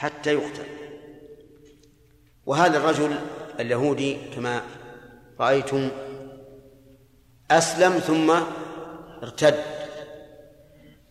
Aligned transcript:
حتى 0.00 0.34
يقتل. 0.34 0.64
وهذا 2.46 2.78
الرجل 2.78 3.16
اليهودي 3.60 4.16
كما 4.34 4.62
رأيتم 5.40 5.88
أسلم 7.50 7.98
ثم 7.98 8.30
ارتد 9.22 9.60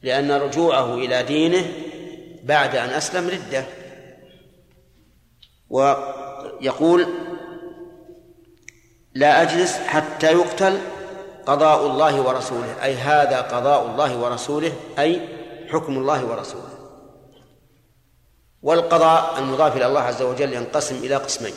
لأن 0.02 0.32
رجوعه 0.32 0.96
إلى 0.96 1.24
دينه 1.24 1.74
بعد 2.44 2.76
أن 2.76 2.90
أسلم 2.90 3.28
ردة. 3.30 3.66
ويقول 5.70 7.08
لا 9.14 9.42
أجلس 9.42 9.78
حتى 9.78 10.32
يقتل 10.32 10.78
قضاء 11.46 11.86
الله 11.88 12.22
ورسوله 12.22 12.84
أي 12.84 12.96
هذا 12.96 13.42
قضاء 13.42 13.86
الله 13.86 14.18
ورسوله 14.18 14.72
أي 15.00 15.22
حكم 15.68 15.98
الله 15.98 16.26
ورسوله. 16.26 16.79
والقضاء 18.64 19.40
المضاف 19.40 19.78
إلى 19.78 19.86
الله 19.86 20.02
عز 20.02 20.22
وجل 20.22 20.54
ينقسم 20.54 20.96
إلى 20.96 21.16
قسمين. 21.16 21.54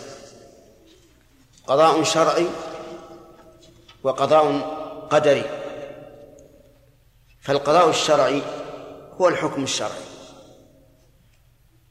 قضاء 1.66 2.02
شرعي 2.02 2.47
وقضاء 4.02 4.59
قدري. 5.10 5.45
فالقضاء 7.41 7.91
الشرعي 7.91 8.43
هو 9.20 9.29
الحكم 9.29 9.62
الشرعي. 9.62 10.02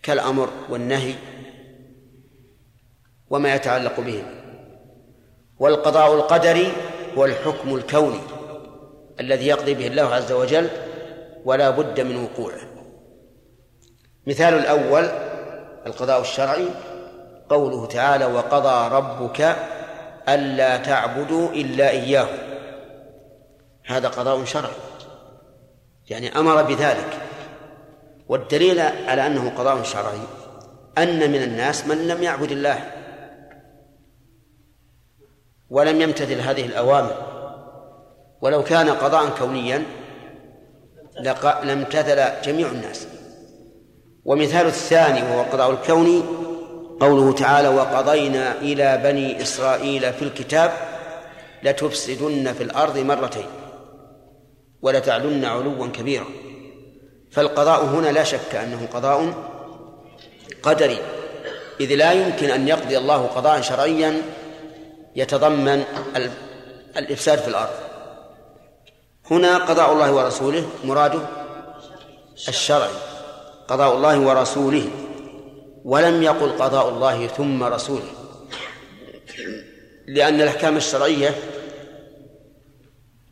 كالأمر 0.04 0.50
والنهي 0.70 1.16
وما 3.30 3.56
يتعلق 3.56 4.00
به 4.00 4.24
والقضاء 5.60 6.16
القدري 6.16 6.74
هو 7.18 7.26
الحكم 7.26 7.76
الكوني 7.76 8.20
الذي 9.20 9.48
يقضي 9.48 9.74
به 9.74 9.88
الله 9.88 10.14
عز 10.16 10.32
وجل 10.32 10.70
ولا 11.46 11.70
بد 11.70 12.00
من 12.00 12.24
وقوعه. 12.24 12.71
مثال 14.28 14.54
الأول 14.54 15.10
القضاء 15.86 16.22
الشرعي 16.22 16.68
قوله 17.50 17.86
تعالى 17.86 18.26
وقضى 18.26 18.96
ربك 18.96 19.56
ألا 20.30 20.78
تعبدوا 20.78 21.50
إلا 21.50 21.90
إياه. 21.90 22.28
هذا 23.86 24.08
قضاء 24.08 24.46
شرعي 24.46 24.72
يعني 26.10 26.40
أمر 26.40 26.64
بذلك. 26.64 27.18
والدليل 28.28 28.80
على 28.80 29.28
أنه 29.28 29.50
قضاء 29.50 29.84
شرعي 29.84 30.22
أن 30.98 31.32
من 31.32 31.44
الناس 31.44 31.88
من 31.88 32.08
لم 32.08 32.24
يعبد 32.24 32.52
الله 32.52 32.92
ولم 35.70 36.02
يمتثل 36.02 36.40
هذه 36.42 36.66
الأوامر. 36.66 37.16
ولو 38.42 38.64
كان 38.64 38.90
قضاء 38.90 39.30
كونيا 39.30 39.84
لامتثل 41.64 42.42
جميع 42.42 42.68
الناس. 42.68 43.08
ومثال 44.26 44.66
الثاني 44.66 45.22
وهو 45.22 45.42
القضاء 45.42 45.72
الكوني 45.72 46.24
قوله 47.00 47.34
تعالى 47.34 47.68
وقضينا 47.68 48.56
إلى 48.62 49.02
بني 49.04 49.42
إسرائيل 49.42 50.14
في 50.14 50.22
الكتاب 50.22 50.72
لتفسدن 51.64 52.54
في 52.54 52.64
الأرض 52.64 52.98
مرتين 52.98 53.46
ولتعلن 54.82 55.46
علوا 55.46 55.88
كبيرا. 55.88 56.26
فالقضاء 57.32 57.86
هنا 57.86 58.08
لا 58.08 58.24
شك 58.24 58.56
أنه 58.56 58.88
قضاء 58.94 59.34
قدري 60.64 60.98
إذ 61.80 61.96
لا 61.96 62.12
يمكن 62.12 62.50
أن 62.50 62.68
يقضي 62.68 62.98
الله 62.98 63.28
قضاء 63.28 63.62
شرعيا 63.62 64.22
يتضمن 65.16 65.84
الإفساد 66.98 67.40
في 67.40 67.48
الأرض. 67.48 67.74
هنا 69.32 69.58
قضاء 69.58 69.94
الله 69.94 70.14
ورسوله 70.14 70.66
مراده 70.84 71.22
الشرعي. 72.48 73.11
قضاء 73.72 73.96
الله 73.96 74.20
ورسوله 74.20 74.88
ولم 75.86 76.24
يقل 76.24 76.52
قضاء 76.52 76.90
الله 76.90 77.28
ثم 77.28 77.64
رسوله. 77.64 78.12
لأن 80.08 80.42
الأحكام 80.42 80.78
الشرعية 80.78 81.36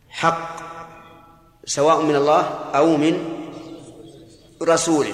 حق 0.10 0.60
سواء 1.66 2.02
من 2.02 2.16
الله 2.16 2.42
أو 2.76 2.98
من 2.98 3.44
رسوله. 4.62 5.14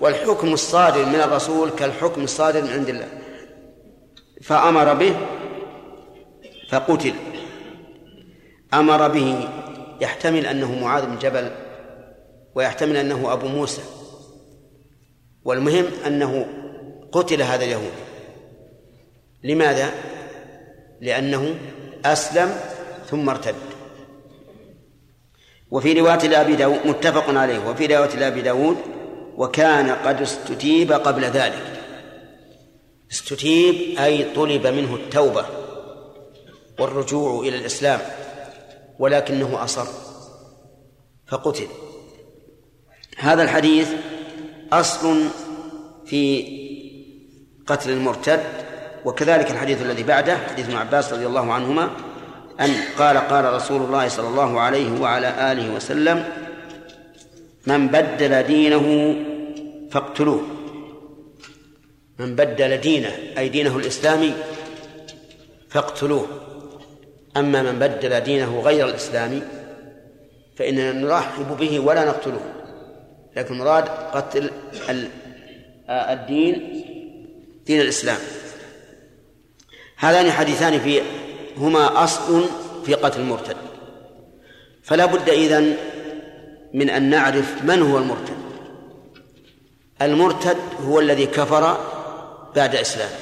والحكم 0.00 0.52
الصادر 0.52 1.04
من 1.04 1.14
الرسول 1.14 1.70
كالحكم 1.70 2.24
الصادر 2.24 2.62
من 2.62 2.70
عند 2.70 2.88
الله. 2.88 3.08
فأمر 4.42 4.94
به 4.94 5.16
فقتل. 6.70 7.14
أمر 8.74 9.08
به 9.08 9.48
يحتمل 10.00 10.46
أنه 10.46 10.78
معاذ 10.84 11.06
بن 11.06 11.18
جبل 11.18 11.50
ويحتمل 12.54 12.96
أنه 12.96 13.32
أبو 13.32 13.48
موسى. 13.48 13.82
والمهم 15.44 15.84
أنه 16.06 16.46
قتل 17.12 17.42
هذا 17.42 17.64
اليهودي 17.64 18.08
لماذا؟ 19.44 19.90
لأنه 21.00 21.54
أسلم 22.04 22.56
ثم 23.10 23.28
ارتد. 23.28 23.54
وفي 25.70 25.92
رواية 25.92 26.28
لأبي 26.28 26.56
داود 26.56 26.86
متفق 26.86 27.30
عليه 27.30 27.68
وفي 27.70 27.86
رواية 27.86 28.16
لأبي 28.16 28.40
داود 28.40 28.76
وكان 29.36 29.90
قد 29.90 30.22
استتيب 30.22 30.92
قبل 30.92 31.24
ذلك. 31.24 31.80
استتيب 33.12 33.98
أي 33.98 34.34
طلب 34.34 34.66
منه 34.66 34.94
التوبة 34.94 35.46
والرجوع 36.78 37.40
إلى 37.40 37.56
الإسلام 37.56 38.00
ولكنه 38.98 39.64
أصر 39.64 39.86
فقتل. 41.26 41.68
هذا 43.16 43.42
الحديث 43.42 43.88
أصل 44.72 45.24
في 46.06 46.44
قتل 47.66 47.90
المرتد 47.90 48.40
وكذلك 49.04 49.50
الحديث 49.50 49.82
الذي 49.82 50.02
بعده 50.02 50.36
حديث 50.36 50.66
ابن 50.66 50.76
عباس 50.76 51.12
رضي 51.12 51.26
الله 51.26 51.52
عنهما 51.52 51.90
أن 52.60 52.70
قال 52.98 53.16
قال 53.18 53.54
رسول 53.54 53.82
الله 53.82 54.08
صلى 54.08 54.28
الله 54.28 54.60
عليه 54.60 55.00
وعلى 55.00 55.52
آله 55.52 55.74
وسلم 55.74 56.24
من 57.66 57.88
بدل 57.88 58.42
دينه 58.42 59.16
فاقتلوه. 59.90 60.42
من 62.18 62.36
بدل 62.36 62.76
دينه 62.76 63.12
أي 63.38 63.48
دينه 63.48 63.76
الإسلامي 63.76 64.32
فاقتلوه. 65.70 66.26
أما 67.36 67.62
من 67.62 67.78
بدل 67.78 68.20
دينه 68.20 68.60
غير 68.60 68.88
الإسلامي 68.88 69.42
فإننا 70.56 70.92
نرحب 70.92 71.56
به 71.56 71.80
ولا 71.80 72.04
نقتله 72.04 72.57
لكن 73.38 73.58
مراد 73.58 73.88
قتل 73.88 74.50
الدين 75.90 76.84
دين 77.66 77.80
الإسلام. 77.80 78.18
هذان 79.96 80.30
حديثان 80.30 80.78
في 80.80 81.02
هما 81.56 82.04
أصل 82.04 82.48
في 82.84 82.94
قتل 82.94 83.20
المرتد. 83.20 83.56
فلا 84.82 85.06
بد 85.06 85.28
إذن 85.28 85.76
من 86.74 86.90
أن 86.90 87.10
نعرف 87.10 87.64
من 87.64 87.82
هو 87.82 87.98
المرتد. 87.98 88.36
المرتد 90.02 90.56
هو 90.80 91.00
الذي 91.00 91.26
كفر 91.26 91.78
بعد 92.56 92.76
إسلامه. 92.76 93.18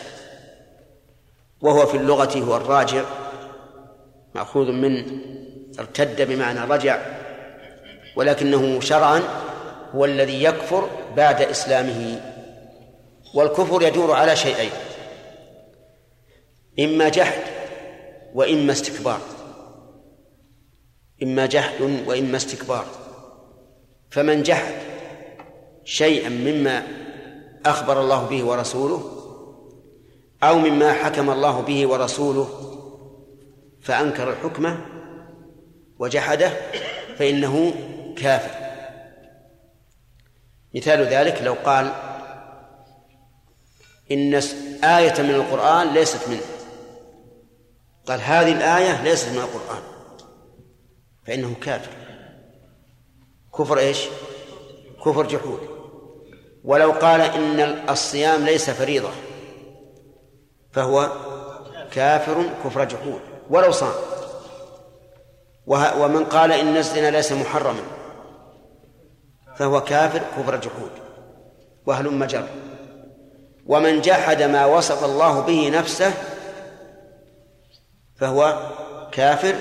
وهو 1.60 1.87
في 1.87 1.97
اللغة 1.97 2.38
هو 2.38 2.56
الراجع. 2.56 3.04
مأخوذ 4.34 4.72
من 4.72 5.21
ارتد 5.78 6.28
بمعنى 6.28 6.60
رجع. 6.60 6.98
ولكنه 8.16 8.81
شرعا 8.81 9.22
هو 9.97 10.05
الذي 10.05 10.43
يكفر 10.43 10.89
بعد 11.17 11.43
إسلامه 11.43 12.21
والكفر 13.34 13.83
يدور 13.83 14.12
على 14.12 14.37
شيئين 14.37 14.71
إما 16.81 17.09
جحد 17.09 17.43
وإما 18.34 18.73
استكبار 18.73 19.21
إما 21.23 21.47
جحد 21.47 21.81
وإما 22.07 22.37
استكبار. 22.37 22.84
فمن 24.11 24.43
جحد 24.43 24.75
شيئا 25.84 26.28
مما 26.28 26.83
أخبر 27.67 28.01
الله 28.01 28.27
به 28.27 28.45
ورسوله 28.45 29.13
أو 30.43 30.59
مما 30.59 30.93
حكم 30.93 31.31
الله 31.31 31.60
به 31.60 31.87
ورسوله 31.87 32.48
فأنكر 33.83 34.31
الحكمة 34.33 34.78
وجحده 35.98 36.51
فإنه 37.19 37.72
كافر. 38.16 38.66
مثال 40.77 41.03
ذلك 41.03 41.43
لو 41.43 41.57
قال 41.65 41.93
إن 44.11 44.34
آية 44.84 45.23
من 45.23 45.34
القرآن 45.34 45.95
ليست 45.95 46.28
منه. 46.28 46.41
قال 48.07 48.21
هذه 48.21 48.53
الآية 48.53 49.03
ليست 49.03 49.28
من 49.28 49.39
القرآن. 49.39 49.83
فإنه 51.27 51.55
كافر. 51.63 51.91
كفر 53.59 53.78
إيش؟ 53.78 54.05
كفر 55.05 55.27
جحود. 55.27 55.61
ولو 56.65 56.93
قال 56.93 57.21
إن 57.21 57.61
الصيام 57.91 58.45
ليس 58.45 58.71
فريضة 58.71 59.11
فهو 60.72 61.13
كافر 61.93 62.51
كفر 62.65 62.84
جحود. 62.84 63.21
ولو 63.51 63.72
صام. 63.72 63.95
ومن 65.67 66.25
قال 66.25 66.53
إن 66.53 66.77
الزنا 66.77 67.11
ليس 67.11 67.33
محرما. 67.33 67.96
فهو 69.59 69.81
كافر 69.81 70.19
كفر 70.19 70.57
جحود 70.57 70.91
وهل 71.87 72.15
مجر. 72.15 72.47
ومن 73.67 74.01
جحد 74.01 74.43
ما 74.43 74.67
وصف 74.67 75.05
الله 75.05 75.41
به 75.41 75.71
نفسه 75.71 76.13
فهو 78.17 78.71
كافر 79.13 79.55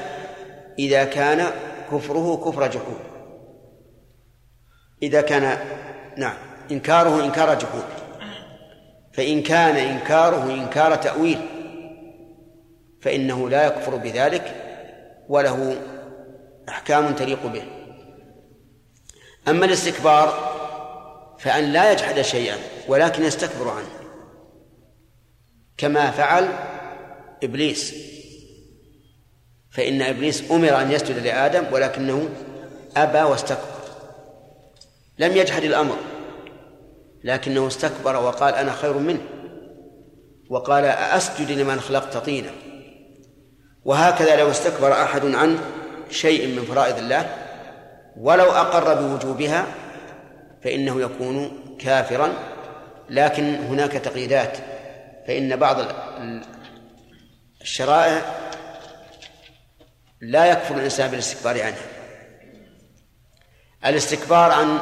إذا 0.79 1.03
كان 1.03 1.51
كفره 1.91 2.41
كفر 2.45 2.67
جحود. 2.67 2.99
إذا 5.03 5.21
كان 5.21 5.57
نعم 6.17 6.37
إنكاره 6.71 7.25
إنكار 7.25 7.53
جحود. 7.53 7.83
فإن 9.13 9.41
كان 9.43 9.75
إنكاره 9.75 10.53
إنكار 10.53 10.95
تأويل 10.95 11.41
فإنه 13.01 13.49
لا 13.49 13.65
يكفر 13.65 13.95
بذلك 13.95 14.55
وله 15.29 15.77
أحكام 16.69 17.13
تليق 17.13 17.45
به. 17.47 17.63
أما 19.47 19.65
الاستكبار 19.65 20.55
فأن 21.39 21.73
لا 21.73 21.91
يجحد 21.91 22.21
شيئا 22.21 22.57
ولكن 22.87 23.23
يستكبر 23.23 23.69
عنه 23.69 23.89
كما 25.77 26.11
فعل 26.11 26.49
إبليس. 27.43 27.95
فإن 29.71 30.01
إبليس 30.01 30.51
أمر 30.51 30.81
أن 30.81 30.91
يسجد 30.91 31.17
لآدم 31.17 31.63
ولكنه 31.71 32.29
أبى 32.97 33.21
واستكبر. 33.21 33.75
لم 35.19 35.37
يجحد 35.37 35.63
الأمر 35.63 35.95
لكنه 37.23 37.67
استكبر 37.67 38.15
وقال 38.15 38.55
أنا 38.55 38.71
خير 38.71 38.97
منه 38.97 39.21
وقال 40.49 40.85
أسجد 40.85 41.51
لمن 41.51 41.79
خلقت 41.79 42.17
طينا. 42.17 42.51
وهكذا 43.85 44.35
لو 44.35 44.51
استكبر 44.51 44.91
أحد 44.91 45.25
عن 45.25 45.59
شيء 46.09 46.47
من 46.47 46.65
فرائض 46.65 46.97
الله 46.97 47.44
ولو 48.17 48.51
أقر 48.51 48.93
بوجوبها 48.93 49.65
فإنه 50.63 51.01
يكون 51.01 51.65
كافرا 51.79 52.33
لكن 53.09 53.55
هناك 53.55 53.91
تقييدات 53.91 54.57
فإن 55.27 55.55
بعض 55.55 55.77
الشرائع 57.61 58.21
لا 60.21 60.45
يكفر 60.45 60.75
الإنسان 60.75 61.11
بالاستكبار 61.11 61.61
عنها. 61.61 61.85
الاستكبار 63.85 64.51
عن 64.51 64.79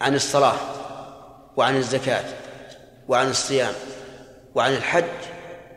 عن 0.00 0.14
الصلاة 0.14 0.56
وعن 1.56 1.76
الزكاة 1.76 2.24
وعن 3.08 3.30
الصيام 3.30 3.74
وعن 4.54 4.72
الحج 4.72 5.04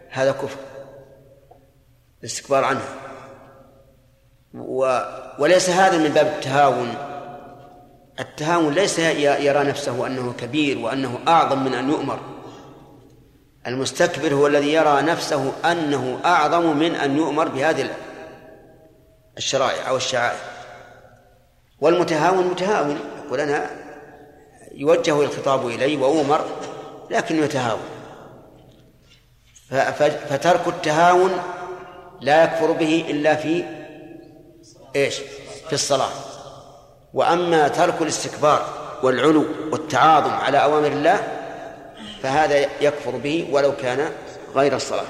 هذا 0.09 0.31
كفر. 0.31 0.59
الاستكبار 2.19 2.63
عنها. 2.63 2.95
و 4.53 4.85
وليس 5.39 5.69
هذا 5.69 5.97
من 5.97 6.09
باب 6.09 6.27
التهاون. 6.27 6.95
التهاون 8.19 8.73
ليس 8.73 8.99
يرى 8.99 9.63
نفسه 9.63 10.07
أنه 10.07 10.33
كبير 10.33 10.77
وأنه 10.77 11.19
أعظم 11.27 11.63
من 11.63 11.73
أن 11.73 11.89
يؤمر. 11.89 12.19
المستكبر 13.67 14.33
هو 14.33 14.47
الذي 14.47 14.73
يرى 14.73 15.01
نفسه 15.01 15.53
أنه 15.71 16.19
أعظم 16.25 16.77
من 16.77 16.95
أن 16.95 17.17
يؤمر 17.17 17.47
بهذه 17.47 17.89
الشرائع 19.37 19.89
أو 19.89 19.97
الشعائر. 19.97 20.39
والمتهاون 21.81 22.47
متهاون. 22.47 22.99
يقول 23.25 23.39
أنا 23.39 23.69
يوجه 24.71 25.21
الخطاب 25.21 25.67
إلي 25.67 25.97
وأؤمر 25.97 26.45
لكنه 27.11 27.45
يتهاون. 27.45 27.83
فترك 30.29 30.67
التهاون 30.67 31.31
لا 32.21 32.43
يكفر 32.43 32.71
به 32.71 33.05
إلا 33.09 33.35
في 33.35 33.78
إيش؟ 34.95 35.15
في 35.67 35.73
الصلاة. 35.73 36.11
وأما 37.13 37.67
ترك 37.67 38.01
الاستكبار 38.01 38.89
والعلو 39.03 39.45
والتعاظم 39.71 40.31
على 40.31 40.63
أوامر 40.63 40.87
الله 40.87 41.39
فهذا 42.23 42.69
يكفر 42.81 43.11
به 43.11 43.47
ولو 43.51 43.75
كان 43.75 44.11
غير 44.55 44.75
الصلاة 44.75 45.05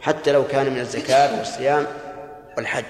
حتى 0.00 0.32
لو 0.32 0.46
كان 0.46 0.72
من 0.72 0.78
الزكاة 0.78 1.38
والصيام 1.38 1.86
والحج. 2.56 2.84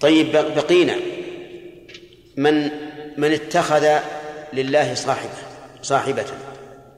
طيب 0.00 0.32
بقينا. 0.32 0.96
من 2.36 2.70
من 3.16 3.32
اتخذ 3.32 3.98
لله 4.52 4.94
صاحبة 4.94 5.38
صاحبة 5.82 6.24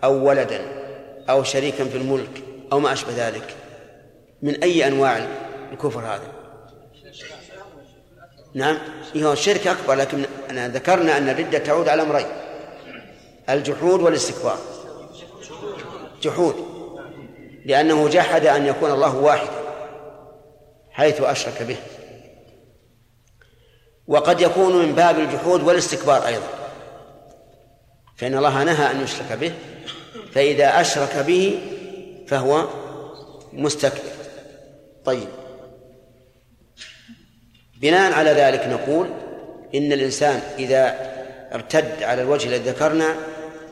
أو 0.05 0.29
ولدا 0.29 0.61
أو 1.31 1.43
شريكا 1.43 1.85
في 1.85 1.97
الملك 1.97 2.43
أو 2.73 2.81
ما 2.81 2.93
أشبه 2.93 3.29
ذلك 3.29 3.55
من 4.43 4.63
أي 4.63 4.87
أنواع؟ 4.87 5.29
الكفر 5.73 6.01
هذا. 6.01 6.33
نعم 8.55 8.79
هو 9.17 9.33
الشرك 9.33 9.67
أكبر 9.67 9.95
لكن 9.95 10.25
أنا 10.51 10.69
ذكرنا 10.69 11.19
أن 11.19 11.29
الردة 11.29 11.59
تعود 11.59 11.89
على 11.89 12.03
أمرين. 12.03 12.27
الجحود 13.49 14.01
والاستكبار. 14.01 14.59
جحود. 16.23 16.55
لأنه 17.65 18.09
جحد 18.09 18.47
أن 18.47 18.67
يكون 18.67 18.91
الله 18.91 19.17
واحدا 19.17 19.61
حيث 20.91 21.21
أشرك 21.21 21.63
به. 21.63 21.77
وقد 24.07 24.41
يكون 24.41 24.77
من 24.77 24.95
باب 24.95 25.19
الجحود 25.19 25.63
والاستكبار 25.63 26.27
أيضا. 26.27 26.49
فإن 28.17 28.35
الله 28.35 28.65
نهى 28.65 28.91
أن 28.91 29.03
يشرك 29.03 29.33
به 29.33 29.53
فإذا 30.33 30.81
أشرك 30.81 31.17
به 31.17 31.61
فهو 32.29 32.67
مستكبر. 33.53 34.11
طيب. 35.05 35.29
بناء 37.81 38.13
على 38.13 38.31
ذلك 38.31 38.67
نقول 38.67 39.07
إن 39.75 39.93
الإنسان 39.93 40.43
إذا 40.59 41.11
ارتد 41.55 42.03
على 42.03 42.23
الوجه 42.23 42.49
الذي 42.49 42.71
ذكرنا 42.71 43.15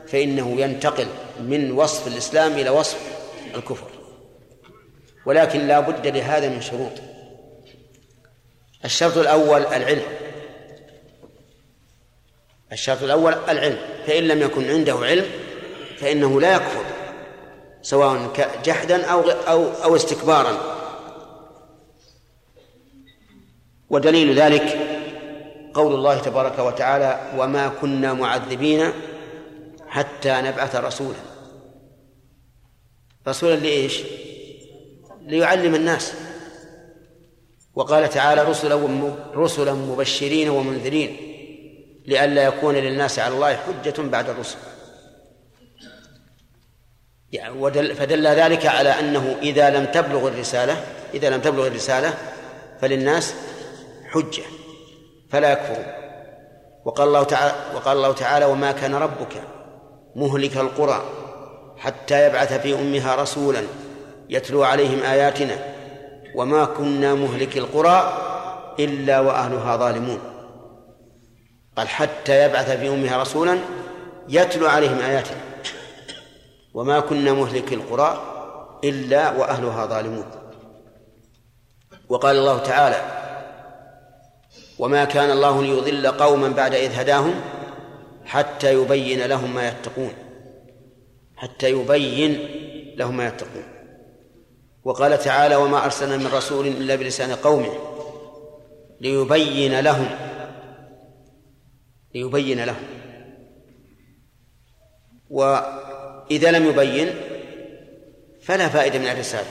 فإنه 0.07 0.61
ينتقل 0.61 1.07
من 1.39 1.71
وصف 1.71 2.07
الإسلام 2.07 2.51
إلى 2.51 2.69
وصف 2.69 2.97
الكفر. 3.55 3.87
ولكن 5.25 5.67
لا 5.67 5.79
بد 5.79 6.07
لهذا 6.07 6.49
من 6.49 6.61
شروط. 6.61 6.91
الشرط 8.85 9.17
الأول 9.17 9.61
العلم. 9.61 10.03
الشرط 12.71 13.03
الأول 13.03 13.33
العلم. 13.49 13.77
فإن 14.07 14.23
لم 14.23 14.41
يكن 14.41 14.69
عنده 14.69 14.93
علم 14.93 15.25
فإنه 15.97 16.41
لا 16.41 16.55
يكفر 16.55 16.85
سواء 17.81 18.31
جحدا 18.65 19.05
أو 19.05 19.29
أو 19.29 19.67
أو 19.83 19.95
استكبارا. 19.95 20.78
ودليل 23.89 24.39
ذلك 24.39 24.79
قول 25.73 25.93
الله 25.93 26.19
تبارك 26.19 26.59
وتعالى 26.59 27.31
وما 27.37 27.67
كنا 27.67 28.13
معذبين 28.13 28.91
حتى 29.87 30.41
نبعث 30.41 30.75
رسولا. 30.75 31.17
رسولا 33.27 33.55
لإيش؟ 33.55 34.01
ليعلم 35.21 35.75
الناس. 35.75 36.13
وقال 37.75 38.09
تعالى 38.09 38.43
رسلا 38.43 38.89
رسلا 39.35 39.73
مبشرين 39.73 40.49
ومنذرين 40.49 41.17
لئلا 42.05 42.43
يكون 42.43 42.75
للناس 42.75 43.19
على 43.19 43.33
الله 43.33 43.55
حجة 43.55 44.01
بعد 44.01 44.29
الرسل. 44.29 44.57
يعني 47.31 47.95
فدل 47.95 48.27
ذلك 48.27 48.65
على 48.65 48.89
أنه 48.89 49.35
إذا 49.41 49.69
لم 49.69 49.85
تبلغ 49.85 50.27
الرسالة 50.27 50.83
إذا 51.13 51.29
لم 51.29 51.41
تبلغ 51.41 51.67
الرسالة 51.67 52.13
فللناس 52.81 53.33
حجة 54.11 54.43
فلا 55.29 55.51
يكفرون 55.51 55.85
وقال 56.85 57.07
الله 57.07 57.23
تعالى 57.23 57.53
وقال 57.75 57.97
الله 57.97 58.13
تعالى 58.13 58.45
وما 58.45 58.71
كان 58.71 58.95
ربك 58.95 59.43
مهلك 60.15 60.57
القرى 60.57 61.03
حتى 61.77 62.27
يبعث 62.27 62.53
في 62.53 62.73
أمها 62.73 63.15
رسولا 63.15 63.63
يتلو 64.29 64.63
عليهم 64.63 65.03
آياتنا 65.03 65.55
وما 66.35 66.65
كنا 66.65 67.13
مهلك 67.13 67.57
القرى 67.57 68.13
إلا 68.79 69.19
وأهلها 69.19 69.77
ظالمون. 69.77 70.19
قال 71.77 71.87
حتى 71.87 72.45
يبعث 72.45 72.71
في 72.71 72.89
أمها 72.89 73.21
رسولا 73.21 73.59
يتلو 74.29 74.67
عليهم 74.67 74.99
آياتنا 74.99 75.37
وما 76.73 76.99
كنا 76.99 77.33
مهلك 77.33 77.73
القرى 77.73 78.21
إلا 78.83 79.31
وأهلها 79.31 79.85
ظالمون. 79.85 80.25
وقال 82.09 82.35
الله 82.35 82.59
تعالى 82.59 83.18
وما 84.79 85.05
كان 85.05 85.31
الله 85.31 85.63
ليضل 85.63 86.07
قوما 86.07 86.49
بعد 86.49 86.75
إذ 86.75 86.91
هداهم 86.91 87.33
حتى 88.25 88.73
يبين 88.73 89.25
لهم 89.25 89.53
ما 89.53 89.67
يتقون. 89.67 90.13
حتى 91.35 91.69
يبين 91.69 92.47
لهم 92.95 93.17
ما 93.17 93.27
يتقون. 93.27 93.63
وقال 94.83 95.19
تعالى 95.19 95.55
وما 95.55 95.85
أرسلنا 95.85 96.17
من 96.17 96.27
رسول 96.27 96.67
إلا 96.67 96.95
بلسان 96.95 97.31
قومه 97.31 97.73
ليبين 99.01 99.79
لهم 99.79 100.07
ليبين 102.15 102.63
لهم. 102.63 102.83
وإذا 105.29 106.51
لم 106.51 106.65
يبين 106.65 107.09
فلا 108.41 108.67
فائدة 108.69 108.99
من 108.99 109.05
الرسالة. 109.07 109.49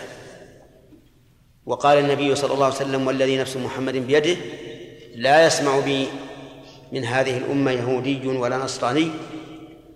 وقال 1.67 1.99
النبي 1.99 2.35
صلى 2.35 2.55
الله 2.55 2.65
عليه 2.65 2.77
وسلم 2.77 3.07
والذي 3.07 3.37
نفس 3.37 3.57
محمد 3.57 3.95
بيده 3.97 4.37
لا 5.19 5.47
يسمع 5.47 5.81
بي 5.81 6.09
من 6.93 7.05
هذه 7.05 7.39
الأمة 7.39 7.71
يهودي 7.71 8.29
ولا 8.29 8.57
نصراني 8.57 9.11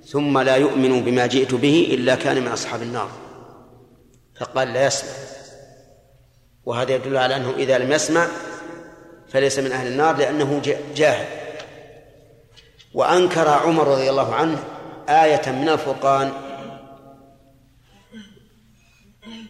ثم 0.06 0.38
لا 0.38 0.56
يؤمن 0.56 1.04
بما 1.04 1.26
جئت 1.26 1.54
به 1.54 1.88
إلا 1.90 2.14
كان 2.14 2.42
من 2.42 2.48
أصحاب 2.48 2.82
النار. 2.82 3.10
فقال 4.40 4.72
لا 4.72 4.86
يسمع. 4.86 5.10
وهذا 6.64 6.94
يدل 6.94 7.16
على 7.16 7.36
أنه 7.36 7.50
إذا 7.58 7.78
لم 7.78 7.92
يسمع 7.92 8.26
فليس 9.28 9.58
من 9.58 9.72
أهل 9.72 9.86
النار 9.86 10.16
لأنه 10.16 10.62
جاهل. 10.96 11.26
وأنكر 12.94 13.48
عمر 13.48 13.88
رضي 13.88 14.10
الله 14.10 14.34
عنه 14.34 14.58
آية 15.08 15.52
من 15.52 15.68
الفرقان 15.68 16.32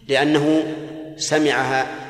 لأنه 0.09 0.75
سمعها 1.17 2.02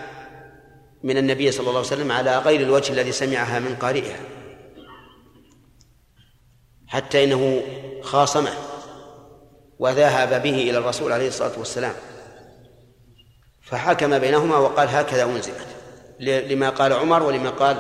من 1.02 1.18
النبي 1.18 1.50
صلى 1.50 1.60
الله 1.60 1.78
عليه 1.78 1.86
وسلم 1.88 2.12
على 2.12 2.38
غير 2.38 2.60
الوجه 2.60 2.92
الذي 2.92 3.12
سمعها 3.12 3.58
من 3.58 3.76
قارئها. 3.76 4.20
حتى 6.86 7.24
إنه 7.24 7.62
خاصمه 8.02 8.52
وذهب 9.78 10.42
به 10.42 10.70
إلى 10.70 10.78
الرسول 10.78 11.12
عليه 11.12 11.28
الصلاة 11.28 11.58
والسلام. 11.58 11.94
فحكم 13.62 14.18
بينهما 14.18 14.56
وقال 14.56 14.88
هكذا 14.88 15.24
أنزلت. 15.24 15.66
لما 16.20 16.70
قال 16.70 16.92
عمر 16.92 17.22
ولما 17.22 17.50
قال 17.50 17.76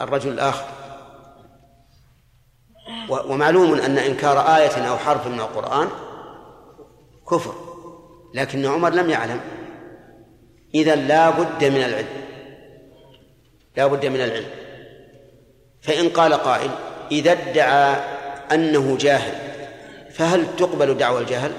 الرجل 0.00 0.32
الآخر. 0.32 0.66
ومعلوم 3.08 3.74
أن 3.74 3.98
إنكار 3.98 4.56
آية 4.56 4.88
أو 4.88 4.98
حرف 4.98 5.26
من 5.26 5.40
القرآن 5.40 5.88
كفر. 7.30 7.54
لكن 8.34 8.66
عمر 8.66 8.90
لم 8.90 9.10
يعلم. 9.10 9.40
إذا 10.74 10.94
لا 10.96 11.30
بد 11.30 11.64
من 11.64 11.82
العلم. 11.82 12.23
لا 13.76 13.86
بد 13.86 14.06
من 14.06 14.20
العلم. 14.20 14.46
فإن 15.82 16.08
قال 16.08 16.34
قائل 16.34 16.70
إذا 17.12 17.32
ادعى 17.32 17.96
أنه 18.52 18.96
جاهل 19.00 19.34
فهل 20.10 20.56
تقبل 20.56 20.94
دعوى 20.94 21.20
الجهل 21.20 21.52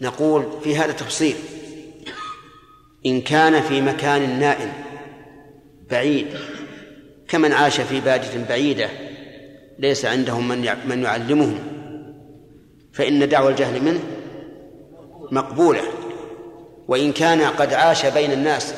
نقول 0.00 0.46
في 0.64 0.76
هذا 0.76 0.92
تفصيل. 0.92 1.36
إن 3.06 3.20
كان 3.20 3.62
في 3.62 3.80
مكان 3.80 4.38
نائم 4.38 4.72
بعيد 5.90 6.26
كمن 7.28 7.52
عاش 7.52 7.80
في 7.80 8.00
بادية 8.00 8.44
بعيدة 8.48 8.88
ليس 9.78 10.04
عندهم 10.04 10.48
من 10.48 10.68
من 10.86 11.02
يعلمهم 11.02 11.58
فإن 12.92 13.28
دعوى 13.28 13.50
الجهل 13.50 13.82
منه 13.82 14.00
مقبولة. 15.30 15.82
وإن 16.88 17.12
كان 17.12 17.42
قد 17.42 17.74
عاش 17.74 18.06
بين 18.06 18.32
الناس 18.32 18.74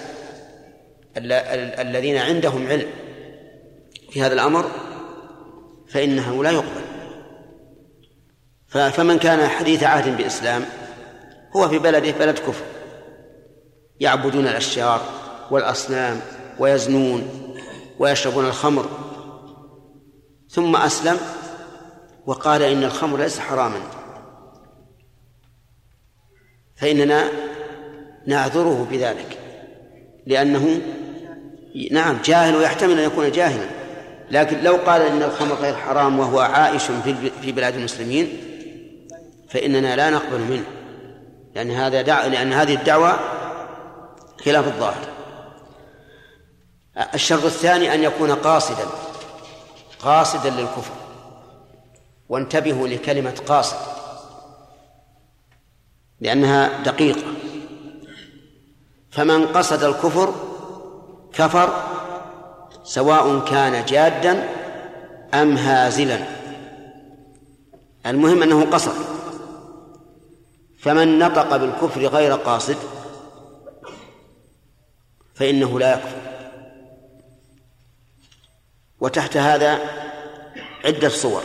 الذين 1.16 2.16
عندهم 2.16 2.66
علم 2.66 2.90
في 4.11 4.23
هذا 4.23 4.35
الأمر 4.35 4.71
فإنه 5.88 6.44
لا 6.44 6.50
يقبل. 6.50 6.85
فمن 8.68 9.18
كان 9.18 9.49
حديث 9.49 9.83
عهد 9.83 10.16
بإسلام 10.16 10.64
هو 11.56 11.68
في 11.68 11.78
بلده 11.78 12.11
بلد 12.11 12.38
كفر. 12.38 12.64
يعبدون 14.00 14.47
الأشجار 14.47 15.00
والأصنام 15.50 16.21
ويزنون 16.59 17.28
ويشربون 17.99 18.47
الخمر. 18.47 18.88
ثم 20.49 20.76
أسلم 20.76 21.18
وقال 22.26 22.62
إن 22.62 22.85
الخمر 22.85 23.18
ليس 23.18 23.38
حراما. 23.38 23.80
فإننا 26.76 27.28
نعذره 28.26 28.88
بذلك 28.90 29.38
لأنه 30.26 30.80
نعم 31.90 32.19
جاهل 32.25 32.57
ويحتمل 32.57 32.99
أن 32.99 33.04
يكون 33.04 33.31
جاهلا. 33.31 33.66
لكن 34.31 34.62
لو 34.62 34.76
قال 34.76 35.02
إن 35.02 35.23
الخمر 35.23 35.54
غير 35.54 35.76
حرام 35.76 36.19
وهو 36.19 36.40
عائش 36.40 36.83
في 37.43 37.52
بلاد 37.52 37.75
المسلمين 37.75 38.40
فإننا 39.49 39.97
لا 39.97 40.11
نقبل 40.11 40.38
منه. 40.38 40.64
لأن 41.54 41.71
هذا 41.71 42.02
دع... 42.02 42.26
لأن 42.26 42.52
هذه 42.52 42.75
الدعوة 42.75 43.19
خلاف 44.45 44.66
الظاهر. 44.66 45.09
الشرط 47.14 47.45
الثاني 47.45 47.95
أن 47.95 48.02
يكون 48.02 48.31
قاصدا 48.31 48.87
قاصدا 50.00 50.50
للكفر. 50.50 50.95
وانتبهوا 52.28 52.88
لكلمة 52.88 53.35
قاصد 53.47 53.76
لأنها 56.21 56.83
دقيقة. 56.83 57.23
فمن 59.11 59.47
قصد 59.47 59.85
الكفر 59.85 60.35
كفر 61.37 61.85
سواء 62.85 63.45
كان 63.45 63.85
جادا 63.85 64.49
أم 65.35 65.57
هازلا. 65.57 66.19
المهم 68.07 68.43
أنه 68.43 68.71
قصد. 68.71 68.95
فمن 70.79 71.19
نطق 71.19 71.57
بالكفر 71.57 72.07
غير 72.07 72.33
قاصد 72.33 72.76
فإنه 75.35 75.79
لا 75.79 75.95
يكفر. 75.95 76.17
وتحت 79.00 79.37
هذا 79.37 79.79
عدة 80.85 81.09
صور. 81.09 81.43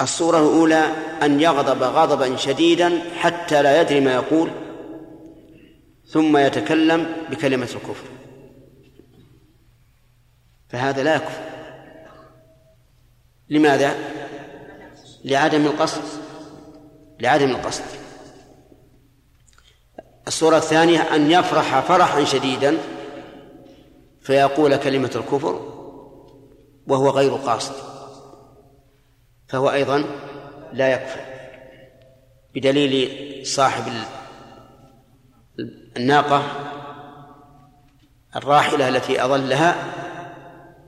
الصورة 0.00 0.38
الأولى 0.38 0.92
أن 1.22 1.40
يغضب 1.40 1.82
غضبا 1.82 2.36
شديدا 2.36 3.00
حتى 3.18 3.62
لا 3.62 3.80
يدري 3.80 4.00
ما 4.00 4.14
يقول. 4.14 4.50
ثم 6.10 6.36
يتكلم 6.36 7.06
بكلمة 7.30 7.68
الكفر. 7.74 8.06
فهذا 10.68 11.02
لا 11.02 11.14
يكفر. 11.14 11.42
لماذا؟ 13.48 13.94
لعدم 15.24 15.66
القصد. 15.66 16.02
لعدم 17.20 17.50
القصد. 17.50 17.84
الصورة 20.26 20.56
الثانية 20.56 21.14
أن 21.14 21.30
يفرح 21.30 21.80
فرحا 21.80 22.24
شديدا 22.24 22.78
فيقول 24.20 24.76
كلمة 24.76 25.10
الكفر 25.16 25.54
وهو 26.86 27.10
غير 27.10 27.34
قاصد. 27.34 27.74
فهو 29.48 29.70
أيضا 29.70 30.04
لا 30.72 30.92
يكفر 30.92 31.20
بدليل 32.54 33.46
صاحب 33.46 33.92
الناقة 35.96 36.42
الراحلة 38.36 38.88
التي 38.88 39.24
أظلها 39.24 39.74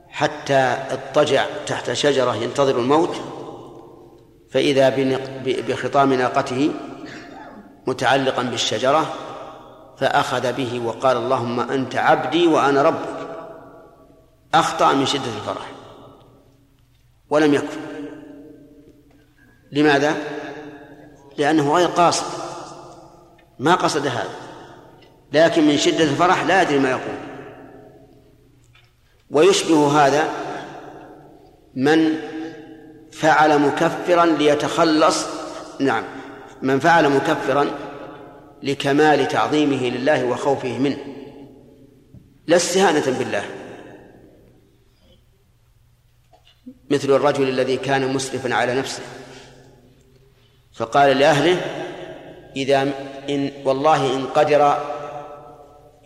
حتى 0.09 0.77
اضطجع 0.91 1.45
تحت 1.65 1.91
شجرة 1.91 2.35
ينتظر 2.35 2.79
الموت 2.79 3.15
فإذا 4.51 4.93
بخطام 5.45 6.13
ناقته 6.13 6.71
متعلقا 7.87 8.43
بالشجرة 8.43 9.13
فأخذ 9.97 10.53
به 10.53 10.81
وقال 10.85 11.17
اللهم 11.17 11.59
أنت 11.59 11.95
عبدي 11.95 12.47
وأنا 12.47 12.81
ربك. 12.81 13.27
أخطأ 14.53 14.93
من 14.93 15.05
شدة 15.05 15.21
الفرح. 15.25 15.71
ولم 17.29 17.53
يكفر 17.53 17.79
لماذا؟ 19.71 20.15
لأنه 21.37 21.75
غير 21.75 21.87
قاصد. 21.87 22.25
ما 23.59 23.75
قصد 23.75 24.07
هذا. 24.07 24.42
لكن 25.33 25.67
من 25.67 25.77
شدة 25.77 26.03
الفرح 26.03 26.43
لا 26.43 26.61
يدري 26.61 26.79
ما 26.79 26.89
يقول. 26.89 27.17
ويشبه 29.29 29.87
هذا 29.87 30.29
من 31.75 32.19
فعل 33.11 33.59
مكفرا 33.59 34.25
ليتخلص 34.25 35.25
نعم 35.79 36.03
من 36.61 36.79
فعل 36.79 37.09
مكفرا 37.09 37.71
لكمال 38.63 39.27
تعظيمه 39.27 39.89
لله 39.89 40.25
وخوفه 40.25 40.77
منه. 40.77 40.97
لا 42.47 42.55
استهانة 42.55 43.17
بالله. 43.19 43.43
مثل 46.89 47.11
الرجل 47.11 47.49
الذي 47.49 47.77
كان 47.77 48.13
مسرفا 48.13 48.53
على 48.53 48.75
نفسه. 48.75 49.03
فقال 50.73 51.17
لأهله 51.17 51.61
إذا 52.55 52.81
إن 53.29 53.51
والله 53.65 54.15
إن 54.15 54.25
قدر 54.25 54.92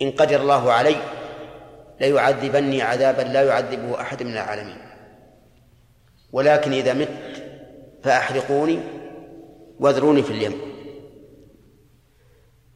إن 0.02 0.12
قدر 0.12 0.42
الله 0.42 0.72
علي 0.72 0.96
ليعذبني 2.02 2.82
عذابا 2.82 3.22
لا 3.22 3.44
يعذبه 3.44 4.02
أحد 4.02 4.24
من 4.24 4.32
العالمين. 4.32 4.78
ولكن 6.32 6.74
إذا 6.74 6.94
مت 6.94 7.44
فأحرقوني 8.04 8.80
واذروني 9.80 10.24
في 10.24 10.32
اليم. 10.32 10.62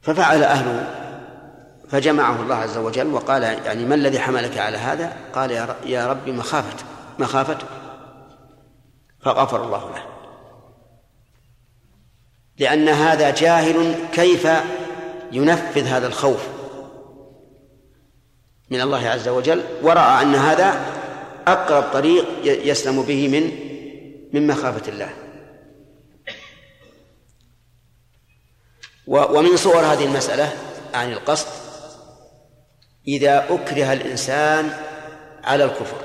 ففعل 0.01 0.43
أهله 0.43 0.97
فجمعه 1.89 2.41
الله 2.41 2.55
عز 2.55 2.77
وجل 2.77 3.07
وقال 3.13 3.43
يعني 3.43 3.85
ما 3.85 3.95
الذي 3.95 4.19
حملك 4.19 4.57
على 4.57 4.77
هذا؟ 4.77 5.13
قال 5.33 5.51
يا 5.85 6.07
رب 6.07 6.29
مخافتك 6.29 6.85
مخافتك 7.19 7.67
فغفر 9.19 9.63
الله 9.63 9.89
له. 9.89 10.03
لأن 12.57 12.89
هذا 12.89 13.29
جاهل 13.29 13.95
كيف 14.13 14.47
ينفذ 15.31 15.87
هذا 15.87 16.07
الخوف؟ 16.07 16.60
من 18.71 18.81
الله 18.81 19.09
عز 19.09 19.27
وجل 19.27 19.63
ورأى 19.81 20.21
أن 20.21 20.35
هذا 20.35 20.81
أقرب 21.47 21.83
طريق 21.93 22.25
يسلم 22.43 23.01
به 23.01 23.27
من 23.27 23.71
من 24.33 24.47
مخافة 24.47 24.91
الله. 24.91 25.13
ومن 29.07 29.57
صور 29.57 29.79
هذه 29.79 30.05
المسألة 30.05 30.53
عن 30.93 31.11
القصد 31.11 31.47
إذا 33.07 33.45
أكره 33.49 33.93
الإنسان 33.93 34.73
على 35.43 35.63
الكفر 35.63 35.97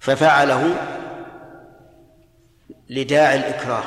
ففعله 0.00 0.74
لداعي 2.90 3.36
الإكراه. 3.36 3.84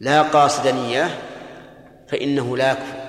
لا 0.00 0.22
قاصدا 0.22 0.76
إياه 0.76 1.10
فإنه 2.08 2.56
لا 2.56 2.72
يكفر. 2.72 3.01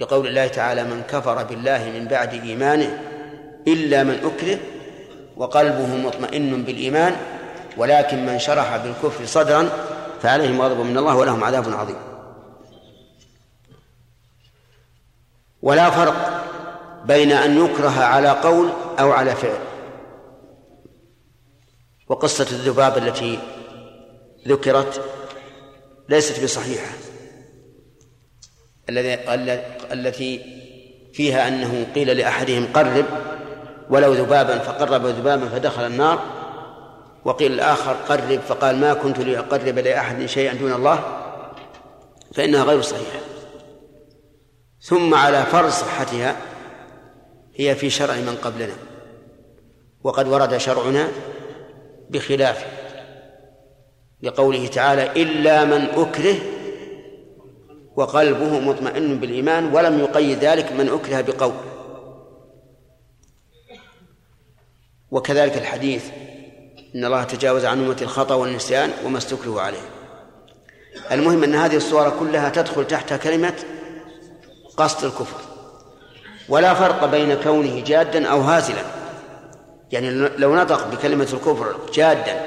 لقول 0.00 0.26
الله 0.26 0.46
تعالى 0.46 0.84
من 0.84 1.02
كفر 1.02 1.42
بالله 1.44 1.90
من 1.94 2.08
بعد 2.08 2.32
إيمانه 2.32 3.02
إلا 3.68 4.02
من 4.02 4.14
أكره 4.24 4.58
وقلبه 5.36 5.96
مطمئن 5.96 6.62
بالإيمان 6.62 7.16
ولكن 7.76 8.26
من 8.26 8.38
شرح 8.38 8.76
بالكفر 8.76 9.26
صدرا 9.26 9.68
فعليهم 10.22 10.62
غضب 10.62 10.80
من 10.80 10.98
الله 10.98 11.16
ولهم 11.16 11.44
عذاب 11.44 11.72
عظيم. 11.72 11.96
ولا 15.62 15.90
فرق 15.90 16.44
بين 17.04 17.32
أن 17.32 17.64
يكره 17.64 18.00
على 18.04 18.28
قول 18.28 18.68
أو 18.98 19.12
على 19.12 19.34
فعل. 19.34 19.58
وقصة 22.08 22.46
الذباب 22.50 22.98
التي 22.98 23.38
ذكرت 24.48 25.04
ليست 26.08 26.44
بصحيحة. 26.44 27.09
الذي 28.90 29.18
التي 29.92 30.40
فيها 31.12 31.48
أنه 31.48 31.86
قيل 31.94 32.16
لأحدهم 32.16 32.66
قرب 32.74 33.04
ولو 33.90 34.12
ذبابا 34.12 34.58
فقرب 34.58 35.06
ذبابا 35.06 35.48
فدخل 35.48 35.86
النار 35.86 36.22
وقيل 37.24 37.52
الآخر 37.52 37.92
قرب 37.92 38.40
فقال 38.48 38.76
ما 38.76 38.94
كنت 38.94 39.18
لأقرب 39.18 39.78
لأحد 39.78 40.26
شيئا 40.26 40.54
دون 40.54 40.72
الله 40.72 41.04
فإنها 42.34 42.64
غير 42.64 42.80
صحيحة. 42.80 43.18
ثم 44.80 45.14
على 45.14 45.42
فرض 45.42 45.70
صحتها 45.70 46.36
هي 47.56 47.74
في 47.74 47.90
شرع 47.90 48.14
من 48.14 48.38
قبلنا 48.42 48.74
وقد 50.04 50.28
ورد 50.28 50.56
شرعنا 50.56 51.08
بخلافه 52.10 52.66
لقوله 54.22 54.66
تعالى 54.66 55.22
إلا 55.22 55.64
من 55.64 55.86
أكره 55.96 56.34
وقلبه 58.00 58.60
مطمئن 58.60 59.18
بالإيمان 59.18 59.74
ولم 59.74 59.98
يقيد 59.98 60.38
ذلك 60.44 60.72
من 60.72 60.88
أكره 60.88 61.20
بقول. 61.20 61.52
وكذلك 65.10 65.58
الحديث 65.58 66.04
إن 66.94 67.04
الله 67.04 67.24
تجاوز 67.24 67.64
عن 67.64 67.84
أمة 67.84 67.96
الخطأ 68.02 68.34
والنسيان 68.34 68.90
وما 69.04 69.18
استكرهوا 69.18 69.60
عليه. 69.60 69.82
المهم 71.12 71.44
أن 71.44 71.54
هذه 71.54 71.76
الصور 71.76 72.10
كلها 72.20 72.48
تدخل 72.48 72.86
تحت 72.86 73.12
كلمة 73.12 73.54
قصد 74.76 75.04
الكفر. 75.04 75.40
ولا 76.48 76.74
فرق 76.74 77.04
بين 77.04 77.34
كونه 77.34 77.80
جادا 77.80 78.28
أو 78.28 78.40
هازلا. 78.40 78.82
يعني 79.92 80.10
لو 80.10 80.56
نطق 80.56 80.86
بكلمة 80.86 81.28
الكفر 81.32 81.76
جادا 81.94 82.46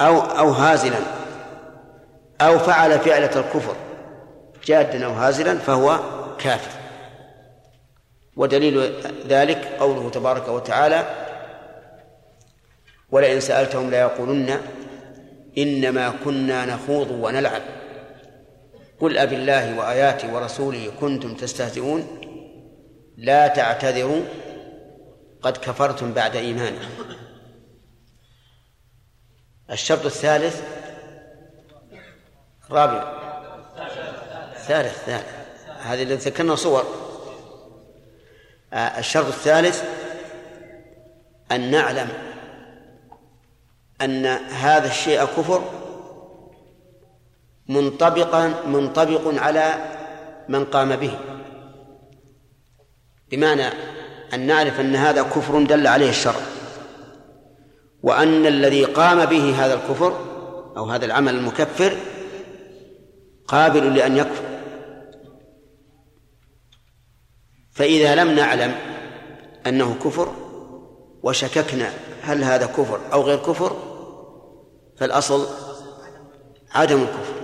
أو 0.00 0.20
أو 0.20 0.50
هازلا 0.50 0.98
أو 2.40 2.58
فعل 2.58 2.98
فعلة 2.98 3.40
الكفر 3.40 3.76
جادا 4.64 5.06
أو 5.06 5.12
هازلا 5.12 5.58
فهو 5.58 6.00
كافر. 6.38 6.70
ودليل 8.36 8.92
ذلك 9.26 9.64
قوله 9.80 10.10
تبارك 10.10 10.48
وتعالى 10.48 11.28
ولئن 13.10 13.40
سألتهم 13.40 13.90
ليقولن 13.90 14.60
إنما 15.58 16.14
كنا 16.24 16.66
نخوض 16.66 17.10
ونلعب. 17.10 17.62
قل 19.00 19.18
أب 19.18 19.32
الله 19.32 19.78
وآياته 19.78 20.34
ورسوله 20.34 20.92
كنتم 21.00 21.34
تستهزئون. 21.34 22.18
لا 23.16 23.48
تعتذروا 23.48 24.22
قد 25.42 25.56
كفرتم 25.56 26.12
بعد 26.12 26.36
إيمانكم. 26.36 26.88
الشرط 29.70 30.04
الثالث 30.04 30.62
الرابع 32.70 33.21
ثالث 34.68 35.04
ثالث. 35.06 35.26
هذه 35.82 36.02
اللي 36.02 36.14
ذكرنا 36.14 36.54
صور. 36.54 36.84
آه، 38.72 38.98
الشرط 38.98 39.26
الثالث 39.26 39.84
أن 41.52 41.70
نعلم 41.70 42.08
أن 44.02 44.26
هذا 44.26 44.86
الشيء 44.86 45.24
كفر 45.24 45.62
منطبقا 47.68 48.54
منطبق 48.66 49.42
على 49.42 49.74
من 50.48 50.64
قام 50.64 50.96
به. 50.96 51.18
بمعنى 53.30 53.66
أن 54.34 54.46
نعرف 54.46 54.80
أن 54.80 54.96
هذا 54.96 55.22
كفر 55.22 55.62
دل 55.62 55.86
عليه 55.86 56.10
الشرع. 56.10 56.40
وأن 58.02 58.46
الذي 58.46 58.84
قام 58.84 59.24
به 59.24 59.64
هذا 59.64 59.74
الكفر 59.74 60.32
أو 60.76 60.84
هذا 60.84 61.04
العمل 61.04 61.34
المكفر 61.34 61.96
قابل 63.48 63.94
لأن 63.94 64.16
يكفر. 64.16 64.51
فإذا 67.72 68.14
لم 68.14 68.30
نعلم 68.30 68.74
أنه 69.66 69.94
كفر 70.04 70.32
وشككنا 71.22 71.92
هل 72.22 72.44
هذا 72.44 72.66
كفر 72.66 73.00
أو 73.12 73.22
غير 73.22 73.38
كفر 73.38 73.76
فالأصل 74.96 75.46
عدم 76.74 77.02
الكفر 77.02 77.34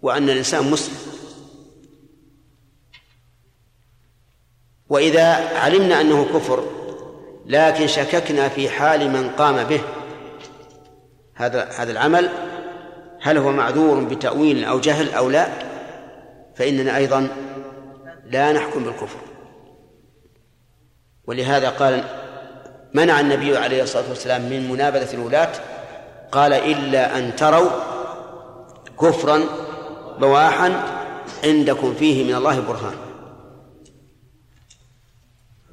وأن 0.00 0.30
الإنسان 0.30 0.70
مسلم. 0.70 0.96
وإذا 4.88 5.58
علمنا 5.58 6.00
أنه 6.00 6.24
كفر 6.24 6.64
لكن 7.46 7.86
شككنا 7.86 8.48
في 8.48 8.68
حال 8.68 9.10
من 9.10 9.30
قام 9.30 9.64
به 9.64 9.80
هذا 11.34 11.68
هذا 11.76 11.92
العمل 11.92 12.30
هل 13.20 13.38
هو 13.38 13.52
معذور 13.52 14.04
بتأويل 14.04 14.64
أو 14.64 14.80
جهل 14.80 15.14
أو 15.14 15.30
لا؟ 15.30 15.48
فإننا 16.54 16.96
أيضا 16.96 17.28
لا 18.30 18.52
نحكم 18.52 18.84
بالكفر. 18.84 19.18
ولهذا 21.26 21.68
قال 21.68 22.04
منع 22.94 23.20
النبي 23.20 23.56
عليه 23.56 23.82
الصلاة 23.82 24.08
والسلام 24.08 24.42
من 24.42 24.70
منابذة 24.70 25.14
الولاة 25.14 25.52
قال 26.32 26.52
إلا 26.52 27.18
أن 27.18 27.36
تروا 27.36 27.70
كفرا 29.00 29.40
بواحا 30.18 30.84
عندكم 31.44 31.94
فيه 31.94 32.24
من 32.24 32.34
الله 32.34 32.60
برهان. 32.60 32.94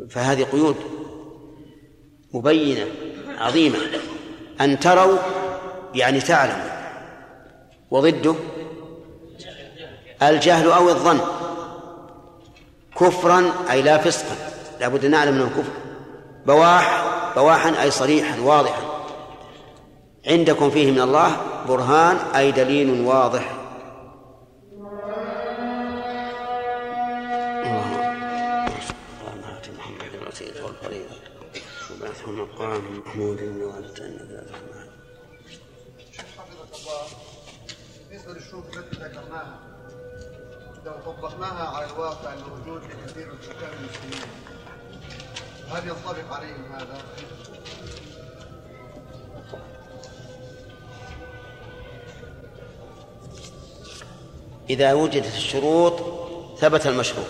فهذه 0.10 0.44
قيود 0.44 0.76
مبينة 2.34 2.86
عظيمة. 3.38 3.78
أن 4.62 4.80
تروا 4.80 5.18
يعني 5.94 6.20
تعلموا 6.20 6.78
وضده 7.92 8.36
الجهل 10.22 10.72
أو 10.72 10.90
الظن. 10.90 11.37
كفرا 13.00 13.52
أي 13.72 13.82
لا 13.82 13.98
فسقا. 13.98 14.36
لابد 14.80 15.06
أن 15.06 15.12
نعلم 15.12 15.34
أنه 15.34 15.50
كفر. 15.50 15.74
بواح 16.46 17.04
بواحا 17.36 17.84
أي 17.84 17.92
صريحا 17.92 18.40
واضحا. 18.40 18.82
عندكم 20.28 20.70
فيه 20.70 20.92
من 20.92 21.02
الله 21.02 21.38
برهان 21.68 22.18
أي 22.36 22.52
دليل 22.52 23.06
واضح. 23.06 23.54
مقام 32.28 32.82
محمود 33.06 33.42
وأنت 33.42 33.97
بالنسبة 33.97 33.97
طبقناها 41.08 41.68
على 41.68 41.86
الواقع 41.86 42.34
الموجود 42.34 42.84
لكثير 42.84 43.28
من 43.28 43.42
سكان 43.42 43.70
المسلمين. 43.80 44.30
هل 45.70 45.88
ينطبق 45.88 46.34
عليهم 46.34 46.76
هذا؟ 46.76 47.02
إذا 54.70 54.94
وجدت 54.94 55.36
الشروط 55.36 55.94
ثبت 56.60 56.88
المشروط. 56.88 57.28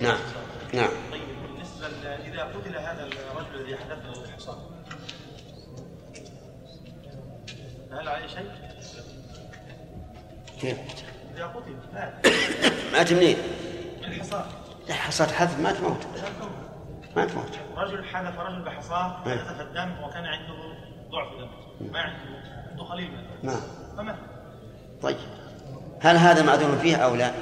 نعم 0.00 0.18
نعم. 0.74 0.90
طيب 1.12 1.22
بالنسبة 1.42 1.86
إذا 2.14 2.42
قتل 2.42 2.76
هذا 2.76 3.06
الرجل 3.06 3.54
الذي 3.54 3.76
حدث 3.76 3.98
له 4.04 4.24
الحصان 4.24 4.58
هل 8.00 8.08
عليه 8.08 8.26
شيء؟ 8.26 8.50
كيف؟ 10.60 10.78
إذا 11.36 11.46
قتل 11.46 11.76
مات 12.92 13.12
منين؟ 13.12 13.36
الحصار 14.04 14.46
لا 14.88 14.94
حصاد 14.94 15.30
حذف 15.30 15.60
ما 15.60 15.72
تموت 15.72 16.06
ما 17.16 17.24
تموت 17.24 17.58
رجل 17.76 18.04
حذف 18.04 18.38
رجل 18.40 18.62
بحصاه 18.62 19.26
إيه. 19.26 19.38
حذف 19.38 19.60
الدم 19.60 20.02
وكان 20.02 20.24
عنده 20.24 20.54
ضعف 21.10 21.32
دم 21.38 21.48
ما 21.92 21.98
عنده 22.00 22.18
عنده 22.70 22.84
قليل 22.84 23.10
من 23.10 23.48
نعم 23.50 23.60
فمات 23.96 24.16
طيب 25.02 25.16
هل 26.00 26.16
هذا 26.16 26.42
معذور 26.42 26.76
فيه 26.76 26.96
أو 26.96 27.14
لا؟ 27.14 27.32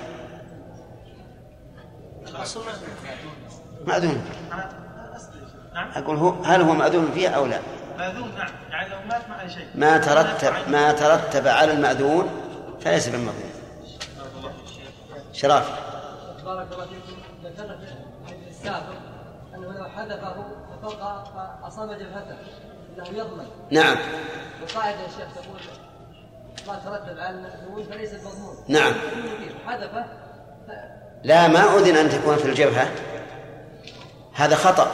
الأصل 2.29 2.63
شيخ. 2.65 4.13
نعم 5.75 5.91
أقول 5.95 6.17
هو 6.17 6.31
هل 6.43 6.61
هو 6.63 6.73
مأذون 6.73 7.13
فيه 7.15 7.29
أو 7.29 7.47
لا؟ 7.47 7.61
نعم 8.11 8.53
يعني 8.71 8.89
لو 8.89 8.97
مات 9.09 9.29
ما 9.29 9.35
عليه 9.35 9.49
شيء. 9.49 9.67
ما 9.75 9.99
ترتب 9.99 10.69
ما 10.69 10.93
ترتب 10.93 11.47
على 11.47 11.73
المأذون 11.73 12.31
فليس 12.81 13.09
بالمأذون. 13.09 13.51
شرافي 15.33 15.73
بارك 16.45 16.67
الله 16.73 16.87
فيكم 16.87 17.23
ذكرنا 17.45 17.77
في 17.77 17.85
الحديث 18.25 18.49
السابق 18.49 18.99
أنه 19.55 19.73
لو 19.79 19.85
حذفه 19.85 20.35
ففوق 20.83 21.25
فاصاب 21.63 21.91
جبهته 21.91 22.37
إنه 22.97 23.19
يضمن. 23.19 23.47
نعم. 23.71 23.97
والقاعده 24.61 25.01
يا 25.01 25.09
شيخ 25.09 25.35
تقول 25.35 25.61
ما 26.69 26.75
ترتب 26.85 27.19
على 27.19 27.37
المأذون 27.37 27.85
فليس 27.85 28.15
المضمون. 28.15 28.57
نعم. 28.69 28.93
حذفه؟ 29.67 30.05
لا 31.25 31.49
ما 31.49 31.61
أذن 31.61 31.97
أن 31.97 32.11
تكون 32.11 32.37
في 32.37 32.49
الجبهة. 32.49 32.91
هذا 34.35 34.57
خطأ. 34.57 34.91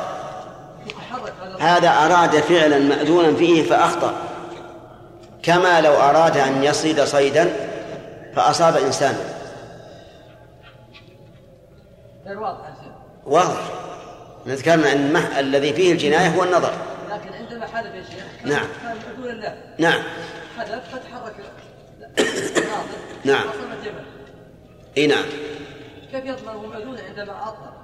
هذا 1.60 1.88
أراد 1.88 2.40
فعلا 2.40 2.78
مأذونا 2.78 3.36
فيه 3.36 3.62
فأخطأ. 3.62 4.14
كما 5.42 5.80
لو 5.80 5.92
أراد 5.92 6.36
أن 6.36 6.64
يصيد 6.64 7.00
صيدا 7.00 7.52
فأصاب 8.36 8.76
إنسانا 8.76 9.18
واضح. 13.26 13.60
ذكرنا 14.46 14.92
أن 14.92 15.06
المح... 15.06 15.36
الذي 15.36 15.72
فيه 15.72 15.92
الجناية 15.92 16.28
هو 16.28 16.44
النظر. 16.44 16.72
لكن 17.10 17.34
عندما 17.34 17.66
حذف 17.66 17.94
يا 17.94 18.02
شيخ 18.02 18.24
نعم. 18.44 18.66
كان 18.82 18.96
مأذونا 19.08 19.32
له؟ 19.32 19.54
نعم. 19.78 20.02
حذف 20.58 20.82
فتحرك. 20.92 21.34
نعم. 23.24 23.44
إي 24.96 25.06
نعم. 25.06 25.24
كيف 26.12 26.24
يضمن؟ 26.24 26.48
هو 26.48 26.96
عندما 27.08 27.42
أطلق 27.42 27.74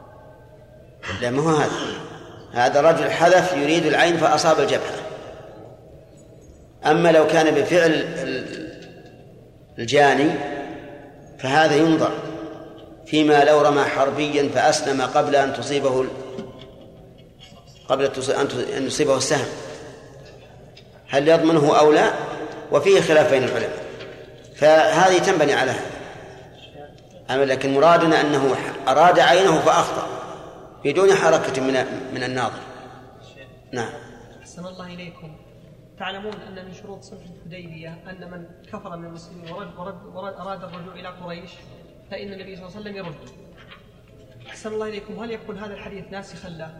لا 1.20 1.30
ما 1.30 1.42
هو 1.42 1.48
هذا. 1.48 1.70
هذا 2.54 2.80
رجل 2.80 3.10
حذف 3.10 3.52
يريد 3.56 3.86
العين 3.86 4.16
فأصاب 4.16 4.60
الجبهة. 4.60 4.94
أما 6.86 7.12
لو 7.12 7.26
كان 7.26 7.54
بفعل 7.54 7.90
ال- 7.90 8.74
الجاني 9.78 10.30
فهذا 11.38 11.76
ينظر 11.76 12.12
فيما 13.06 13.44
لو 13.44 13.60
رمى 13.60 13.82
حربيا 13.84 14.48
فأسلم 14.54 15.02
قبل 15.02 15.36
أن 15.36 15.52
تصيبه 15.54 16.04
قبل 17.88 18.04
أن 18.04 18.12
تص- 18.12 18.30
أن 18.76 18.86
يصيبه 18.86 19.16
السهم. 19.16 19.46
هل 21.10 21.28
يضمنه 21.28 21.78
أو 21.78 21.92
لا؟ 21.92 22.10
وفيه 22.72 23.00
خلاف 23.00 23.30
بين 23.30 23.44
العلماء. 23.44 23.84
فهذه 24.56 25.18
تنبني 25.18 25.54
على 25.54 25.70
هذا. 27.30 27.44
لكن 27.44 27.74
مرادنا 27.74 28.20
أنه 28.20 28.54
أراد 28.88 29.18
عينه 29.20 29.60
فأخطأ. 29.60 30.13
بدون 30.84 31.14
حركة 31.14 31.62
من 31.62 31.74
من 32.14 32.22
الناظر. 32.22 32.62
نعم. 33.72 33.92
أحسن 34.40 34.66
الله 34.66 34.94
إليكم. 34.94 35.36
تعلمون 35.98 36.34
أن 36.34 36.64
من 36.66 36.74
شروط 36.74 37.02
صلح 37.02 37.20
الحديبية 37.36 37.98
أن 38.10 38.30
من 38.30 38.46
كفر 38.72 38.96
من 38.96 39.04
المسلمين 39.04 39.52
ورد 39.52 39.78
ورد 39.78 40.06
ورد 40.14 40.34
أراد 40.34 40.64
الرجوع 40.64 40.94
إلى 40.94 41.08
قريش 41.08 41.50
فإن 42.10 42.32
النبي 42.32 42.56
صلى 42.56 42.64
الله 42.66 42.76
عليه 42.76 42.80
وسلم 42.80 42.96
يرده 42.96 43.32
أحسن 44.48 44.72
الله 44.72 44.88
إليكم. 44.88 45.22
هل 45.22 45.30
يكون 45.30 45.58
هذا 45.58 45.74
الحديث 45.74 46.04
ناسخا 46.10 46.48
له؟ 46.48 46.70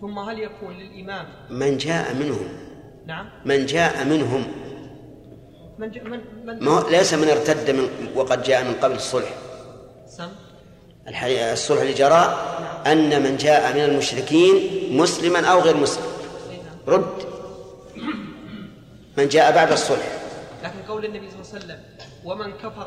ثم 0.00 0.18
هل 0.18 0.38
يكون 0.38 0.74
للإمام؟ 0.74 1.26
من 1.50 1.76
جاء 1.76 2.14
منهم. 2.14 2.48
نعم. 3.06 3.30
من 3.44 3.66
جاء 3.66 4.04
منهم. 4.04 4.44
من 5.78 5.90
ج... 5.90 5.98
من 5.98 6.20
من 6.46 6.64
ما 6.64 6.70
هو 6.70 6.88
ليس 6.88 7.14
من 7.14 7.28
ارتد 7.28 7.70
من 7.70 7.88
وقد 8.14 8.42
جاء 8.42 8.64
من 8.64 8.74
قبل 8.74 8.94
الصلح. 8.94 9.34
سم. 10.06 10.28
الصلح 11.52 11.80
اللي 11.80 11.92
جرى 11.92 12.46
أن 12.86 13.22
من 13.22 13.36
جاء 13.36 13.74
من 13.74 13.84
المشركين 13.84 14.56
مسلما 14.96 15.46
أو 15.46 15.60
غير 15.60 15.76
مسلم. 15.76 16.04
رد. 16.88 17.30
من 19.18 19.28
جاء 19.28 19.54
بعد 19.54 19.72
الصلح. 19.72 20.20
لكن 20.64 20.82
قول 20.88 21.04
النبي 21.04 21.30
صلى 21.30 21.40
الله 21.40 21.50
عليه 21.52 21.64
وسلم 21.64 21.80
ومن 22.24 22.52
كفر 22.52 22.86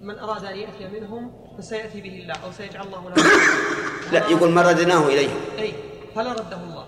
من 0.00 0.18
أراد 0.18 0.44
أن 0.44 0.56
يأتي 0.56 1.00
منهم 1.00 1.32
فسيأتي 1.58 2.00
به 2.00 2.08
الله 2.08 2.34
أو 2.34 2.52
سيجعل 2.52 2.86
الله 2.86 3.10
له 3.10 3.22
لا 4.12 4.28
يقول 4.28 4.50
من 4.50 4.58
ردناه 4.58 5.06
إليهم 5.06 5.36
أي 5.58 5.72
فلا 6.14 6.32
رده 6.32 6.56
الله. 6.56 6.86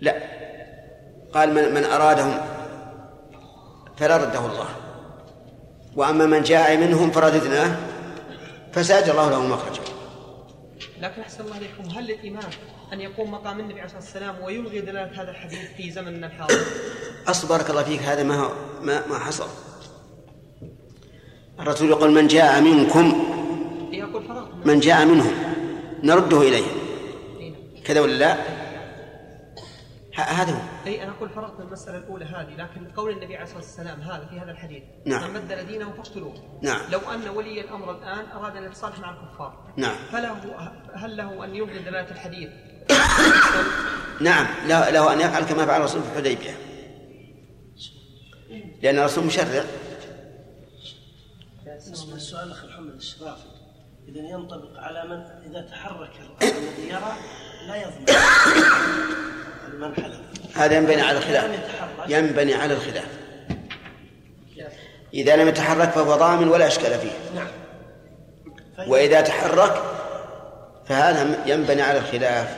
لا. 0.00 0.14
قال 1.34 1.54
من, 1.54 1.74
من 1.74 1.84
أرادهم 1.84 2.40
فلا 3.96 4.16
رده 4.16 4.38
الله. 4.38 4.68
وأما 5.96 6.26
من 6.26 6.42
جاء 6.42 6.76
منهم 6.76 7.10
فرددناه. 7.10 7.76
فسيجعل 8.72 9.10
الله 9.10 9.30
له 9.30 9.46
مخرجا. 9.46 9.80
لكن 11.00 11.22
أحسن 11.22 11.44
الله 11.44 11.58
إليكم 11.58 11.98
هل 11.98 12.04
للإمام 12.06 12.50
أن 12.92 13.00
يقوم 13.00 13.30
مقام 13.30 13.60
النبي 13.60 13.80
عليه 13.80 13.84
الصلاة 13.84 14.00
والسلام 14.00 14.42
ويلغي 14.42 14.80
دلالة 14.80 15.22
هذا 15.22 15.30
الحديث 15.30 15.58
في 15.76 15.90
زمننا 15.90 16.26
الحاضر؟ 16.26 16.60
أصل 17.26 17.48
بارك 17.48 17.70
الله 17.70 17.82
فيك 17.82 18.00
هذا 18.00 18.22
ما 18.22 18.34
هو 18.40 18.50
ما, 18.82 19.06
ما 19.06 19.18
حصل. 19.18 19.48
الرسول 21.60 21.88
يقول 21.88 22.10
من 22.10 22.26
جاء 22.26 22.60
منكم 22.60 23.24
من 24.64 24.80
جاء 24.80 25.04
منهم 25.04 25.32
نرده 26.02 26.42
إليهم 26.42 26.78
أي 27.40 27.50
نعم. 27.50 27.82
كذا 27.84 28.00
ولا 28.00 28.12
لا؟ 28.12 28.36
هذا 30.22 30.52
هو. 30.52 30.60
أي 30.86 31.02
أنا 31.02 31.10
أقول 31.10 31.28
فرغت 31.28 31.60
من 31.60 31.66
المسألة 31.66 31.98
الأولى 31.98 32.24
هذه 32.24 32.54
لكن 32.56 32.90
قول 32.96 33.10
النبي 33.10 33.36
عليه 33.36 33.44
الصلاة 33.44 33.60
والسلام 33.60 34.00
هذا 34.00 34.26
في 34.26 34.40
هذا 34.40 34.50
الحديث. 34.50 34.82
نعم. 35.06 35.34
من 35.34 35.40
بدل 35.40 35.66
دينه 35.66 35.92
فاقتلوه. 35.92 36.34
نعم. 36.62 36.80
لو 36.92 36.98
أن 36.98 37.28
ولي 37.28 37.60
الأمر 37.60 37.90
الآن 37.90 38.26
أراد 38.34 38.56
أن 38.56 38.64
يتصالح 38.64 38.98
مع 38.98 39.10
الكفار 39.10 39.72
نعم. 39.76 39.96
فله 40.12 40.72
هل 40.94 41.16
له 41.16 41.44
أن 41.44 41.54
يلغي 41.54 41.78
دلالة 41.78 42.10
الحديث؟ 42.10 42.50
نعم. 44.20 44.46
له, 44.66 44.90
له 44.90 45.12
أن 45.12 45.20
يفعل 45.20 45.44
كما 45.44 45.66
فعل 45.66 45.80
الرسول 45.80 46.02
في 46.02 46.08
الحديبية. 46.08 46.56
لأن 48.82 48.98
الرسول 48.98 49.24
مشرع. 49.24 49.64
بالنسبة 51.64 52.14
للسؤال 52.14 52.50
أخي 52.50 52.66
محمد 52.66 52.94
الشرافي. 52.94 53.48
إذا 54.08 54.20
ينطبق 54.20 54.78
على 54.78 55.04
من 55.08 55.50
إذا 55.50 55.60
تحرك 55.60 56.10
الذي 56.42 56.88
يرى 56.88 57.12
لا 57.68 57.76
يضمن. 57.76 58.06
حلف 58.08 59.28
هذا 60.54 60.76
ينبني 60.76 61.02
على 61.02 61.18
الخلاف. 61.18 61.50
ينبني 62.08 62.54
على 62.54 62.74
الخلاف. 62.74 63.06
إذا 65.14 65.36
لم 65.36 65.48
يتحرك 65.48 65.90
فهو 65.90 66.14
ضامن 66.14 66.48
ولا 66.48 66.66
إشكال 66.66 66.98
فيه. 66.98 67.10
نعم. 67.34 67.46
فإذا 68.76 68.90
وإذا 68.90 69.20
تحرك 69.20 69.82
فهذا 70.86 71.42
ينبني 71.46 71.82
على 71.82 71.98
الخلاف. 71.98 72.56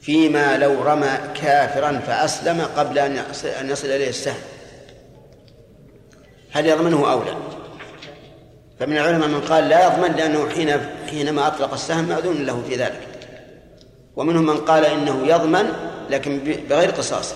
فيما 0.00 0.56
لو 0.58 0.82
رمى 0.82 1.18
كافرا 1.34 1.98
فأسلم 2.06 2.66
قبل 2.76 2.98
أن 2.98 3.22
يصل, 3.30 3.48
أن 3.48 3.70
يصل 3.70 3.86
إليه 3.86 4.08
السهم. 4.08 4.40
هل 6.52 6.66
يضمنه 6.66 7.12
أو 7.12 7.24
لا؟ 7.24 7.34
فمن 8.80 8.96
العلماء 8.96 9.28
من 9.28 9.40
قال 9.40 9.68
لا 9.68 9.86
يضمن 9.86 10.12
لأنه 10.16 10.48
حين 10.48 10.80
حينما 11.10 11.46
أطلق 11.46 11.72
السهم 11.72 12.04
مأذون 12.04 12.46
له 12.46 12.62
في 12.68 12.76
ذلك. 12.76 13.05
ومنهم 14.16 14.46
من 14.46 14.56
قال 14.56 14.84
إنه 14.84 15.26
يضمن 15.26 15.72
لكن 16.10 16.38
بغير 16.68 16.90
قصاص. 16.90 17.34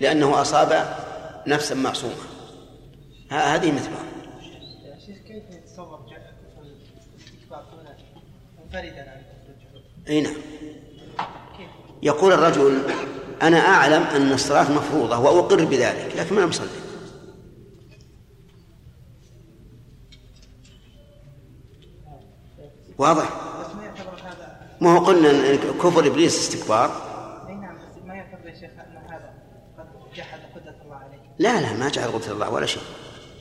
لأنه 0.00 0.40
أصاب 0.40 0.96
نفسا 1.46 1.74
معصومة. 1.74 2.14
هذه 3.30 3.72
مثلها 3.72 4.04
شيخ 5.06 5.18
كيف 5.18 5.44
الاستكبار 5.50 6.00
هنا 7.72 7.96
منفردا 8.58 9.10
عن؟ 9.10 9.22
أي 10.08 10.20
نعم. 10.20 10.34
يقول 12.02 12.32
الرجل 12.32 12.82
أنا 13.42 13.58
أعلم 13.58 14.02
أن 14.02 14.32
الصلاة 14.32 14.72
مفروضة 14.72 15.18
وأقر 15.18 15.64
بذلك 15.64 16.16
لكن 16.16 16.34
ما 16.36 16.46
بصلي 16.46 16.68
واضح 22.98 23.24
بس 23.60 23.74
ما 23.74 23.84
يعتبر 23.84 24.20
هذا 24.22 24.73
ما 24.84 24.98
هو 24.98 25.04
قلنا 25.04 25.30
إن 25.30 25.56
كفر 25.56 26.06
إبليس 26.06 26.38
استكبار. 26.38 26.90
أي 27.48 27.54
نعم 27.54 27.76
بس 27.76 28.02
ما 28.06 28.14
يعتبر 28.14 28.48
يا 28.48 28.54
شيخ 28.54 28.70
أن 28.70 28.96
هذا 28.96 29.34
قد 29.78 30.14
جحد 30.16 30.38
قدرة 30.54 30.82
الله 30.84 30.96
عليه. 30.96 31.18
لا 31.38 31.60
لا 31.60 31.72
ما 31.72 31.88
جعل 31.88 32.08
قدرة 32.08 32.32
الله 32.32 32.50
ولا 32.50 32.66
شيء. 32.66 32.82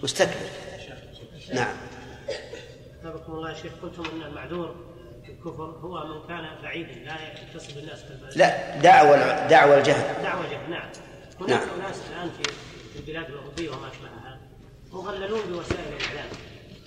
مستكبر. 0.03 0.49
نعم. 1.53 1.75
أثابكم 2.99 3.33
الله 3.33 3.49
يا 3.49 3.55
شيخ 3.55 3.71
قلتم 3.81 4.03
أن 4.15 4.21
المعذور 4.21 4.75
الكفر 5.29 5.63
هو 5.63 6.07
من 6.07 6.27
كان 6.27 6.61
بعيدا 6.63 6.91
لا 6.91 7.15
يتصل 7.53 7.73
بالناس 7.73 8.03
كالبلد 8.03 8.37
لا 8.37 8.77
دعوى 8.77 9.17
دعوى 9.49 9.77
الجهل. 9.77 10.23
دعوة 10.23 10.43
جهل 10.51 10.69
نعم. 10.69 10.89
هناك 11.41 11.67
نعم. 11.67 11.79
ناس 11.81 12.01
الآن 12.09 12.29
في 12.29 12.43
في 12.93 12.99
البلاد 12.99 13.25
الاوروبيه 13.25 13.69
وما 13.69 13.87
أشبهها 13.87 14.39
مغللون 14.93 15.41
بوسائل 15.41 15.93
الإعلام. 15.99 16.29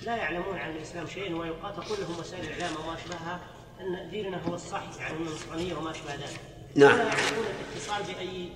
لا 0.02 0.16
يعلمون 0.16 0.58
عن 0.58 0.70
الإسلام 0.70 1.06
شيئا 1.06 1.36
ويقال 1.36 1.74
تقول 1.74 1.98
لهم 2.00 2.20
وسائل 2.20 2.44
الإعلام 2.44 2.72
وما 2.84 2.94
أشبهها. 2.94 3.40
أن 3.80 4.10
ديننا 4.10 4.42
هو 4.48 4.54
الصح 4.54 4.82
يعني 5.00 5.18
من 5.18 5.26
النصرانيه 5.26 5.74
وما 5.74 5.90
أشبه 5.90 6.14
ذلك. 6.14 6.40
نعم. 6.74 6.94
ولا 6.94 7.04
يعرفون 7.04 7.44
الاتصال 7.44 8.14
بأي 8.14 8.50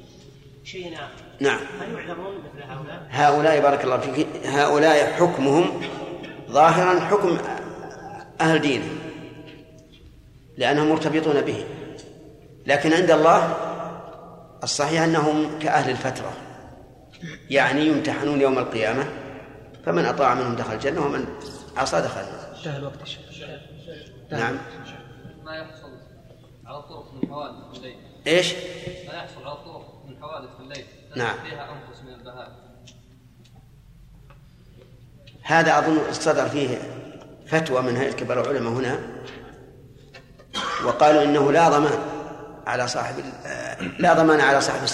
شيء 0.64 0.94
اخر 0.94 1.24
نعم. 1.40 1.59
هل 1.80 1.94
يعذرون 1.94 2.35
مثل 2.38 2.62
هؤلاء؟ 2.62 3.06
هؤلاء 3.11 3.61
بارك 3.61 3.85
الله 3.85 3.98
فيك 3.98 4.26
هؤلاء 4.46 5.12
حكمهم 5.12 5.83
ظاهرا 6.50 7.00
حكم 7.00 7.38
أهل 8.40 8.59
دينه 8.59 8.88
لأنهم 10.56 10.88
مرتبطون 10.88 11.40
به. 11.40 11.64
لكن 12.66 12.92
عند 12.92 13.11
الله 13.11 13.56
الصحيح 14.62 15.02
أنهم 15.02 15.59
كأهل 15.59 15.90
الفترة 15.90 16.33
يعني 17.50 17.87
يمتحنون 17.87 18.40
يوم 18.40 18.59
القيامة 18.59 19.04
فمن 19.87 20.04
أطاع 20.04 20.35
منهم 20.35 20.56
دخل 20.56 20.74
الجنة 20.74 21.06
ومن 21.06 21.24
عصى 21.76 22.00
دخل 22.00 22.20
النار. 22.20 22.56
انتهى 22.59 22.76
الوقت 22.76 22.94
نعم. 24.33 24.59
ما 25.51 25.57
يحصل 25.57 25.91
على 26.67 26.79
الطرق 26.79 27.15
من 27.15 27.29
حوادث 27.29 27.71
في 27.73 27.77
الليل. 27.77 27.97
إيش؟ 28.27 28.55
ما 29.09 29.15
يحصل 29.15 29.43
على 29.45 29.53
الطرق 29.53 30.05
من 30.09 30.17
حوادث 30.21 30.57
في 30.57 30.63
الليل. 30.63 30.87
نعم. 31.17 31.37
فيها 31.39 31.73
أنفس 31.73 32.01
من 32.03 32.15
البهائم. 32.15 32.53
هذا 35.43 35.79
أظن 35.79 36.13
صدر 36.13 36.49
فيه 36.49 36.79
فتوى 37.47 37.83
من 37.83 37.97
هيئة 37.97 38.13
كبار 38.13 38.41
العلماء 38.41 38.73
هنا. 38.73 38.99
وقالوا 40.85 41.23
إنه 41.23 41.53
لا 41.53 41.69
ضمان 41.69 41.99
على 42.67 42.89
صاحب 42.89 43.15
آه، 43.47 43.83
لا 43.99 44.15
ضمان 44.15 44.41
على 44.41 44.61
صاحب 44.61 44.87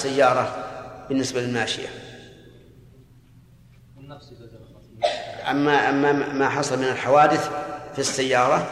والنفس 3.97 4.33
إذا 4.33 4.47
زلقت 4.47 5.05
أما 5.51 5.89
أما 5.91 6.13
ما 6.13 6.49
حصل 6.49 6.79
من 6.79 6.89
الحوادث 6.89 7.51
في 7.93 7.99
السيارة 7.99 8.67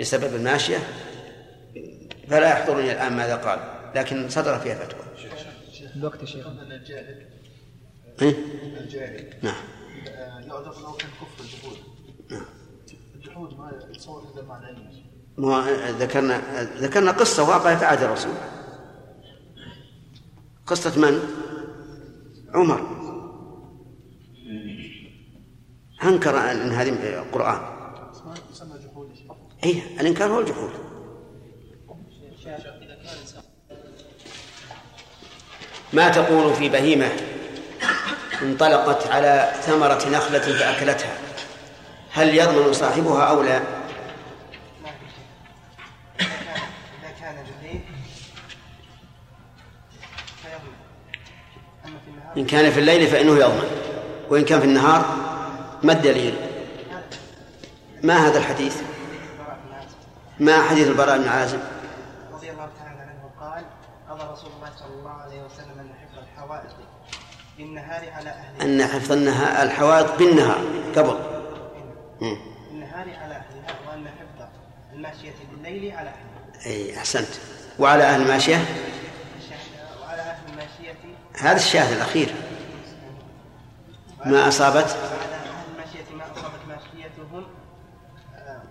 بسبب 0.00 0.34
الماشية 0.34 0.78
فلا 2.30 2.50
يحضرني 2.50 2.92
الآن 2.92 3.16
ماذا 3.16 3.36
قال 3.36 3.58
لكن 3.94 4.28
صدر 4.28 4.58
فيها 4.58 4.74
فتوى 4.74 5.00
الوقت 5.96 6.20
يا 6.20 6.26
شيخ 6.26 6.46
إيه؟ 8.22 8.34
نعم 9.42 9.54
يعذر 10.46 10.80
له 10.80 10.96
كان 10.96 11.10
كفر 11.10 11.44
الجحود 11.44 11.76
نعم. 12.30 12.44
الجحود 13.14 13.58
ما 13.58 13.72
يتصور 13.90 14.22
إيش؟ 14.22 14.96
ما 15.38 15.56
هو 15.56 15.88
ذكرنا 15.98 16.62
ذكرنا 16.62 17.10
قصة 17.10 17.48
واقعة 17.48 17.78
في 17.78 17.84
عهد 17.84 18.02
الرسول 18.02 18.34
قصة 20.66 20.98
من؟ 21.00 21.20
عمر 22.54 23.06
أنكر 26.04 26.38
أن 26.38 26.70
هذه 26.70 27.18
القرآن 27.18 27.60
اسمه 28.10 28.34
يسمى 28.52 28.78
جحود 28.78 29.10
يا 29.10 29.14
شيخ. 29.14 29.32
أي 29.64 30.00
الإنكار 30.00 30.30
هو 30.30 30.40
الجحود 30.40 30.85
ما 35.92 36.08
تقول 36.08 36.54
في 36.54 36.68
بهيمة 36.68 37.08
انطلقت 38.42 39.06
على 39.06 39.52
ثمرة 39.62 40.08
نخلة 40.08 40.38
فأكلتها 40.38 41.18
هل 42.12 42.34
يضمن 42.34 42.72
صاحبها 42.72 43.22
أو 43.22 43.42
لا؟ 43.42 43.60
إن 52.36 52.46
كان 52.46 52.70
في 52.70 52.80
الليل 52.80 53.06
فإنه 53.06 53.36
يضمن 53.36 53.70
وإن 54.30 54.44
كان 54.44 54.60
في 54.60 54.66
النهار 54.66 55.16
ما 55.82 55.92
الدليل؟ 55.92 56.34
ما 58.02 58.28
هذا 58.28 58.38
الحديث؟ 58.38 58.82
ما 60.40 60.62
حديث 60.62 60.88
البراء 60.88 61.18
بن 61.18 61.28
عازب؟ 61.28 61.60
رضي 62.32 62.50
الله 62.50 62.68
تعالى 62.78 63.00
عنه 63.00 63.30
قال 63.40 63.64
قضى 64.10 64.32
رسول 64.32 64.50
الله 64.56 64.70
صلى 64.78 64.94
الله 64.98 65.10
عليه 65.10 65.42
وسلم 65.42 65.80
أن 65.80 65.90
حفظ 66.02 66.18
الحوائط 66.18 66.70
بالنهار 67.58 68.10
على 68.12 68.30
أهلها 68.30 68.62
أن 68.62 68.86
حفظ 68.86 69.12
النها- 69.12 69.62
الحوائط 69.62 70.18
بالنهار 70.18 70.64
قبل. 70.96 71.18
بالنهار. 72.20 73.08
على 73.22 73.34
أهلها 73.34 73.76
وأن 73.88 74.06
حفظ 74.08 74.48
الماشية 74.92 75.34
بالليل 75.50 75.92
على 75.96 76.08
أهلها 76.10 76.66
أي 76.66 76.96
أحسنت. 76.98 77.28
وعلى 77.78 78.02
أهل 78.04 78.22
الماشية؟ 78.22 78.56
وعلى 80.02 80.20
أهل 80.22 80.38
الماشية. 80.52 80.94
هذا 81.38 81.56
الشاهد 81.56 81.92
الأخير. 81.96 82.34
ما 84.24 84.48
أصابت؟ 84.48 84.74
وعلى 84.76 85.34
أهل 85.34 85.64
الماشية 85.74 86.14
ما 86.16 86.24
أصابت 86.32 86.60
ماشيتهم. 86.68 87.46
آه، 88.36 88.62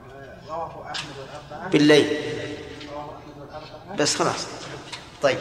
رواه 0.48 0.92
أحمد 0.92 1.12
والأربعة. 1.20 1.70
بالليل. 1.70 2.18
بس 4.00 4.16
خلاص. 4.16 4.48
طيب. 5.22 5.38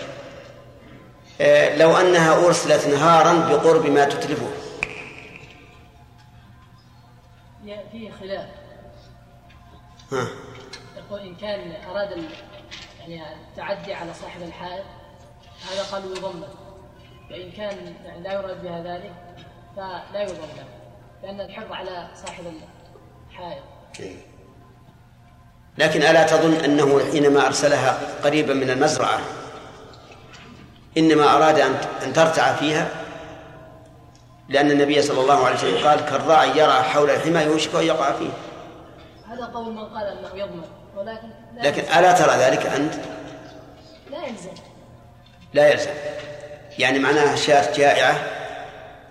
لو 1.76 1.96
أنها 1.96 2.46
أرسلت 2.46 2.86
نهارا 2.86 3.32
بقرب 3.32 3.86
ما 3.86 4.04
تتلفه. 4.04 4.48
فيه 7.92 8.10
خلاف. 8.10 8.46
ها. 10.12 10.26
يقول 10.96 11.20
إن 11.20 11.34
كان 11.34 11.72
أراد 11.90 12.24
يعني 13.00 13.22
التعدي 13.32 13.94
على 13.94 14.14
صاحب 14.14 14.42
الحائط 14.42 14.84
هذا 15.70 15.82
قالوا 15.92 16.16
يضمن. 16.16 16.48
وإن 17.30 17.52
كان 17.52 17.94
يعني 18.04 18.22
لا 18.22 18.32
يراد 18.32 18.62
بها 18.62 18.82
ذلك 18.82 19.12
فلا 19.76 20.22
يضمن 20.22 20.64
لأن 21.22 21.40
الحفظ 21.40 21.72
على 21.72 22.08
صاحب 22.14 22.44
الحائط. 23.30 23.62
لكن 25.78 26.02
ألا 26.02 26.26
تظن 26.26 26.54
أنه 26.54 27.10
حينما 27.12 27.46
أرسلها 27.46 27.98
قريبا 28.24 28.54
من 28.54 28.70
المزرعة؟ 28.70 29.20
إنما 30.98 31.36
أراد 31.36 31.58
أن 32.02 32.12
ترتع 32.12 32.52
فيها 32.52 32.88
لأن 34.48 34.70
النبي 34.70 35.02
صلى 35.02 35.20
الله 35.20 35.46
عليه 35.46 35.56
وسلم 35.56 35.86
قال 35.86 36.00
كالراعي 36.00 36.58
يرعى 36.58 36.82
حول 36.82 37.10
الحمى 37.10 37.40
يوشك 37.42 37.74
أن 37.74 37.82
يقع 37.82 38.12
فيه. 38.12 38.30
هذا 39.28 39.44
قول 39.44 39.74
من 39.74 39.84
قال 39.84 40.06
أنه 40.06 40.28
يضمن 40.34 40.64
ولكن 40.96 41.28
لكن. 41.56 41.82
ألا 41.82 42.12
ترى 42.12 42.36
ذلك 42.36 42.66
أنت؟ 42.66 42.94
لا 44.10 44.26
يلزم. 44.26 44.50
لا 45.54 45.68
يلزم. 45.68 45.90
يعني 46.78 46.98
معناها 46.98 47.36
شاة 47.36 47.76
جائعة 47.76 48.16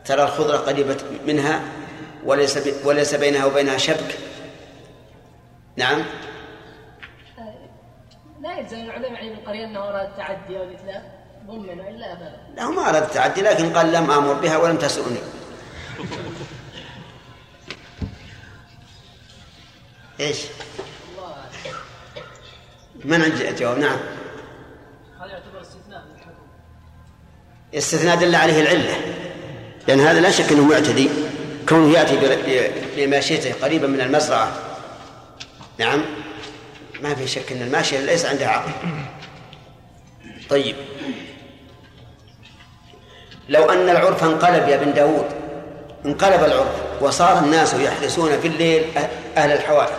ترى 0.06 0.24
الخضرة 0.24 0.58
قريبة 0.58 0.98
منها 1.28 1.62
وليس. 2.26 2.60
وليس 2.86 3.16
بينها 3.16 3.46
وبينها 3.46 3.78
شبك. 3.78 4.18
نعم؟ 5.76 6.04
لا 8.42 8.60
يلزم. 8.60 8.78
العلماء 8.78 9.12
يعني 9.14 9.30
بالقرية 9.30 9.66
أنه 9.66 9.80
أراد 9.90 10.10
التعدي 10.10 10.58
أو 10.58 10.64
الإتلاف 10.64 11.04
له 12.58 12.72
ما 12.72 12.90
أراد 12.90 13.04
التعدي 13.04 13.42
لكن 13.42 13.74
قال 13.74 13.92
لم 13.92 14.12
آمر 14.12 14.34
بها 14.34 14.58
ولم 14.58 14.78
تسؤني. 14.78 15.18
إيش؟ 20.20 20.38
من 23.06 23.22
عند 23.22 23.56
جواب 23.60 23.78
نعم. 23.80 23.98
يعتبر 25.20 25.62
استثناء 25.62 26.04
استثناء 27.76 28.16
دل 28.16 28.36
عليه 28.36 28.62
العلة 28.62 28.96
لأن 29.88 30.00
هذا 30.00 30.20
لا 30.22 30.32
شك 30.32 30.52
أنه 30.52 30.64
معتدي. 30.64 31.10
كونه 31.70 31.94
يأتي 31.98 32.18
بر- 32.18 32.72
بماشيته 32.98 33.54
قريبا 33.54 33.88
من 33.88 34.02
المزرعة. 34.02 34.52
نعم. 35.78 36.02
ما 37.02 37.16
في 37.16 37.28
شك 37.28 37.52
أن 37.52 37.62
الماشية 37.62 38.00
ليس 38.00 38.26
عندها 38.26 38.48
عقل. 38.48 38.72
طيب. 40.50 40.76
لو 43.50 43.70
أن 43.72 43.90
العرف 43.90 44.24
انقلب 44.24 44.68
يا 44.68 44.78
بن 44.78 44.94
داود. 44.94 45.26
انقلب 46.06 46.44
العرف 46.44 47.02
وصار 47.02 47.40
الناس 47.40 47.74
يحرسون 47.74 48.40
في 48.40 48.48
الليل 48.48 48.84
أه- 48.96 49.38
أهل 49.38 49.52
الحوائط. 49.52 49.92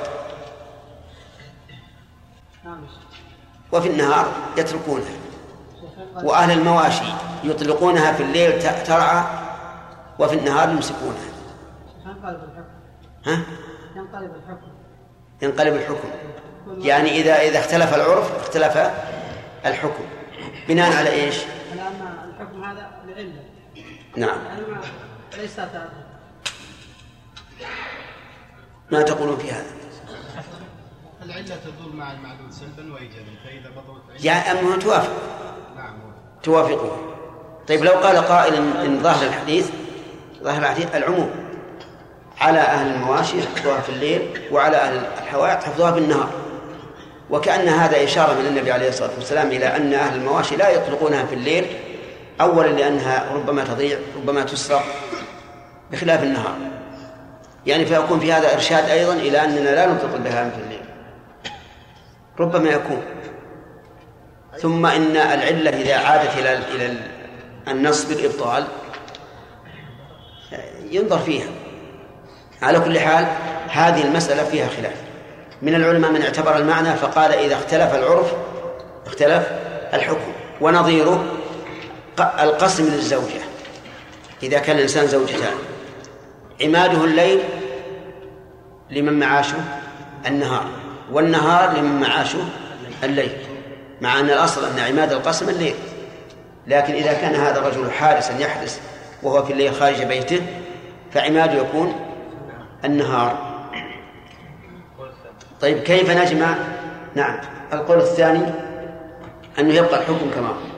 وفي 3.72 3.88
النهار 3.88 4.32
يتركونها. 4.56 5.14
وأهل 6.14 6.50
المواشي 6.50 7.04
يطلقونها 7.44 8.12
في 8.12 8.22
الليل 8.22 8.62
ترعى 8.86 9.24
وفي 10.18 10.34
النهار 10.34 10.68
يمسكونها. 10.68 11.34
ينقلب 12.06 12.40
الحكم 12.44 12.64
ها؟ 13.26 13.42
ينقلب 13.96 14.30
الحكم 14.34 14.68
ينقلب 15.42 15.74
الحكم. 15.74 16.08
يعني 16.78 17.10
إذا 17.10 17.34
إذا 17.40 17.58
اختلف 17.58 17.94
العرف 17.94 18.36
اختلف 18.36 18.90
الحكم. 19.66 20.04
بناء 20.68 20.96
على 20.96 21.10
إيش؟ 21.10 21.36
على 21.72 21.82
أن 21.82 22.30
الحكم 22.30 22.64
هذا 22.64 22.93
لعلة 23.14 23.32
نعم. 24.16 24.38
يعني 24.46 24.60
ما 24.60 24.80
ليس 25.36 25.58
ما 28.90 29.02
تقولون 29.02 29.36
في 29.36 29.50
هذا؟ 29.50 29.66
العلة 31.22 31.42
تدور 31.42 31.92
مع 31.94 32.12
المعلول 32.12 32.52
سلبا 32.52 32.92
وإيجابا 32.94 33.30
فإذا 33.44 33.70
بطلت 33.70 34.02
العلة 34.08 34.24
يعني 34.24 34.60
أنه 34.60 34.76
توافق. 34.78 35.12
نعم. 35.76 35.94
توافقه 36.42 37.14
طيب 37.68 37.84
لو 37.84 37.92
قال 37.92 38.16
قائل 38.16 38.54
إن 38.54 39.02
ظاهر 39.02 39.26
الحديث 39.26 39.70
ظاهر 40.42 40.62
الحديث 40.62 40.94
العموم. 40.94 41.30
على 42.40 42.58
أهل 42.58 42.94
المواشي 42.94 43.42
حفظوها 43.42 43.80
في 43.80 43.88
الليل 43.88 44.40
وعلى 44.52 44.76
أهل 44.76 44.96
الحوائط 45.22 45.64
حفظوها 45.64 45.90
بالنهار 45.90 46.30
وكأن 47.30 47.68
هذا 47.68 48.04
إشارة 48.04 48.40
من 48.40 48.46
النبي 48.46 48.72
عليه 48.72 48.88
الصلاة 48.88 49.10
والسلام 49.18 49.46
إلى 49.46 49.76
أن 49.76 49.94
أهل 49.94 50.16
المواشي 50.16 50.56
لا 50.56 50.70
يطلقونها 50.70 51.24
في 51.24 51.34
الليل 51.34 51.66
أولا 52.40 52.68
لأنها 52.68 53.32
ربما 53.32 53.64
تضيع 53.64 53.98
ربما 54.16 54.42
تسرق 54.42 54.84
بخلاف 55.92 56.22
النهار. 56.22 56.56
يعني 57.66 57.86
فيكون 57.86 58.20
في 58.20 58.32
هذا 58.32 58.54
إرشاد 58.54 58.88
أيضا 58.90 59.12
إلى 59.12 59.44
أننا 59.44 59.68
لا 59.68 59.86
نطلق 59.86 60.14
البهائم 60.14 60.50
في 60.50 60.56
الليل. 60.56 60.84
ربما 62.40 62.70
يكون. 62.70 63.02
ثم 64.58 64.86
إن 64.86 65.16
العلة 65.16 65.70
إذا 65.70 65.96
عادت 65.96 66.38
إلى 66.38 66.58
إلى 66.74 66.96
النص 67.68 68.04
بالإبطال 68.04 68.64
ينظر 70.90 71.18
فيها. 71.18 71.48
على 72.62 72.80
كل 72.80 73.00
حال 73.00 73.26
هذه 73.68 74.02
المسألة 74.02 74.44
فيها 74.44 74.68
خلاف. 74.68 74.96
من 75.62 75.74
العلماء 75.74 76.10
من 76.10 76.22
اعتبر 76.22 76.56
المعنى 76.56 76.96
فقال 76.96 77.32
إذا 77.32 77.54
اختلف 77.54 77.94
العرف 77.94 78.32
اختلف 79.06 79.48
الحكم. 79.94 80.32
ونظيره 80.60 81.24
القسم 82.20 82.84
للزوجة. 82.84 83.40
إذا 84.42 84.58
كان 84.58 84.76
الإنسان 84.76 85.06
زوجتان. 85.06 85.54
عماده 86.62 87.04
الليل 87.04 87.40
لمن 88.90 89.18
معاشه 89.18 89.56
النهار 90.26 90.66
والنهار 91.12 91.78
لمن 91.78 92.00
معاشه 92.00 92.44
الليل. 93.04 93.32
مع 94.00 94.20
أن 94.20 94.30
الأصل 94.30 94.64
أن 94.64 94.78
عماد 94.78 95.12
القسم 95.12 95.48
الليل. 95.48 95.74
لكن 96.66 96.94
إذا 96.94 97.12
كان 97.12 97.34
هذا 97.34 97.58
الرجل 97.58 97.90
حارسا 97.90 98.38
يحرس 98.38 98.80
وهو 99.22 99.44
في 99.44 99.52
الليل 99.52 99.74
خارج 99.74 100.02
بيته 100.02 100.40
فعماده 101.12 101.52
يكون 101.52 101.94
النهار. 102.84 103.54
طيب 105.60 105.78
كيف 105.78 106.10
نجمع؟ 106.10 106.54
نعم 107.14 107.40
القول 107.72 107.98
الثاني 107.98 108.46
أنه 109.58 109.74
يبقى 109.74 110.00
الحكم 110.00 110.30
كما 110.34 110.48
هو. 110.48 110.73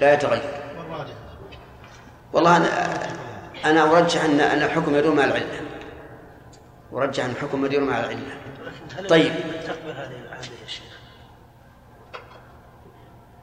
لا 0.00 0.14
يتغير 0.14 0.42
والله 2.32 2.56
أنا 2.56 2.68
أنا 3.64 3.98
أرجح 3.98 4.24
أن 4.24 4.40
أن 4.40 4.62
الحكم 4.62 4.94
يدور 4.94 5.14
مع 5.14 5.24
العلة. 5.24 5.60
أرجح 6.92 7.24
أن 7.24 7.30
الحكم 7.30 7.64
يدور 7.64 7.80
مع 7.80 8.00
العلة. 8.00 8.36
طيب. 9.08 9.32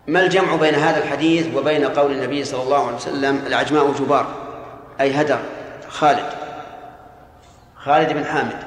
ما 0.07 0.19
الجمع 0.19 0.55
بين 0.55 0.75
هذا 0.75 1.03
الحديث 1.03 1.55
وبين 1.55 1.85
قول 1.85 2.11
النبي 2.11 2.43
صلى 2.43 2.63
الله 2.63 2.87
عليه 2.87 2.95
وسلم 2.95 3.43
العجماء 3.47 3.91
جبار؟ 3.91 4.27
أي 5.01 5.21
هدر. 5.21 5.39
خالد. 5.89 6.29
خالد 7.75 8.13
بن 8.13 8.25
حامد. 8.25 8.59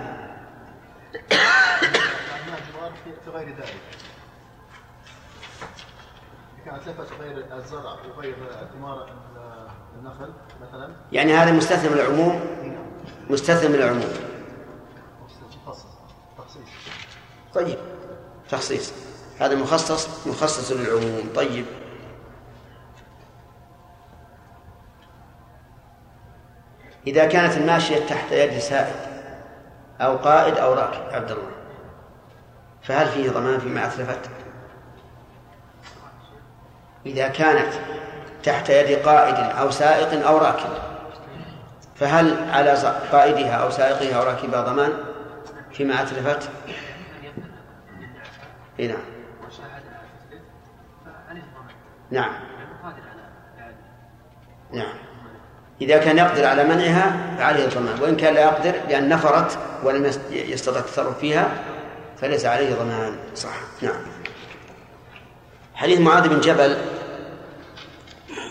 في 3.24 3.31
غير 3.31 3.48
ذلك. 3.48 3.89
النخل 9.99 10.33
مثلا؟ 10.63 10.91
يعني 11.13 11.35
هذا 11.35 11.53
مستثنى 11.53 11.89
من 11.89 11.97
العموم 12.01 12.41
مستثنى 13.31 13.69
من 13.69 13.75
العموم 13.75 14.13
طيب 17.55 17.79
تخصيص. 18.49 18.93
هذا 19.41 19.55
مخصص 19.55 20.27
مخصص 20.27 20.73
للعموم. 20.73 21.29
طيب. 21.35 21.65
إذا 27.07 27.27
كانت 27.27 27.57
الماشية 27.57 28.07
تحت 28.07 28.33
يد 28.33 28.59
سائق 28.59 28.97
أو 30.01 30.17
قائد 30.17 30.57
أو 30.57 30.73
راكب 30.73 31.15
عبد 31.15 31.31
الله 31.31 31.51
فهل 32.83 33.09
فيه 33.09 33.31
ضمان 33.31 33.61
فيما 33.61 33.87
أتلفت؟ 33.87 34.31
إذا 37.07 37.29
كانت 37.29 37.73
تحت 38.43 38.71
يد 38.71 38.99
قائد 38.99 39.35
أو 39.35 39.71
سائق 39.71 40.27
أو 40.27 40.39
راكب. 40.39 40.71
فهل 41.97 42.37
على 42.53 42.71
قائدها 43.13 43.53
أو 43.55 43.71
سائقها 43.71 44.19
أو 44.19 44.23
راكبها 44.23 44.61
ضمان؟ 44.61 44.93
فيما 45.73 46.03
أتلفت؟ 46.03 46.49
إي 48.81 48.87
نعم. 48.89 48.99
نعم. 52.11 52.33
نعم. 54.73 54.95
إذا 55.83 55.99
كان 55.99 56.19
يقدر 56.19 56.47
على 56.47 56.65
منعها 56.65 57.37
فعليه 57.39 57.65
الضمان 57.65 58.01
وإن 58.03 58.17
كان 58.17 58.35
لا 58.35 58.41
يقدر 58.41 58.73
لأن 58.89 59.09
نفرت 59.09 59.59
ولم 59.85 60.05
يست- 60.05 60.31
يستطع 60.33 60.79
التصرف 60.81 61.19
فيها 61.19 61.49
فليس 62.21 62.47
عليه 62.47 62.75
ضمان 62.75 63.17
صح. 63.35 63.55
نعم. 63.83 64.01
حديث 65.81 66.01
معاذ 66.01 66.29
بن 66.29 66.40
جبل 66.40 66.77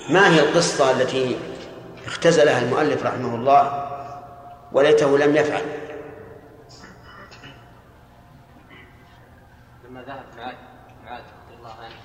ما 0.09 0.29
هي 0.29 0.39
القصة 0.39 0.91
التي 0.91 1.37
اختزلها 2.05 2.61
المؤلف 2.61 3.03
رحمه 3.05 3.35
الله 3.35 3.89
وليته 4.71 5.17
لم 5.17 5.35
يفعل؟ 5.35 5.61
لما 9.89 10.01
ذهب 10.03 10.23
معاذ 10.37 10.55
معاذ 11.05 11.21
رضي 11.45 11.55
الله 11.57 11.73
عنه 11.73 11.95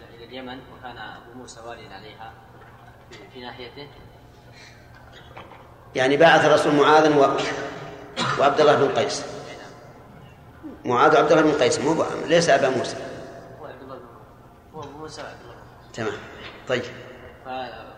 إلى- 0.00 0.14
إلى 0.14 0.24
اليمن 0.24 0.58
وكان 0.72 0.98
أبو 0.98 1.38
موسى 1.38 1.60
واليا 1.60 1.94
عليها 1.94 2.32
في, 3.32 3.40
ناحيته. 3.40 3.88
يعني 5.94 6.16
بعث 6.16 6.44
الرسول 6.44 6.74
معاذا 6.74 7.16
و... 7.16 7.36
وعبد 8.40 8.60
الله 8.60 8.76
بن 8.76 8.88
قيس. 8.94 9.24
معاذ 10.84 11.14
وعبد 11.14 11.32
الله 11.32 11.42
بن 11.42 11.52
قيس 11.62 11.78
مو. 11.78 12.04
ليس 12.26 12.48
أبا 12.48 12.68
موسى 12.68 12.96
هو 13.60 13.66
عبد 13.66 13.82
الله 13.82 13.96
بن 13.96 14.93
هو 15.04 15.08
بن 15.08 15.92
تمام. 15.92 16.12
طيب. 16.68 16.82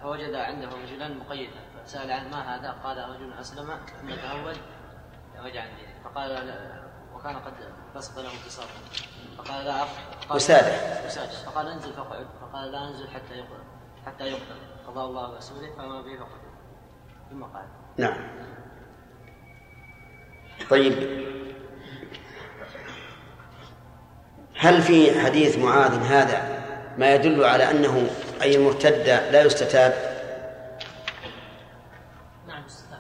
فوجد 0.03 0.35
عنده 0.35 0.69
رجلا 0.69 1.09
مقيدا 1.09 1.61
فسأل 1.85 2.11
عن 2.13 2.31
ما 2.31 2.57
هذا؟ 2.57 2.71
قال 2.85 2.99
رجل 3.11 3.33
أسلم 3.33 3.79
ثم 4.01 4.09
تهود 4.15 4.57
وجع 5.45 5.61
عن 5.63 5.69
دينه. 5.77 5.95
فقال 6.05 6.31
لا. 6.31 6.87
وكان 7.15 7.37
قد 7.37 7.53
بسط 7.97 8.19
له 8.19 8.31
بساطا 8.47 8.69
فقال 9.39 9.65
لا 9.65 9.85
أف- 9.85 10.33
وسادة. 10.35 11.07
وسادة 11.07 11.33
فقال 11.33 11.69
انزل 11.69 11.93
فاقعد 11.93 12.27
فقال 12.41 12.73
لا 12.73 12.89
انزل 12.89 13.09
حتى 13.11 13.35
يقتل 13.39 13.63
حتى 14.07 14.25
يقتل 14.25 14.57
قضى 14.87 15.01
الله 15.01 15.31
ورسوله 15.31 15.75
فما 15.77 16.03
به 16.03 16.17
فقتل 16.17 16.47
ثم 17.31 17.43
قال 17.45 17.67
نعم. 17.97 18.29
طيب. 20.71 21.27
هل 24.59 24.83
في 24.83 25.21
حديث 25.21 25.59
معاذ 25.59 25.93
هذا 26.03 26.56
ما 26.99 27.15
يدل 27.15 27.45
على 27.45 27.71
أنه 27.71 28.11
أي 28.43 28.57
المرتد 28.57 29.07
لا 29.07 29.43
يستتاب. 29.43 29.95
نعم 32.49 32.65
أستاذ 32.65 32.99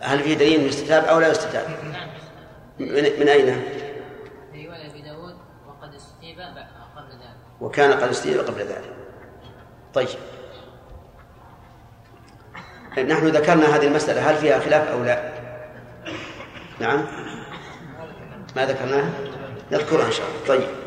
هل 0.00 0.22
في 0.22 0.34
دليل 0.34 0.66
يستتاب 0.66 1.04
أو 1.04 1.20
لا 1.20 1.28
يستتاب؟ 1.28 1.66
نعم 1.92 2.08
من, 2.78 2.88
من 2.88 3.26
في 4.52 4.66
رواية 4.66 4.90
أبي 4.90 5.02
داود 5.02 5.36
وقد 5.68 5.94
استتيب 5.94 6.40
قبل 6.96 7.10
ذلك. 7.10 7.36
وكان 7.60 7.92
قد 7.92 8.08
استتيب 8.08 8.40
قبل 8.40 8.60
ذلك. 8.60 8.94
طيب. 9.94 10.08
نحن 13.08 13.28
ذكرنا 13.28 13.76
هذه 13.76 13.86
المسألة 13.86 14.30
هل 14.30 14.36
فيها 14.36 14.58
خلاف 14.58 14.88
أو 14.88 15.04
لا؟ 15.04 15.32
نعم. 16.80 17.06
ما 18.56 18.66
ذكرناها؟ 18.66 19.10
نذكرها 19.72 20.06
إن 20.06 20.12
شاء 20.12 20.26
الله. 20.26 20.46
طيب. 20.48 20.77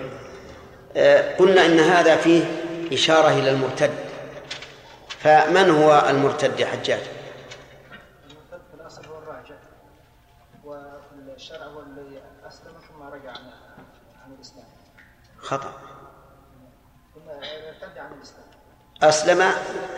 قلنا 1.39 1.65
إن 1.65 1.79
هذا 1.79 2.15
فيه 2.15 2.43
إشارة 2.93 3.29
إلى 3.29 3.49
المرتد. 3.49 3.91
فمن 5.09 5.69
هو 5.69 6.05
المرتد 6.09 6.59
يا 6.59 6.65
حجاج؟ 6.65 7.01
المرتد 8.29 8.65
في 8.71 8.81
الأصل 8.81 9.05
هو 9.05 9.17
الراجع 9.17 9.55
وفي 10.65 11.35
الشرع 11.35 11.65
هو 11.65 11.79
الذي 11.79 12.21
أسلم 12.47 12.73
ثم 12.89 13.03
رجع 13.03 13.29
عن 13.29 13.51
عن 14.25 14.33
الإسلام. 14.37 14.65
خطأ. 15.37 15.73
ثم 17.15 17.29
ارتد 17.29 17.97
عن 17.97 18.13
الإسلام. 18.13 18.45
أسلم 19.03 19.51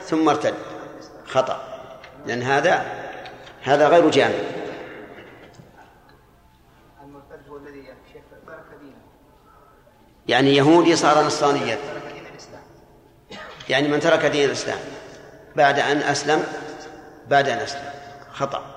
ثم 0.03 0.29
ارتد. 0.29 0.53
خطأ. 1.27 1.61
لأن 2.25 2.41
هذا 2.41 2.85
هذا 3.61 3.87
غير 3.87 4.09
جامع. 4.09 4.62
يعني 10.27 10.55
يهودي 10.55 10.95
صار 10.95 11.25
نصرانيا. 11.25 11.77
يعني 13.69 13.87
من 13.87 13.99
ترك 13.99 14.25
دين 14.25 14.45
الإسلام. 14.45 14.79
بعد 15.55 15.79
أن 15.79 15.97
أسلم 15.97 16.43
بعد 17.27 17.49
أن 17.49 17.57
أسلم. 17.57 17.93
خطأ. 18.33 18.73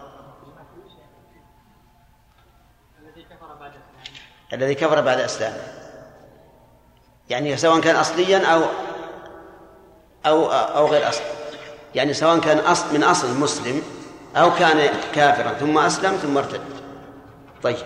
الذي 4.53 4.75
كفر 4.75 5.01
بعد 5.01 5.21
إسلامه 5.21 5.63
يعني 7.31 7.57
سواء 7.57 7.81
كان 7.81 7.97
أصليا 7.97 8.47
أو 8.47 8.63
أو 10.27 10.47
أو 10.53 10.87
غير 10.87 11.09
أصلي 11.09 11.25
يعني 11.95 12.15
سواء 12.15 12.39
كان 12.39 12.59
أصل 12.59 12.95
من 12.95 13.03
أصل 13.03 13.35
مسلم 13.41 13.83
أو 14.37 14.55
كان 14.55 14.91
كافرا 15.15 15.53
ثم 15.53 15.79
أسلم 15.79 16.17
ثم 16.17 16.39
ارتد. 16.39 16.61
طيب. 17.63 17.77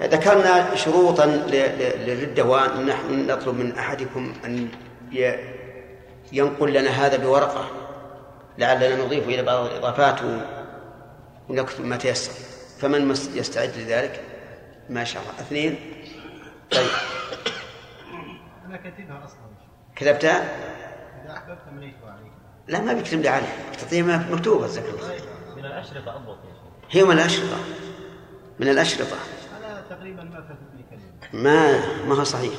ذكرنا 0.00 0.74
شروطا 0.74 1.26
للردة 1.26 2.44
ونحن 2.44 3.26
نطلب 3.26 3.54
من 3.54 3.78
أحدكم 3.78 4.34
أن 4.44 4.68
ينقل 6.32 6.72
لنا 6.72 6.90
هذا 6.90 7.16
بورقة 7.16 7.70
لعلنا 8.58 9.04
نضيف 9.04 9.28
إلى 9.28 9.42
بعض 9.42 9.64
الإضافات 9.64 10.20
ونكتب 11.48 11.84
ما 11.84 11.96
تيسر. 11.96 12.32
فمن 12.78 13.10
يستعد 13.10 13.72
لذلك؟ 13.76 14.20
ما 14.90 15.04
شاء 15.04 15.22
الله. 15.22 15.34
اثنين. 15.40 15.78
طيب. 16.70 16.86
أنا 18.66 18.76
كاتبها 18.76 19.24
أصلا. 19.24 19.38
كتبتها؟ 19.96 20.38
إذا 21.24 21.32
أحببت 21.32 21.58
مليت 21.72 21.94
عليك. 22.04 22.32
لا 22.68 22.80
ما 22.80 22.92
بيكتب 22.92 23.20
لي 23.20 23.28
عليها 23.28 23.72
تعطيها 23.80 24.26
مكتوبة 24.30 24.66
جزاك 24.66 24.84
الله 24.84 25.14
من 25.56 25.64
الأشرطة 25.64 26.16
أضبط 26.16 26.38
هي 26.90 27.04
من 27.04 27.12
الأشرطة. 27.12 27.58
من 28.58 28.68
الأشرطة. 28.68 29.16
تقريبا 30.04 30.22
ما 30.22 30.40
فاتتني 30.40 30.84
كلمة 30.90 31.42
ما 31.42 31.78
ما 32.06 32.14
هو 32.14 32.24
صحيح. 32.24 32.52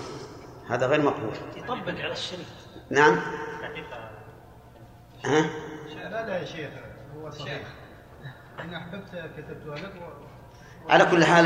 هذا 0.69 0.87
غير 0.87 1.01
مقبول. 1.01 1.33
يطبق 1.55 2.01
على 2.01 2.11
الشريك 2.11 2.45
نعم. 2.89 3.19
ها؟ 5.25 5.45
لا 5.95 6.25
لا 6.27 6.37
يا 6.37 6.45
شيخ 6.45 6.69
هو 7.15 7.29
صحيح. 7.29 7.61
إن 8.59 8.73
أحببت 8.73 9.09
كتبتها 9.37 9.75
لك 9.75 9.93
و... 9.95 10.91
على 10.91 11.05
كل 11.05 11.23
حال 11.23 11.45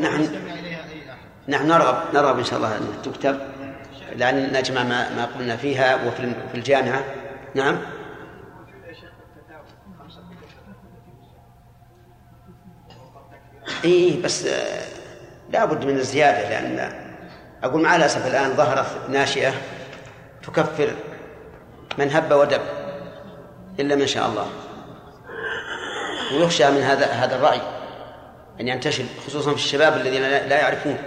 نحن 0.00 0.20
يستمع 0.20 0.52
إليها 0.52 0.90
أي 0.90 1.10
أحد. 1.10 1.18
نحن 1.48 1.68
نرغب 1.68 2.14
نرغب 2.14 2.38
إن 2.38 2.44
شاء 2.44 2.56
الله 2.56 2.76
أن 2.76 3.02
تكتب 3.02 3.40
لأن 4.16 4.52
نجمع 4.52 4.82
ما, 4.82 5.16
ما 5.16 5.24
قلنا 5.24 5.56
فيها 5.56 6.06
وفي 6.06 6.34
في 6.48 6.54
الجامعة. 6.54 7.04
نعم. 7.54 7.78
اي 13.84 14.20
بس 14.24 14.46
آه، 15.54 15.58
لابد 15.58 15.84
من 15.84 15.96
الزيادة 15.96 16.48
لأن 16.48 16.92
أقول 17.64 17.82
مع 17.82 17.96
الاسف 17.96 18.26
الآن 18.26 18.54
ظهرت 18.54 19.10
ناشئة 19.10 19.52
تكفر 20.42 20.90
من 21.98 22.10
هب 22.10 22.32
ودب 22.32 22.60
إلا 23.80 23.94
من 23.94 24.06
شاء 24.06 24.28
الله. 24.28 24.46
ويخشى 26.34 26.70
من 26.70 26.82
هذا 26.82 27.06
هذا 27.06 27.36
الرأي 27.36 27.60
أن 28.60 28.68
ينتشر 28.68 29.04
خصوصا 29.26 29.50
في 29.50 29.56
الشباب 29.56 29.96
الذين 29.96 30.22
لا 30.22 30.48
لا 30.48 30.60
يعرفون 30.60 30.98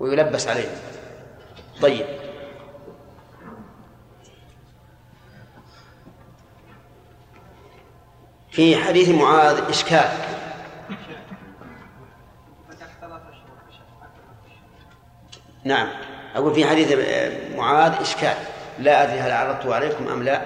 ويلبس 0.00 0.48
عليهم 0.48 0.72
طيب. 1.82 2.06
في 8.50 8.76
حديث 8.76 9.08
معاذ 9.08 9.62
إشكال. 9.68 10.08
نعم. 15.64 15.88
أقول 16.34 16.54
في 16.54 16.66
حديث 16.66 16.92
معاذ 17.56 17.92
إشكال. 17.92 18.34
لا 18.78 19.02
أدري 19.02 19.20
هل 19.20 19.30
عرضته 19.30 19.74
عليكم 19.74 20.08
أم 20.08 20.22
لا. 20.22 20.42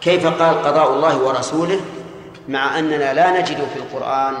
كيف 0.00 0.26
قال 0.26 0.62
قضاء 0.62 0.92
الله 0.92 1.22
ورسوله؟ 1.22 1.80
مع 2.48 2.78
أننا 2.78 3.14
لا 3.14 3.40
نجد 3.40 3.64
في 3.64 3.76
القرآن 3.76 4.34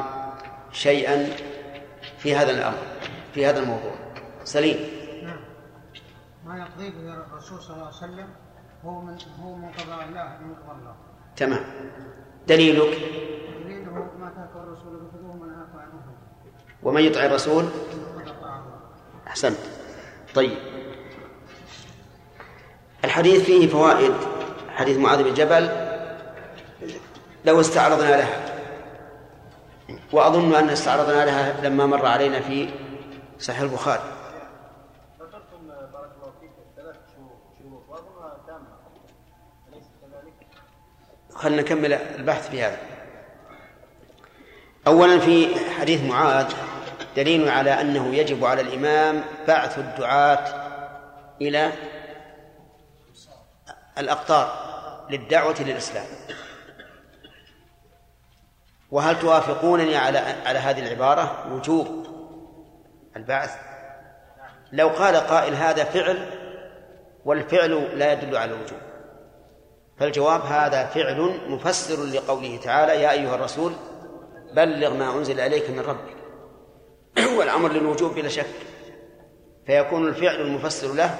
شيئا 0.72 1.28
في 2.18 2.36
هذا 2.36 2.50
الأمر 2.50 2.78
في 3.34 3.46
هذا 3.46 3.60
الموضوع. 3.60 3.92
سليم. 4.44 4.76
نعم. 5.22 5.40
ما 6.46 6.58
يقضيه 6.58 6.88
الرسول 7.32 7.60
صلى 7.60 7.76
الله 7.76 7.86
عليه 7.86 7.96
وسلم 7.96 8.28
هو 8.84 9.00
من 9.00 9.18
هو 9.42 9.54
من 9.54 9.68
قضاء 9.68 10.04
الله 10.08 10.38
من 10.42 10.54
قضاء 10.54 10.76
الله 10.80 10.94
تمام. 11.36 11.64
دليلك؟ 12.48 12.98
دليله 13.64 13.92
ما 14.20 14.28
ترك 14.28 14.62
الرسول 14.62 14.96
بخذوه 14.96 15.34
من 15.34 15.52
عنه. 15.52 16.02
ومن 16.82 17.02
يطع 17.02 17.24
الرسول؟ 17.24 17.64
أحسنت. 19.28 19.58
طيب. 20.34 20.58
الحديث 23.04 23.42
فيه 23.42 23.68
فوائد 23.68 24.14
حديث 24.76 24.96
معاذ 24.96 25.22
بن 25.22 25.34
جبل 25.34 25.70
لو 27.44 27.60
استعرضنا 27.60 28.16
لها. 28.16 28.54
وأظن 30.12 30.54
أن 30.54 30.68
استعرضنا 30.68 31.24
لها 31.24 31.60
لما 31.60 31.86
مر 31.86 32.06
علينا 32.06 32.40
في 32.40 32.70
صحيح 33.38 33.60
البخاري. 33.60 34.02
ذكرتم 35.20 35.66
بارك 35.66 36.10
الله 36.16 36.32
فيك 36.40 36.50
ثلاث 36.76 36.96
شروط 37.14 37.88
واظنها 37.88 38.38
تامة. 38.46 38.66
أليس 39.72 39.86
كذلك؟ 40.00 40.34
خلنا 41.34 41.62
نكمل 41.62 41.92
البحث 41.92 42.50
في 42.50 42.62
هذا. 42.62 42.78
أولا 44.86 45.18
في 45.18 45.60
حديث 45.80 46.02
معاذ 46.02 46.52
دليل 47.18 47.48
على 47.48 47.80
أنه 47.80 48.14
يجب 48.14 48.44
على 48.44 48.60
الإمام 48.60 49.24
بعث 49.48 49.78
الدعاة 49.78 50.44
إلى 51.40 51.72
الأقطار 53.98 54.68
للدعوة 55.10 55.56
للإسلام. 55.60 56.06
وهل 58.90 59.18
توافقونني 59.20 59.96
على 59.96 60.18
على 60.18 60.58
هذه 60.58 60.80
العبارة؟ 60.86 61.54
وجوب 61.54 62.06
البعث. 63.16 63.50
لو 64.72 64.88
قال 64.88 65.16
قائل 65.16 65.54
هذا 65.54 65.84
فعل 65.84 66.30
والفعل 67.24 67.98
لا 67.98 68.12
يدل 68.12 68.36
على 68.36 68.50
الوجوب. 68.54 68.78
فالجواب 69.98 70.40
هذا 70.40 70.86
فعل 70.86 71.40
مفسر 71.48 72.04
لقوله 72.04 72.56
تعالى 72.64 73.02
يا 73.02 73.10
أيها 73.10 73.34
الرسول 73.34 73.72
بلغ 74.52 74.94
ما 74.94 75.10
أنزل 75.10 75.40
إليك 75.40 75.70
من 75.70 75.80
ربك. 75.80 76.17
والأمر 77.38 77.72
للوجوب 77.72 78.14
بلا 78.14 78.28
شك 78.28 78.46
فيكون 79.66 80.08
الفعل 80.08 80.40
المفسر 80.40 80.94
له 80.94 81.18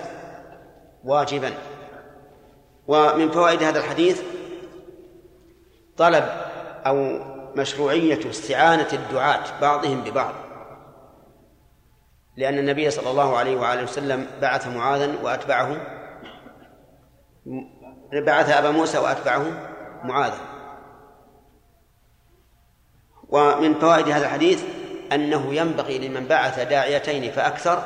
واجبا. 1.04 1.54
ومن 2.88 3.30
فوائد 3.30 3.62
هذا 3.62 3.78
الحديث 3.78 4.22
طلب 5.96 6.24
أو 6.86 7.18
مشروعية 7.56 8.30
استعانة 8.30 8.88
الدعاة 8.92 9.60
بعضهم 9.60 10.00
ببعض 10.00 10.34
لأن 12.36 12.58
النبي 12.58 12.90
صلى 12.90 13.10
الله 13.10 13.36
عليه 13.36 13.56
وآله 13.56 13.82
وسلم 13.82 14.26
بعث 14.40 14.66
معاذا 14.66 15.14
وأتبعه 15.22 15.76
بعث 18.12 18.50
أبا 18.50 18.70
موسى 18.70 18.98
وأتبعه 18.98 19.44
معاذا. 20.04 20.38
ومن 23.28 23.74
فوائد 23.74 24.08
هذا 24.08 24.26
الحديث 24.26 24.64
أنه 25.12 25.54
ينبغي 25.54 26.08
لمن 26.08 26.26
بعث 26.26 26.60
داعيتين 26.60 27.32
فأكثر 27.32 27.82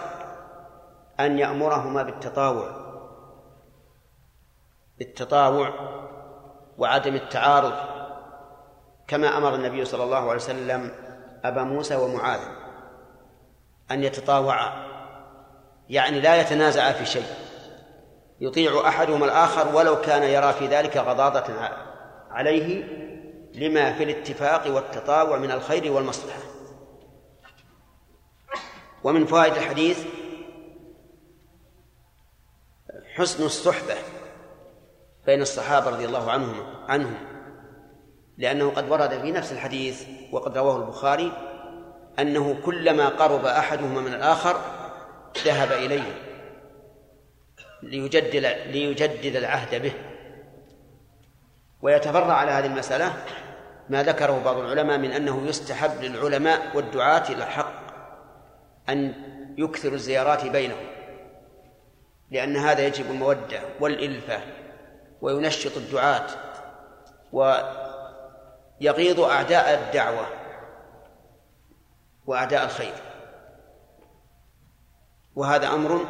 أن 1.21 1.39
يأمرهما 1.39 2.03
بالتطاوع 2.03 2.83
بالتطاوع 4.99 5.73
وعدم 6.79 7.15
التعارض 7.15 7.73
كما 9.09 9.37
أمر 9.37 9.55
النبي 9.55 9.85
صلى 9.85 10.05
الله 10.05 10.19
عليه 10.19 10.35
وسلم 10.35 10.91
أبا 11.45 11.63
موسى 11.63 11.97
ومعاذ 11.97 12.41
أن 13.91 14.05
يتطاوعا 14.05 14.93
يعني 15.89 16.21
لا 16.21 16.41
يتنازعا 16.41 16.93
في 16.93 17.07
شيء 17.07 17.27
يطيع 18.41 18.89
أحدهما 18.89 19.25
الآخر 19.25 19.77
ولو 19.77 20.01
كان 20.01 20.23
يرى 20.23 20.53
في 20.53 20.67
ذلك 20.67 20.97
غضاضة 20.97 21.45
عليه 22.31 22.85
لما 23.55 23.93
في 23.93 24.05
الاتفاق 24.05 24.75
والتطاوع 24.75 25.39
من 25.39 25.51
الخير 25.51 25.93
والمصلحة. 25.93 26.52
ومن 29.05 29.27
فوائد 29.27 29.53
الحديث 29.53 30.05
حسن 33.15 33.45
الصحبة 33.45 33.95
بين 35.27 35.43
الصحابة 35.43 35.91
رضي 35.91 36.05
الله 36.05 36.31
عنهم 36.31 36.65
عنهم 36.89 37.15
لأنه 38.39 38.71
قد 38.71 38.91
ورد 38.91 39.21
في 39.21 39.33
نفس 39.33 39.53
الحديث 39.53 40.03
وقد 40.33 40.59
رواه 40.59 40.77
البخاري 40.77 41.33
أنه 42.19 42.61
كلما 42.65 43.09
قرب 43.09 43.45
أحدهما 43.45 44.01
من 44.01 44.15
الآخر 44.15 44.61
ذهب 45.45 45.73
إليه 45.73 46.23
ليجدد 47.83 48.37
ليجدد 48.67 49.37
العهد 49.37 49.83
به. 49.83 49.93
ويتفرع 51.83 52.35
على 52.35 52.51
هذه 52.51 52.67
المسألة 52.67 53.15
ما 53.89 54.03
ذكره 54.03 54.43
بعض 54.45 54.57
العلماء 54.57 54.99
من 54.99 55.11
أنه 55.11 55.47
يستحب 55.47 56.03
للعلماء 56.03 56.77
والدعاة 56.77 57.29
إلى 57.29 57.45
الحق 57.45 57.82
أن 58.89 59.15
يكثروا 59.59 59.95
الزيارات 59.95 60.47
بينهم 60.47 60.87
لأن 62.31 62.57
هذا 62.57 62.87
يجب 62.87 63.11
المودة 63.11 63.61
والإلفة 63.81 64.41
وينشط 65.21 65.77
الدعاة 65.77 66.27
ويغيظ 67.33 69.21
أعداء 69.21 69.75
الدعوة 69.75 70.27
وأعداء 72.27 72.65
الخير. 72.65 72.95
وهذا 75.37 75.69
أمر 75.69 76.07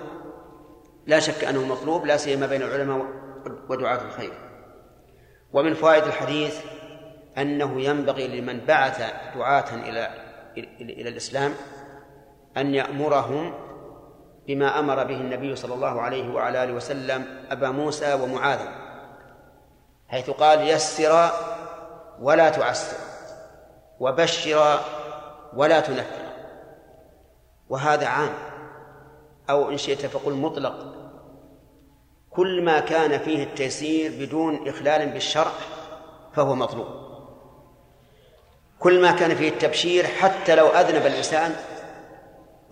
لا 1.06 1.18
شك 1.18 1.44
أنه 1.44 1.66
مطلوب 1.66 2.06
لا 2.06 2.16
سيما 2.16 2.46
بين 2.46 2.62
العلماء 2.62 3.06
ودعاة 3.68 4.04
الخير. 4.04 4.32
ومن 5.52 5.74
فوائد 5.74 6.04
الحديث 6.04 6.60
أنه 7.38 7.80
ينبغي 7.80 8.40
لمن 8.40 8.60
بعث 8.66 9.12
دعاة 9.34 9.74
إلى 9.74 10.10
إلى 10.80 11.08
الإسلام 11.08 11.54
أن 12.56 12.74
يأمرهم 12.74 13.54
بما 14.46 14.78
أمر 14.78 15.04
به 15.04 15.14
النبي 15.14 15.56
صلى 15.56 15.74
الله 15.74 16.00
عليه 16.00 16.34
وعلى 16.34 16.64
آله 16.64 16.72
وسلم 16.72 17.44
أبا 17.50 17.70
موسى 17.70 18.14
ومعاذ 18.14 18.58
حيث 20.08 20.30
قال 20.30 20.68
يسر 20.68 21.30
ولا 22.20 22.50
تعسر 22.50 22.96
وبشر 24.00 24.80
ولا 25.56 25.80
تنفر 25.80 26.22
وهذا 27.68 28.06
عام. 28.06 28.34
أو 29.50 29.70
إن 29.70 29.76
شئت 29.76 30.06
فقل 30.06 30.32
مطلق 30.32 30.94
كل 32.30 32.62
ما 32.62 32.80
كان 32.80 33.18
فيه 33.18 33.42
التيسير 33.44 34.12
بدون 34.26 34.68
إخلال 34.68 35.10
بالشرع 35.10 35.52
فهو 36.34 36.54
مطلوب. 36.54 36.86
كل 38.78 39.02
ما 39.02 39.12
كان 39.12 39.34
فيه 39.34 39.48
التبشير 39.48 40.04
حتى 40.06 40.54
لو 40.54 40.66
أذنب 40.66 41.06
الإنسان 41.06 41.56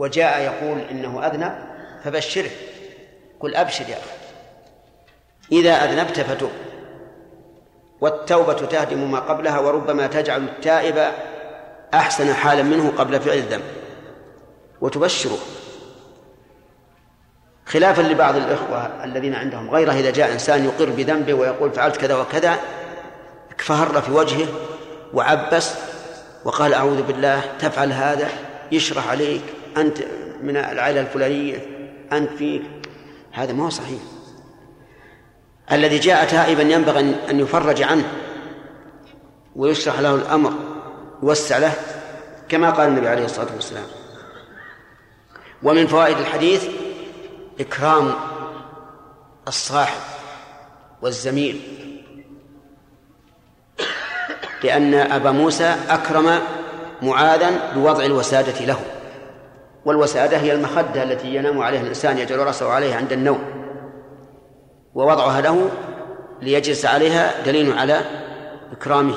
وجاء 0.01 0.41
يقول 0.41 0.81
إنه 0.91 1.27
أذنب 1.27 1.53
فبشره. 2.05 2.51
قل 3.41 3.55
أبشر 3.55 3.89
يا 3.89 3.97
أخي. 3.97 4.11
إذا 5.53 5.73
أذنبت 5.73 6.21
فتب 6.21 6.51
والتوبة 8.01 8.53
تهدم 8.53 9.11
ما 9.11 9.19
قبلها 9.19 9.59
وربما 9.59 10.07
تجعل 10.07 10.45
التائب 10.45 11.13
أحسن 11.95 12.35
حالا 12.35 12.63
منه 12.63 12.93
قبل 12.99 13.21
فعل 13.21 13.39
الذنب. 13.39 13.63
وتبشره. 14.81 15.39
خلافا 17.67 18.03
لبعض 18.03 18.37
الإخوة 18.37 19.05
الذين 19.05 19.35
عندهم 19.35 19.71
غيره 19.71 19.93
إذا 19.93 20.11
جاء 20.11 20.33
إنسان 20.33 20.65
يقر 20.65 20.91
بذنبه 20.91 21.35
ويقول 21.35 21.73
فعلت 21.73 21.97
كذا 21.97 22.17
وكذا 22.17 22.59
فهر 23.59 24.03
في 24.03 24.13
وجهه 24.13 24.49
وعبس 25.15 25.75
وقال 26.45 26.75
أعوذ 26.75 27.03
بالله 27.03 27.43
تفعل 27.59 27.93
هذا 27.93 28.29
يشرح 28.73 29.09
عليك. 29.09 29.60
أنت 29.77 29.99
من 30.43 30.57
العائلة 30.57 31.01
الفلانية 31.01 31.67
أنت 32.13 32.31
فيك 32.31 32.63
هذا 33.33 33.53
ما 33.53 33.65
هو 33.65 33.71
صحيح. 33.71 34.01
الذي 35.73 35.99
جاء 35.99 36.25
تائبا 36.25 36.63
ينبغي 36.63 37.15
أن 37.31 37.41
يفرج 37.41 37.83
عنه 37.83 38.05
ويشرح 39.57 40.01
له 40.01 40.15
الأمر 40.15 40.53
يوسع 41.23 41.59
له 41.59 41.73
كما 42.49 42.71
قال 42.71 42.89
النبي 42.89 43.09
عليه 43.09 43.25
الصلاة 43.25 43.55
والسلام. 43.55 43.87
ومن 45.63 45.87
فوائد 45.87 46.19
الحديث 46.19 46.69
إكرام 47.61 48.15
الصاحب 49.49 50.01
والزميل 51.03 51.61
لأن 54.65 54.95
أبا 54.95 55.31
موسى 55.31 55.77
أكرم 55.89 56.41
معاذا 57.03 57.73
بوضع 57.75 58.05
الوسادة 58.05 58.65
له. 58.65 59.00
والوسادة 59.85 60.37
هي 60.37 60.53
المخدة 60.53 61.03
التي 61.03 61.35
ينام 61.35 61.63
عليها 61.63 61.81
الإنسان 61.81 62.19
يجعل 62.19 62.39
رأسه 62.39 62.69
عليها 62.69 62.97
عند 62.97 63.13
النوم. 63.13 63.41
ووضعها 64.95 65.41
له 65.41 65.71
ليجلس 66.43 66.87
عليها 66.87 67.43
دليل 67.47 67.79
على 67.79 68.01
إكرامه. 68.73 69.15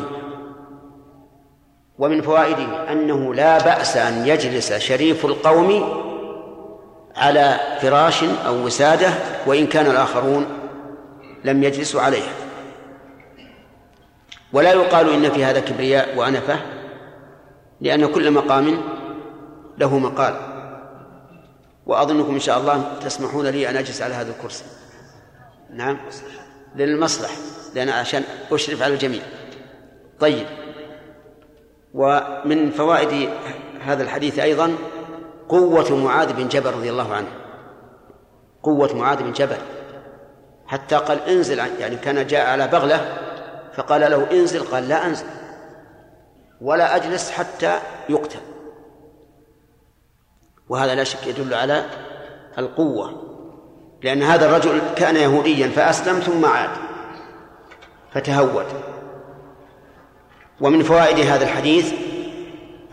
ومن 2.00 2.22
فوائده 2.22 2.92
أنه 2.92 3.34
لا 3.34 3.58
بأس 3.58 3.98
أن 3.98 4.28
يجلس 4.28 4.74
شريف 4.74 5.26
القوم 5.26 6.00
على 7.16 7.60
فراش 7.82 8.24
أو 8.24 8.66
وسادة 8.66 9.10
وإن 9.46 9.68
كان 9.68 9.86
الآخرون 9.86 10.46
لم 11.44 11.64
يجلسوا 11.64 12.02
عليها. 12.02 12.32
ولا 14.54 14.74
يقال 14.74 15.14
إن 15.14 15.32
في 15.32 15.46
هذا 15.46 15.60
كبرياء 15.60 16.18
وأنفة 16.18 16.56
لأن 17.82 18.06
كل 18.06 18.32
مقام 18.32 18.78
له 19.78 19.98
مقال. 19.98 20.53
وأظنكم 21.86 22.34
إن 22.34 22.40
شاء 22.40 22.60
الله 22.60 23.00
تسمحون 23.02 23.48
لي 23.48 23.70
أن 23.70 23.78
أجلس 23.78 24.02
على 24.02 24.14
هذا 24.14 24.32
الكرسي. 24.32 24.64
نعم. 25.74 25.98
للمصلحة 26.76 27.36
لأن 27.76 27.90
عشان 27.90 28.24
أشرف 28.52 28.82
على 28.82 28.94
الجميع. 28.94 29.22
طيب. 30.20 30.48
ومن 31.94 32.72
فوائد 32.72 33.30
هذا 33.82 34.04
الحديث 34.04 34.40
أيضا 34.40 34.76
قوة 35.50 35.96
معاذ 35.96 36.34
بن 36.34 36.48
جبل 36.48 36.72
رضي 36.72 36.90
الله 36.90 37.14
عنه. 37.14 37.28
قوة 38.64 38.96
معاذ 38.96 39.24
بن 39.24 39.32
جبل. 39.32 39.58
حتى 40.68 40.96
قال 40.96 41.20
انزل 41.20 41.58
يعني 41.58 41.96
كان 41.96 42.28
جاء 42.28 42.50
على 42.50 42.68
بغلة 42.68 43.18
فقال 43.74 44.02
له 44.02 44.32
انزل 44.32 44.64
قال 44.64 44.90
لا 44.90 45.06
أنزل. 45.06 45.26
ولا 46.62 46.96
أجلس 46.96 47.32
حتى 47.32 47.80
يقتل. 48.10 48.40
وهذا 50.70 50.96
لا 50.96 51.04
شك 51.04 51.28
يدل 51.28 51.54
على 51.54 51.86
القوة 52.58 53.24
لأن 54.04 54.24
هذا 54.24 54.46
الرجل 54.46 54.82
كان 54.96 55.16
يهوديا 55.16 55.68
فأسلم 55.68 56.20
ثم 56.20 56.46
عاد 56.46 56.70
فتهود. 58.14 58.66
ومن 60.62 60.84
فوائد 60.84 61.20
هذا 61.20 61.44
الحديث 61.44 61.94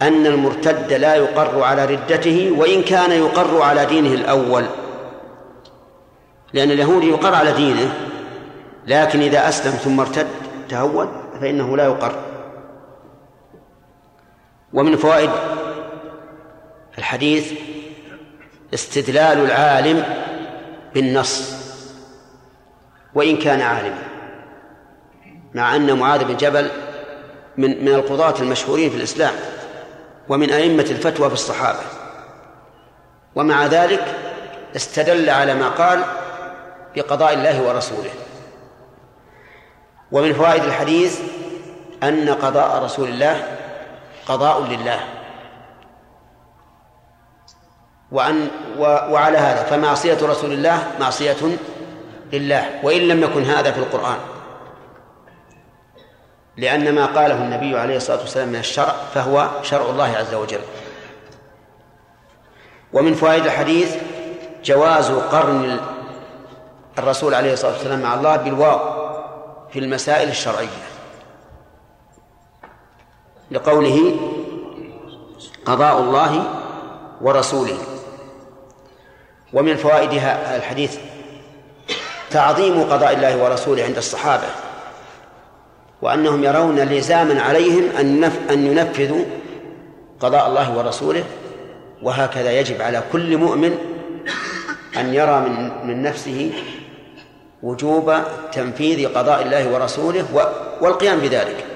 أن 0.02 0.26
المرتد 0.26 0.92
لا 0.92 1.14
يقر 1.14 1.62
على 1.62 1.84
ردته 1.84 2.54
وإن 2.58 2.82
كان 2.82 3.10
يقر 3.10 3.62
على 3.62 3.86
دينه 3.86 4.14
الأول. 4.14 4.64
لأن 6.52 6.70
اليهودي 6.70 7.08
يقر 7.08 7.34
على 7.34 7.52
دينه 7.52 7.94
لكن 8.86 9.20
إذا 9.20 9.48
أسلم 9.48 9.72
ثم 9.72 10.00
ارتد 10.00 10.26
تهود 10.68 11.08
فإنه 11.40 11.76
لا 11.76 11.84
يقر. 11.84 12.14
ومن 14.72 14.96
فوائد 14.96 15.30
الحديث 17.00 17.52
استدلال 18.74 19.38
العالم 19.38 20.04
بالنص 20.94 21.52
وإن 23.14 23.36
كان 23.36 23.60
عالما 23.60 24.02
مع 25.54 25.76
أن 25.76 25.98
معاذ 25.98 26.24
بن 26.24 26.36
جبل 26.36 26.70
من 27.56 27.84
من 27.84 27.94
القضاة 27.94 28.34
المشهورين 28.40 28.90
في 28.90 28.96
الإسلام 28.96 29.34
ومن 30.28 30.50
أئمة 30.50 30.82
الفتوى 30.82 31.28
في 31.28 31.34
الصحابة. 31.34 31.80
ومع 33.34 33.66
ذلك 33.66 34.14
استدل 34.76 35.30
على 35.30 35.54
ما 35.54 35.68
قال 35.68 36.04
بقضاء 36.96 37.34
الله 37.34 37.62
ورسوله. 37.62 38.10
ومن 40.12 40.32
فوائد 40.32 40.64
الحديث 40.64 41.20
أن 42.02 42.28
قضاء 42.28 42.84
رسول 42.84 43.08
الله 43.08 43.58
قضاء 44.26 44.62
لله. 44.62 45.19
وأن 48.12 48.48
وعلى 48.78 49.38
هذا 49.38 49.62
فمعصية 49.64 50.18
رسول 50.22 50.52
الله 50.52 50.92
معصية 51.00 51.36
لله 52.32 52.80
وإن 52.82 53.08
لم 53.08 53.22
يكن 53.22 53.42
هذا 53.42 53.72
في 53.72 53.78
القرآن. 53.78 54.18
لأن 56.56 56.94
ما 56.94 57.06
قاله 57.06 57.34
النبي 57.34 57.78
عليه 57.78 57.96
الصلاة 57.96 58.20
والسلام 58.20 58.48
من 58.48 58.58
الشرع 58.58 58.94
فهو 59.14 59.48
شرع 59.62 59.90
الله 59.90 60.16
عز 60.16 60.34
وجل. 60.34 60.60
ومن 62.92 63.14
فوائد 63.14 63.44
الحديث 63.44 63.96
جواز 64.64 65.10
قرن 65.10 65.80
الرسول 66.98 67.34
عليه 67.34 67.52
الصلاة 67.52 67.72
والسلام 67.72 68.00
مع 68.00 68.14
الله 68.14 68.36
بالواو 68.36 68.78
في 69.72 69.78
المسائل 69.78 70.28
الشرعية 70.28 70.68
لقوله 73.50 74.16
قضاء 75.66 75.98
الله 75.98 76.44
ورسوله. 77.20 77.78
ومن 79.52 79.76
فوائد 79.76 80.10
الحديث 80.56 80.98
تعظيم 82.30 82.82
قضاء 82.82 83.12
الله 83.12 83.44
ورسوله 83.44 83.84
عند 83.84 83.96
الصحابة 83.96 84.46
وأنهم 86.02 86.44
يرون 86.44 86.78
لزاما 86.80 87.42
عليهم 87.42 87.84
أن 88.00 88.24
أن 88.24 88.66
ينفذوا 88.66 89.24
قضاء 90.20 90.48
الله 90.48 90.78
ورسوله 90.78 91.24
وهكذا 92.02 92.52
يجب 92.60 92.82
على 92.82 93.02
كل 93.12 93.36
مؤمن 93.36 93.78
أن 94.96 95.14
يرى 95.14 95.40
من 95.40 95.86
من 95.86 96.02
نفسه 96.02 96.52
وجوب 97.62 98.14
تنفيذ 98.52 99.08
قضاء 99.08 99.42
الله 99.42 99.72
ورسوله 99.74 100.24
والقيام 100.80 101.18
بذلك. 101.18 101.66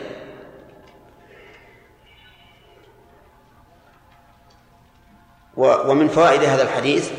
ومن 5.57 6.09
فوائد 6.09 6.45
هذا 6.45 6.63
الحديث 6.63 7.11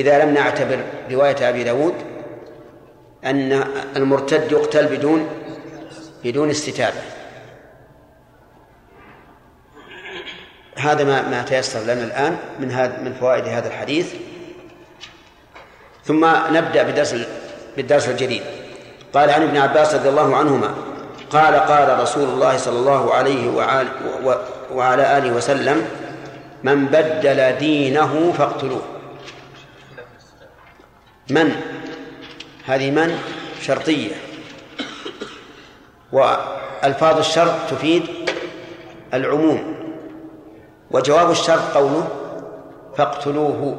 إذا 0.00 0.24
لم 0.24 0.34
نعتبر 0.34 0.78
رواية 1.10 1.48
أبي 1.48 1.64
داود 1.64 1.94
أن 3.24 3.64
المرتد 3.96 4.52
يقتل 4.52 4.86
بدون 4.86 5.28
بدون 6.24 6.50
استتابة 6.50 7.00
هذا 10.76 11.04
ما 11.04 11.28
ما 11.28 11.42
تيسر 11.42 11.80
لنا 11.80 12.04
الآن 12.04 12.36
من 12.60 12.70
هذا 12.70 13.00
من 13.02 13.14
فوائد 13.14 13.44
هذا 13.44 13.68
الحديث. 13.68 14.14
ثم 16.04 16.26
نبدأ 16.52 16.82
بدرس 16.82 17.14
بالدرس 17.76 18.08
الجديد. 18.08 18.42
قال 19.14 19.30
عن 19.30 19.42
ابن 19.42 19.56
عباس 19.56 19.94
رضي 19.94 20.08
الله 20.08 20.36
عنهما 20.36 20.74
قال 21.30 21.54
قال 21.54 22.00
رسول 22.00 22.28
الله 22.28 22.56
صلى 22.56 22.78
الله 22.78 23.14
عليه 23.14 23.50
وعلى, 23.50 23.88
وعلى 24.72 25.18
آله 25.18 25.32
وسلم 25.32 25.88
من 26.62 26.86
بدل 26.86 27.58
دينه 27.58 28.32
فاقتلوه. 28.38 28.97
من؟ 31.30 31.52
هذه 32.66 32.90
من؟ 32.90 33.18
شرطية. 33.60 34.14
وألفاظ 36.12 37.18
الشرط 37.18 37.54
تفيد 37.70 38.02
العموم. 39.14 39.74
وجواب 40.90 41.30
الشرط 41.30 41.74
قوله 41.74 42.08
فاقتلوه 42.96 43.78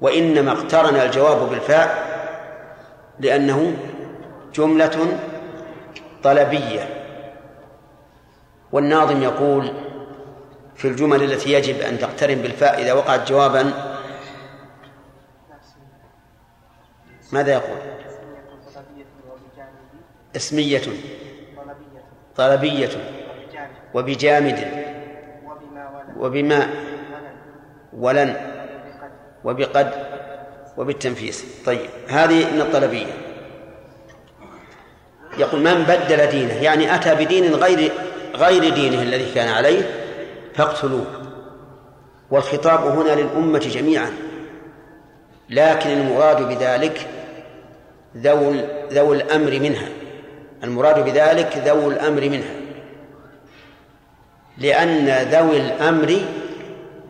وإنما 0.00 0.52
اقترن 0.52 0.94
الجواب 0.94 1.50
بالفاء 1.50 2.08
لأنه 3.20 3.76
جملة 4.54 5.18
طلبية. 6.22 6.88
والناظم 8.72 9.22
يقول 9.22 9.72
في 10.76 10.88
الجمل 10.88 11.22
التي 11.22 11.52
يجب 11.52 11.80
أن 11.80 11.98
تقترن 11.98 12.34
بالفاء 12.34 12.82
إذا 12.82 12.92
وقعت 12.92 13.28
جوابا 13.28 13.72
ماذا 17.32 17.52
يقول؟ 17.52 17.78
اسمية. 20.36 20.82
طلبية. 22.36 22.90
وبجامد. 23.94 24.68
وبما. 26.18 26.70
ولن. 27.92 28.36
وبقد. 29.44 29.92
وبالتنفيس. 30.76 31.44
طيب 31.66 31.90
هذه 32.08 32.54
من 32.54 32.60
الطلبية. 32.60 33.12
يقول 35.38 35.60
من 35.60 35.82
بدل 35.82 36.26
دينه. 36.26 36.54
يعني 36.54 36.94
أتى 36.94 37.14
بدين 37.14 37.54
غير 37.54 37.92
غير 38.34 38.74
دينه 38.74 39.02
الذي 39.02 39.34
كان 39.34 39.48
عليه 39.48 39.90
فاقتلوه. 40.54 41.06
والخطاب 42.30 42.80
هنا 42.80 43.20
للأمة 43.20 43.58
جميعا. 43.58 44.12
لكن 45.50 45.90
المراد 45.90 46.48
بذلك 46.48 47.08
ذو 48.16 48.54
ذو 48.92 49.12
الأمر 49.12 49.50
منها. 49.60 49.88
المراد 50.64 51.04
بذلك 51.04 51.62
ذو 51.66 51.90
الأمر 51.90 52.20
منها. 52.20 52.54
لأن 54.58 55.08
ذوي 55.08 55.56
الأمر 55.56 56.20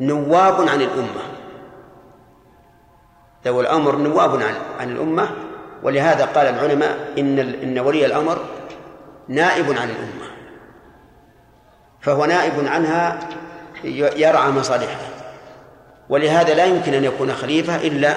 نواب 0.00 0.68
عن 0.68 0.80
الأمة. 0.80 1.22
ذوي 3.44 3.60
الأمر 3.60 3.96
نواب 3.96 4.42
عن 4.78 4.90
الأمة. 4.90 5.30
ولهذا 5.82 6.24
قال 6.24 6.46
العلماء 6.46 6.98
إن 7.18 7.38
إن 7.38 7.78
ولي 7.78 8.06
الأمر 8.06 8.38
نائب 9.28 9.66
عن 9.66 9.90
الأمة. 9.90 10.28
فهو 12.00 12.24
نائب 12.24 12.66
عنها 12.66 13.18
يرعى 14.16 14.50
مصالحها 14.50 15.08
ولهذا 16.08 16.54
لا 16.54 16.64
يمكن 16.64 16.94
أن 16.94 17.04
يكون 17.04 17.32
خليفة 17.32 17.76
إلا 17.76 18.16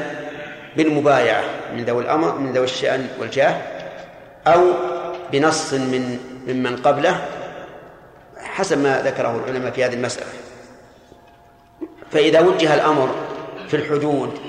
بالمبايعة 0.77 1.43
من 1.75 1.85
ذوي 1.85 2.03
الأمر 2.03 2.37
من 2.37 2.53
ذوي 2.53 2.65
الشأن 2.65 3.07
والجاه 3.19 3.61
أو 4.47 4.61
بنص 5.31 5.73
من 5.73 6.19
ممن 6.47 6.77
قبله 6.77 7.25
حسب 8.37 8.77
ما 8.77 9.01
ذكره 9.01 9.43
العلماء 9.45 9.71
في 9.71 9.85
هذه 9.85 9.93
المسألة 9.93 10.29
فإذا 12.11 12.39
وجه 12.39 12.73
الأمر 12.73 13.15
في 13.67 13.73
الحدود 13.75 14.39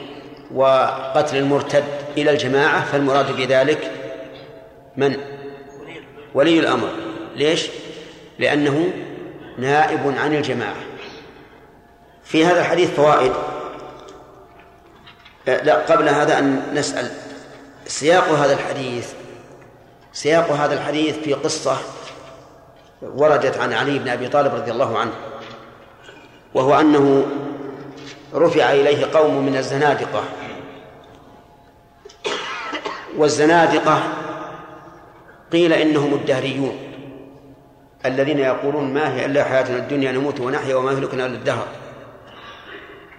وقتل 0.55 1.37
المرتد 1.37 1.85
إلى 2.16 2.31
الجماعة 2.31 2.85
فالمراد 2.85 3.37
بذلك 3.37 3.91
من؟ 4.97 5.16
ولي 6.35 6.59
الأمر 6.59 6.89
ليش؟ 7.37 7.68
لأنه 8.39 8.93
نائب 9.59 10.14
عن 10.18 10.35
الجماعة 10.35 10.77
في 12.25 12.45
هذا 12.45 12.61
الحديث 12.61 12.91
فوائد 12.91 13.33
لا 15.47 15.74
قبل 15.74 16.09
هذا 16.09 16.38
أن 16.38 16.62
نسأل. 16.74 17.11
سياق 17.86 18.28
هذا 18.28 18.53
الحديث 18.53 19.12
سياق 20.12 20.51
هذا 20.51 20.74
الحديث 20.74 21.18
في 21.18 21.34
قصة 21.34 21.76
وردت 23.03 23.59
عن 23.59 23.72
علي 23.72 23.99
بن 23.99 24.09
أبي 24.09 24.28
طالب 24.28 24.55
رضي 24.55 24.70
الله 24.70 24.99
عنه 24.99 25.12
وهو 26.55 26.80
أنه 26.80 27.26
رفع 28.34 28.72
إليه 28.72 29.07
قوم 29.14 29.47
من 29.47 29.57
الزنادقة. 29.57 30.24
والزنادقة 33.16 34.03
قيل 35.53 35.72
إنهم 35.72 36.14
الدهريون 36.14 36.78
الذين 38.07 38.38
يقولون 38.38 38.95
ما 38.95 39.14
هي 39.14 39.26
إلا 39.26 39.45
حياتنا 39.45 39.76
الدنيا 39.76 40.12
نموت 40.12 40.40
ونحيا 40.40 40.74
وما 40.74 40.93
يهلكنا 40.93 41.26
إلا 41.26 41.34
الدهر. 41.34 41.66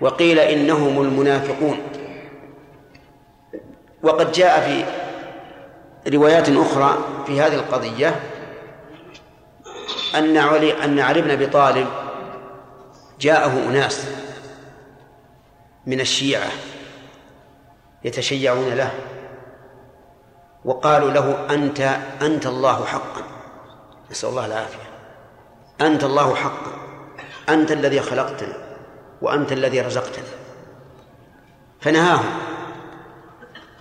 وقيل 0.01 0.39
إنهم 0.39 1.01
المنافقون. 1.01 1.79
وقد 4.03 4.31
جاء 4.31 4.61
في 4.61 4.85
روايات 6.15 6.49
أخرى 6.49 6.97
في 7.25 7.41
هذه 7.41 7.55
القضية 7.55 8.19
أن 10.15 10.37
علي 10.37 10.83
أن 10.83 10.99
علي 10.99 11.21
بن 11.21 11.31
أبي 11.31 11.47
طالب 11.47 11.87
جاءه 13.19 13.69
أناس 13.69 14.07
من 15.85 15.99
الشيعة 15.99 16.49
يتشيعون 18.03 18.73
له 18.73 18.91
وقالوا 20.65 21.11
له 21.11 21.47
أنت 21.49 21.79
أنت 22.21 22.45
الله 22.45 22.85
حقا. 22.85 23.21
نسأل 24.11 24.29
الله 24.29 24.45
العافية. 24.45 24.89
أنت 25.81 26.03
الله 26.03 26.35
حقا. 26.35 26.71
أنت 27.49 27.71
الذي 27.71 27.99
خلقتنا 28.01 28.57
وأنت 29.21 29.51
الذي 29.51 29.81
رزقتنا. 29.81 30.25
فنهاهم. 31.81 32.52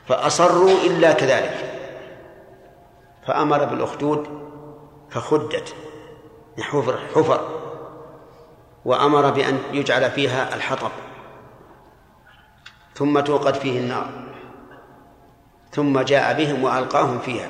فأصروا 0.08 0.80
إلا 0.86 1.12
كذلك. 1.12 1.72
فأمر 3.26 3.64
بالأخدود 3.64 4.42
فخدت 5.10 5.74
حفر 6.60 6.98
حفر 7.14 7.62
وأمر 8.84 9.30
بأن 9.30 9.58
يجعل 9.72 10.10
فيها 10.10 10.54
الحطب 10.54 10.90
ثم 12.94 13.20
توقد 13.20 13.54
فيه 13.54 13.80
النار 13.80 14.08
ثم 15.70 16.00
جاء 16.00 16.36
بهم 16.36 16.64
وألقاهم 16.64 17.18
فيها 17.18 17.48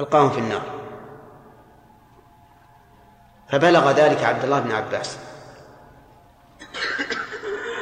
ألقاهم 0.00 0.30
في 0.30 0.38
النار. 0.38 0.62
فبلغ 3.48 3.90
ذلك 3.90 4.24
عبد 4.24 4.44
الله 4.44 4.60
بن 4.60 4.72
عباس 4.72 5.18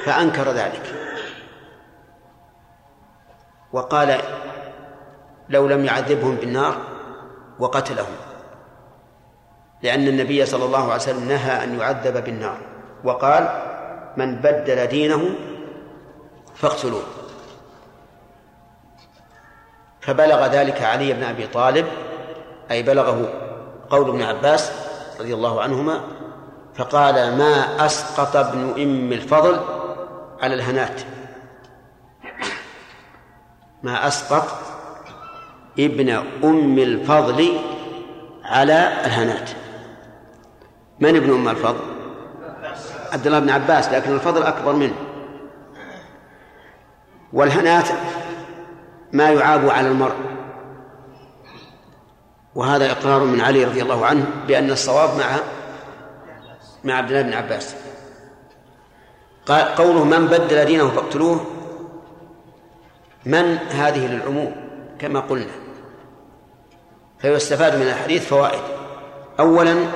فأنكر 0.04 0.50
ذلك. 0.50 1.03
وقال 3.74 4.20
لو 5.48 5.66
لم 5.66 5.84
يعذبهم 5.84 6.34
بالنار 6.34 6.76
وقتلهم 7.58 8.14
لأن 9.82 10.08
النبي 10.08 10.46
صلى 10.46 10.64
الله 10.64 10.82
عليه 10.82 10.94
وسلم 10.94 11.28
نهى 11.28 11.64
أن 11.64 11.80
يعذب 11.80 12.24
بالنار 12.24 12.56
وقال 13.04 13.48
من 14.16 14.36
بدل 14.36 14.86
دينه 14.86 15.34
فاقتلوه. 16.54 17.02
فبلغ 20.00 20.46
ذلك 20.46 20.82
علي 20.82 21.12
بن 21.12 21.22
أبي 21.22 21.46
طالب 21.46 21.86
أي 22.70 22.82
بلغه 22.82 23.28
قول 23.90 24.08
ابن 24.08 24.22
عباس 24.22 24.72
رضي 25.20 25.34
الله 25.34 25.62
عنهما 25.62 26.00
فقال 26.74 27.38
ما 27.38 27.86
أسقط 27.86 28.36
ابن 28.36 28.82
أم 28.82 29.12
الفضل 29.12 29.60
على 30.42 30.54
الهنات. 30.54 31.13
ما 33.84 34.06
أسقط 34.06 34.48
ابن 35.78 36.08
أم 36.44 36.78
الفضل 36.78 37.60
على 38.44 38.92
الهنات. 39.04 39.50
من 41.00 41.16
ابن 41.16 41.30
أم 41.34 41.48
الفضل؟ 41.48 41.84
عبد 43.12 43.26
الله 43.26 43.38
بن 43.38 43.50
عباس 43.50 43.88
لكن 43.88 44.14
الفضل 44.14 44.42
أكبر 44.42 44.72
منه. 44.72 44.94
والهنات 47.32 47.88
ما 49.12 49.30
يعاب 49.30 49.70
على 49.70 49.88
المرء. 49.88 50.16
وهذا 52.54 52.92
إقرار 52.92 53.24
من 53.24 53.40
علي 53.40 53.64
رضي 53.64 53.82
الله 53.82 54.06
عنه 54.06 54.26
بأن 54.46 54.70
الصواب 54.70 55.18
مع 55.18 55.36
مع 56.84 56.94
عبد 56.94 57.08
الله 57.10 57.22
بن 57.22 57.32
عباس. 57.32 57.74
قوله 59.76 60.04
من 60.04 60.26
بدل 60.26 60.64
دينه 60.64 60.90
فاقتلوه 60.90 61.53
من 63.26 63.56
هذه 63.56 64.06
للعموم؟ 64.06 64.56
كما 64.98 65.20
قلنا. 65.20 65.52
فيستفاد 67.18 67.76
من 67.76 67.86
الحديث 67.86 68.26
فوائد. 68.26 68.62
أولا 69.40 69.86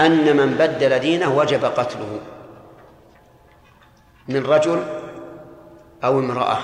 أن 0.00 0.36
من 0.36 0.54
بدل 0.54 0.98
دينه 0.98 1.36
وجب 1.36 1.64
قتله. 1.64 2.20
من 4.28 4.46
رجل 4.46 4.84
أو 6.04 6.18
امرأة. 6.18 6.58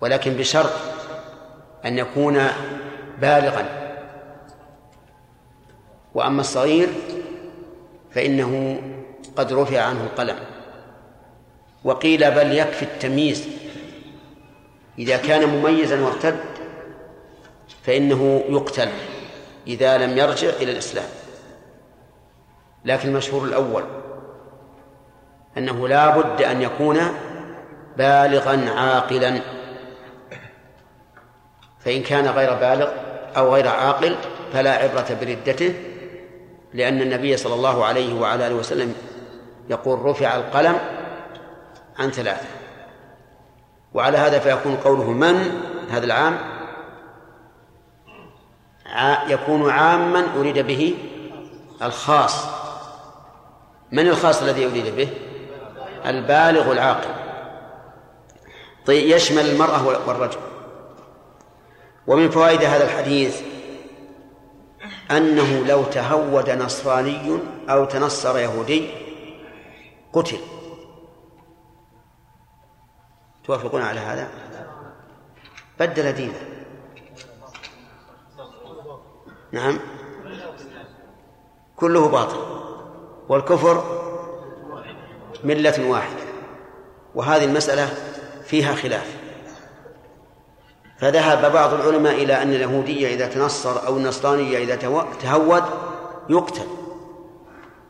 ولكن 0.00 0.32
بشرط 0.32 0.72
أن 1.84 1.98
يكون 1.98 2.46
بالغا. 3.20 3.66
وأما 6.14 6.40
الصغير 6.40 6.88
فإنه 8.10 8.82
قد 9.36 9.52
رفع 9.52 9.82
عنه 9.82 10.00
القلم. 10.00 10.36
وقيل 11.84 12.30
بل 12.30 12.52
يكفي 12.52 12.82
التمييز. 12.82 13.65
إذا 14.98 15.16
كان 15.16 15.48
مميزا 15.48 16.00
وارتد 16.00 16.36
فإنه 17.82 18.44
يقتل 18.48 18.88
إذا 19.66 19.98
لم 19.98 20.18
يرجع 20.18 20.48
إلى 20.48 20.72
الإسلام. 20.72 21.08
لكن 22.84 23.08
المشهور 23.08 23.44
الأول 23.44 23.84
أنه 25.58 25.88
لا 25.88 26.16
بد 26.18 26.42
أن 26.42 26.62
يكون 26.62 27.00
بالغا 27.96 28.70
عاقلا. 28.70 29.40
فإن 31.80 32.02
كان 32.02 32.26
غير 32.26 32.54
بالغ 32.54 32.88
أو 33.36 33.54
غير 33.54 33.68
عاقل 33.68 34.16
فلا 34.52 34.72
عبرة 34.72 35.18
بردته 35.20 35.74
لأن 36.74 37.02
النبي 37.02 37.36
صلى 37.36 37.54
الله 37.54 37.84
عليه 37.84 38.14
وعلى 38.14 38.46
آله 38.46 38.54
وسلم 38.54 38.94
يقول 39.70 39.98
رفع 40.04 40.36
القلم 40.36 40.78
عن 41.98 42.10
ثلاثة. 42.10 42.65
وعلى 43.96 44.18
هذا 44.18 44.38
فيكون 44.38 44.76
قوله 44.76 45.10
من 45.10 45.62
هذا 45.90 46.04
العام؟ 46.04 46.38
يكون 49.28 49.70
عاما 49.70 50.26
أريد 50.36 50.58
به 50.58 50.94
الخاص. 51.82 52.46
من 53.92 54.08
الخاص 54.08 54.42
الذي 54.42 54.66
أريد 54.66 54.96
به؟ 54.96 55.08
البالغ 56.06 56.72
العاقل. 56.72 57.10
طيب 58.86 59.10
يشمل 59.10 59.50
المرأة 59.50 59.86
والرجل. 60.06 60.38
ومن 62.06 62.30
فوائد 62.30 62.62
هذا 62.62 62.84
الحديث 62.84 63.40
أنه 65.10 65.66
لو 65.66 65.84
تهود 65.84 66.50
نصراني 66.50 67.38
أو 67.70 67.84
تنصر 67.84 68.38
يهودي 68.38 68.90
قتل. 70.12 70.38
توافقون 73.46 73.82
على 73.82 74.00
هذا؟ 74.00 74.28
بدل 75.80 76.12
دينه. 76.12 76.40
نعم. 79.52 79.78
كله 81.76 82.08
باطل. 82.08 82.36
والكفر 83.28 83.84
ملة 85.44 85.90
واحدة. 85.90 86.22
وهذه 87.14 87.44
المسألة 87.44 87.94
فيها 88.44 88.74
خلاف. 88.74 89.16
فذهب 90.98 91.52
بعض 91.52 91.74
العلماء 91.74 92.14
إلى 92.14 92.42
أن 92.42 92.52
اليهودية 92.52 93.14
إذا 93.14 93.26
تنصر 93.26 93.86
أو 93.86 93.96
النصرانية 93.96 94.58
إذا 94.58 94.76
تهود 95.20 95.64
يقتل. 96.28 96.66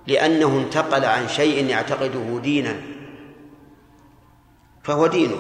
لأنه 0.07 0.47
انتقل 0.47 1.05
عن 1.05 1.29
شيء 1.29 1.67
يعتقده 1.67 2.39
دينا. 2.43 2.96
فهو 4.87 5.07
دينه. 5.07 5.37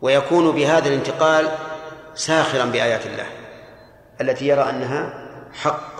ويكون 0.00 0.50
بهذا 0.50 0.88
الانتقال 0.88 1.48
ساخرا 2.14 2.64
بآيات 2.64 3.06
الله 3.06 3.26
التي 4.20 4.46
يرى 4.46 4.62
أنها 4.62 5.28
حق. 5.52 5.94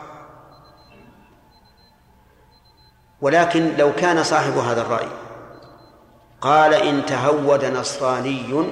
ولكن 3.21 3.77
لو 3.77 3.93
كان 3.93 4.23
صاحب 4.23 4.53
هذا 4.53 4.81
الرأي 4.83 5.09
قال 6.41 6.75
إن 6.75 7.07
تهود 7.07 7.65
نصراني 7.65 8.65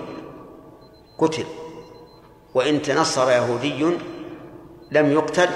قتل 1.19 1.47
وإن 2.55 2.83
تنصر 2.83 3.31
يهودي 3.31 3.97
لم 4.91 5.13
يقتل 5.13 5.49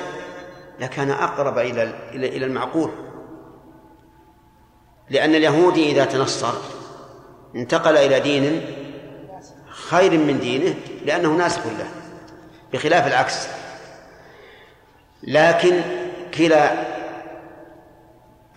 لكان 0.80 1.10
أقرب 1.10 1.58
إلى 1.58 1.82
إلى 2.12 2.46
المعقول. 2.46 3.05
لأن 5.10 5.34
اليهودي 5.34 5.90
إذا 5.90 6.04
تنصر 6.04 6.54
انتقل 7.54 7.96
إلى 7.96 8.20
دين 8.20 8.66
خير 9.68 10.18
من 10.18 10.38
دينه 10.40 10.74
لأنه 11.04 11.32
ناسخ 11.32 11.66
له 11.66 11.88
بخلاف 12.72 13.06
العكس. 13.06 13.48
لكن 15.22 15.80
كلا 16.34 16.72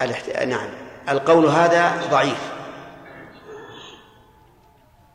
الاحت... 0.01 0.29
نعم 0.29 0.69
القول 1.09 1.45
هذا 1.45 2.01
ضعيف. 2.11 2.51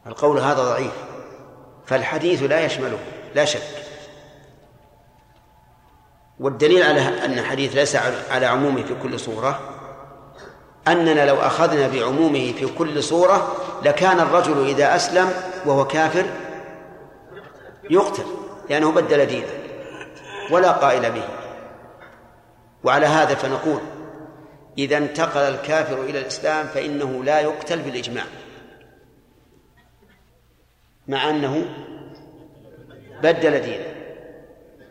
القول 0.07 0.39
هذا 0.39 0.62
ضعيف. 0.62 0.93
فالحديث 1.87 2.43
لا 2.43 2.64
يشمله 2.64 2.99
لا 3.35 3.45
شك. 3.45 3.85
والدليل 6.41 6.82
على 6.82 7.24
أن 7.24 7.39
الحديث 7.39 7.74
ليس 7.74 7.97
على 8.30 8.47
عمومه 8.47 8.82
في 8.82 8.95
كل 9.03 9.20
صورة 9.20 9.73
أننا 10.89 11.26
لو 11.26 11.37
أخذنا 11.37 11.89
بعمومه 11.89 12.53
في 12.53 12.66
كل 12.78 13.03
صورة 13.03 13.57
لكان 13.85 14.20
الرجل 14.20 14.66
إذا 14.68 14.97
أسلم 14.97 15.30
وهو 15.66 15.87
كافر 15.87 16.24
يقتل 17.91 18.24
لأنه 18.70 18.93
بدل 18.93 19.26
دينه 19.26 19.49
ولا 20.51 20.72
قائل 20.72 21.11
به. 21.12 21.24
وعلى 22.85 23.07
هذا 23.07 23.35
فنقول 23.35 23.80
إذا 24.78 24.97
انتقل 24.97 25.41
الكافر 25.41 26.03
إلى 26.03 26.18
الإسلام 26.18 26.66
فإنه 26.66 27.24
لا 27.24 27.41
يقتل 27.41 27.78
بالإجماع 27.78 28.24
مع 31.09 31.30
أنه 31.30 31.64
بدل 33.22 33.61
دينه. 33.61 33.95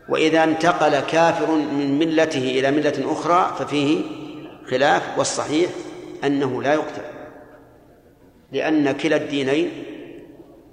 وإذا 0.10 0.44
انتقل 0.44 1.00
كافر 1.00 1.52
من 1.52 2.00
ملته 2.00 2.60
إلى 2.60 2.72
ملة 2.72 3.14
أخرى 3.14 3.56
ففيه 3.60 4.23
خلاف 4.72 5.18
والصحيح 5.18 5.70
أنه 6.24 6.64
لا 6.64 6.74
يقتل 6.74 7.02
لأن 8.52 8.92
كلا 8.92 9.16
الدينين 9.16 9.72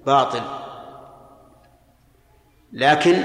باطل. 0.07 0.43
لكن 2.72 3.22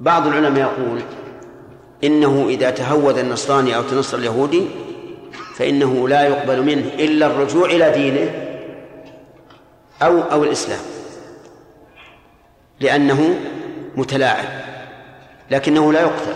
بعض 0.00 0.26
العلماء 0.26 0.60
يقول 0.60 1.00
إنه 2.04 2.46
إذا 2.48 2.70
تهود 2.70 3.18
النصراني 3.18 3.76
أو 3.76 3.82
تنصر 3.82 4.18
اليهودي 4.18 4.66
فإنه 5.54 6.08
لا 6.08 6.22
يقبل 6.22 6.62
منه 6.62 6.86
إلا 6.98 7.26
الرجوع 7.26 7.70
إلى 7.70 7.90
دينه 7.90 8.30
أو 10.02 10.20
أو 10.20 10.44
الإسلام 10.44 10.80
لأنه 12.80 13.40
متلاعب 13.96 14.48
لكنه 15.50 15.92
لا 15.92 16.00
يقتل. 16.00 16.34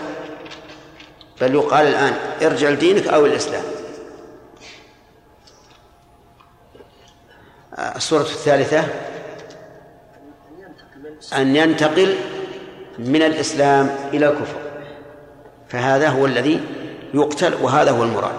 بل 1.41 1.55
يقال 1.55 1.87
الآن 1.87 2.13
ارجع 2.41 2.69
لدينك 2.69 3.07
أو 3.07 3.25
الإسلام. 3.25 3.63
الصورة 7.95 8.21
الثالثة 8.21 8.83
أن 11.37 11.55
ينتقل 11.55 12.15
من 12.99 13.21
الإسلام 13.21 13.95
إلى 14.13 14.29
الكفر. 14.29 14.59
فهذا 15.69 16.09
هو 16.09 16.25
الذي 16.25 16.61
يقتل 17.13 17.53
وهذا 17.61 17.91
هو 17.91 18.03
المراد. 18.03 18.35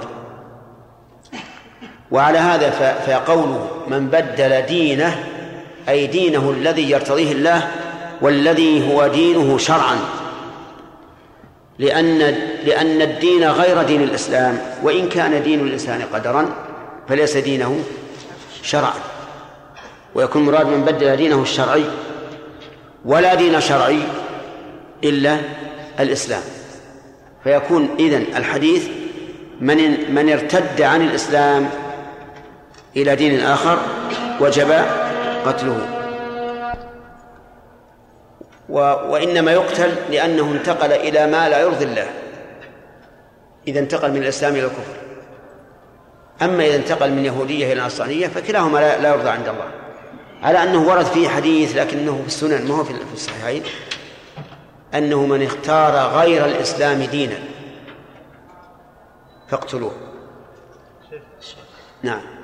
وعلى 2.11 2.39
هذا 2.39 2.71
فقوله 3.07 3.85
من 3.89 4.09
بدل 4.09 4.63
دينه 4.63 5.27
أي 5.89 6.07
دينه 6.07 6.51
الذي 6.51 6.91
يرتضيه 6.91 7.33
الله 7.33 7.71
والذي 8.21 8.95
هو 8.95 9.07
دينه 9.07 9.59
شرعا. 9.59 10.20
لأن 11.81 12.19
لأن 12.65 13.03
الدين 13.03 13.45
غير 13.45 13.83
دين 13.83 14.03
الإسلام 14.03 14.59
وإن 14.83 15.09
كان 15.09 15.43
دين 15.43 15.61
الإنسان 15.61 16.03
قدرا 16.13 16.49
فليس 17.09 17.37
دينه 17.37 17.79
شرعا. 18.63 18.93
ويكون 20.15 20.45
مراد 20.45 20.67
من 20.67 20.85
بدل 20.85 21.17
دينه 21.17 21.43
الشرعي 21.43 21.85
ولا 23.05 23.35
دين 23.35 23.61
شرعي 23.61 23.99
إلا 25.05 25.37
الإسلام. 26.01 26.43
فيكون 27.45 27.89
إذن 27.99 28.25
الحديث 28.37 28.89
من 29.61 30.15
من 30.15 30.33
ارتد 30.33 30.83
عن 30.83 31.03
الإسلام 31.03 31.71
إلى 32.97 33.17
دين 33.17 33.41
آخر 33.41 33.79
وجب 34.41 34.85
قتله. 35.47 36.00
وإنما 38.71 39.53
يقتل 39.53 39.95
لأنه 40.11 40.53
انتقل 40.53 40.93
إلى 40.93 41.27
ما 41.27 41.49
لا 41.49 41.61
يرضي 41.61 41.85
الله. 41.85 42.11
إذا 43.69 43.81
انتقل 43.81 44.11
من 44.11 44.23
الإسلام 44.23 44.53
إلى 44.53 44.65
الكفر. 44.65 44.95
أما 46.43 46.67
إذا 46.67 46.77
انتقل 46.77 47.11
من 47.11 47.25
يهودية 47.25 47.73
إلى 47.73 47.83
نصرانية 47.83 48.27
فكلاهما 48.27 48.79
لا 48.79 49.09
يرضى 49.09 49.29
عند 49.29 49.49
الله. 49.49 49.71
على 50.43 50.63
أنه 50.63 50.89
ورد 50.89 51.05
فيه 51.05 51.29
حديث 51.29 51.77
لكنه 51.77 52.21
في 52.21 52.27
السنن 52.27 52.69
ما 52.69 52.75
هو 52.75 52.85
في 52.85 52.95
الصحيحين؟ 53.15 53.63
أنه 54.95 55.27
من 55.27 55.43
اختار 55.43 55.93
غير 56.19 56.45
الإسلام 56.45 57.03
دينا. 57.03 57.39
فاقتلوه. 59.49 59.93
نعم. 62.03 62.40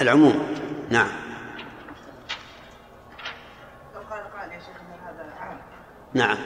العموم. 0.00 0.46
نعم. 0.90 1.08
لو 3.94 4.00
قال 4.00 4.24
قال 4.38 4.52
يا 4.52 4.58
شيخ 4.58 4.76
إن 4.80 5.06
هذا 5.06 5.34
عام. 5.40 5.58
نعم. 6.14 6.36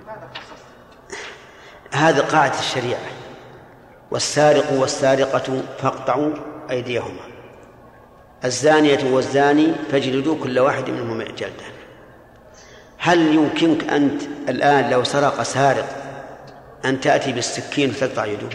لماذا 0.00 0.30
خصصت؟ 0.34 1.16
هذه 1.94 2.20
قاعدة 2.20 2.58
الشريعة. 2.58 3.00
والسارق 4.10 4.72
والسارقة 4.72 5.62
فاقطعوا 5.78 6.32
أيديهما. 6.70 7.34
الزانية 8.44 9.14
والزاني 9.14 9.72
فاجلدوا 9.92 10.36
كل 10.42 10.58
واحد 10.58 10.90
منهما 10.90 11.24
جلدة 11.24 11.64
هل 12.98 13.34
يمكنك 13.34 13.90
أنت 13.90 14.22
الآن 14.48 14.90
لو 14.90 15.04
سرق 15.04 15.42
سارق 15.42 15.88
أن 16.84 17.00
تأتي 17.00 17.32
بالسكين 17.32 17.90
وتقطع 17.90 18.24
يده؟ 18.24 18.48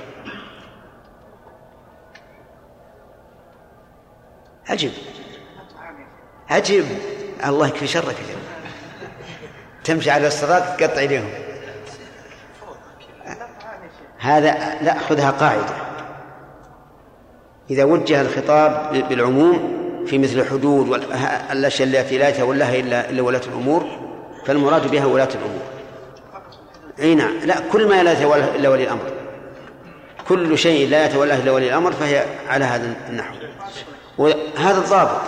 عجب. 4.69 4.91
عجب. 6.49 6.85
الله 7.45 7.67
يكفي 7.67 7.87
شرك 7.87 8.03
جماعة. 8.05 8.39
تمشي 9.83 10.11
على 10.11 10.27
الصراط 10.27 10.63
تقطع 10.79 11.01
يديهم 11.01 11.29
هذا 14.19 14.77
لا 14.81 14.99
خذها 14.99 15.31
قاعدة. 15.31 15.75
إذا 17.69 17.83
وجه 17.83 18.21
الخطاب 18.21 18.93
بالعموم 19.09 19.79
في 20.07 20.17
مثل 20.17 20.39
الحدود 20.39 20.89
والأشياء 20.89 21.87
التي 21.87 22.17
لا 22.17 22.29
يتولاها 22.29 22.75
إلا 22.75 23.09
إلا 23.09 23.21
ولاة 23.21 23.41
الأمور 23.47 23.85
فالمراد 24.45 24.91
بها 24.91 25.05
ولاة 25.05 25.29
الأمور. 25.35 25.61
أي 26.99 27.15
نعم. 27.15 27.39
لا 27.39 27.55
كل 27.71 27.87
ما 27.87 28.03
لا 28.03 28.11
يتولاه 28.11 28.55
إلا 28.55 28.69
ولي 28.69 28.83
الأمر. 28.83 29.11
كل 30.27 30.57
شيء 30.57 30.89
لا 30.89 31.05
يتولاه 31.05 31.37
إلا 31.37 31.51
ولي 31.51 31.67
الأمر 31.67 31.91
فهي 31.91 32.25
على 32.47 32.65
هذا 32.65 32.93
النحو. 33.09 33.35
وهذا 34.19 34.77
الضابط. 34.77 35.21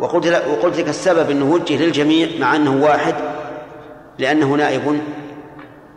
وقلت 0.00 0.26
لك 0.26 0.46
وقلت 0.48 0.78
لك 0.78 0.88
السبب 0.88 1.30
إنه 1.30 1.44
وجه 1.44 1.76
للجميع 1.76 2.28
مع 2.38 2.56
أنه 2.56 2.84
واحد 2.84 3.14
لأنه 4.18 4.54
نائب 4.54 5.00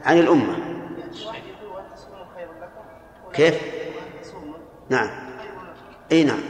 عن 0.06 0.20
الأمة. 0.20 0.56
كيف؟ 3.34 3.56
نعم. 4.90 5.10
إي 6.12 6.24
نعم. 6.24 6.42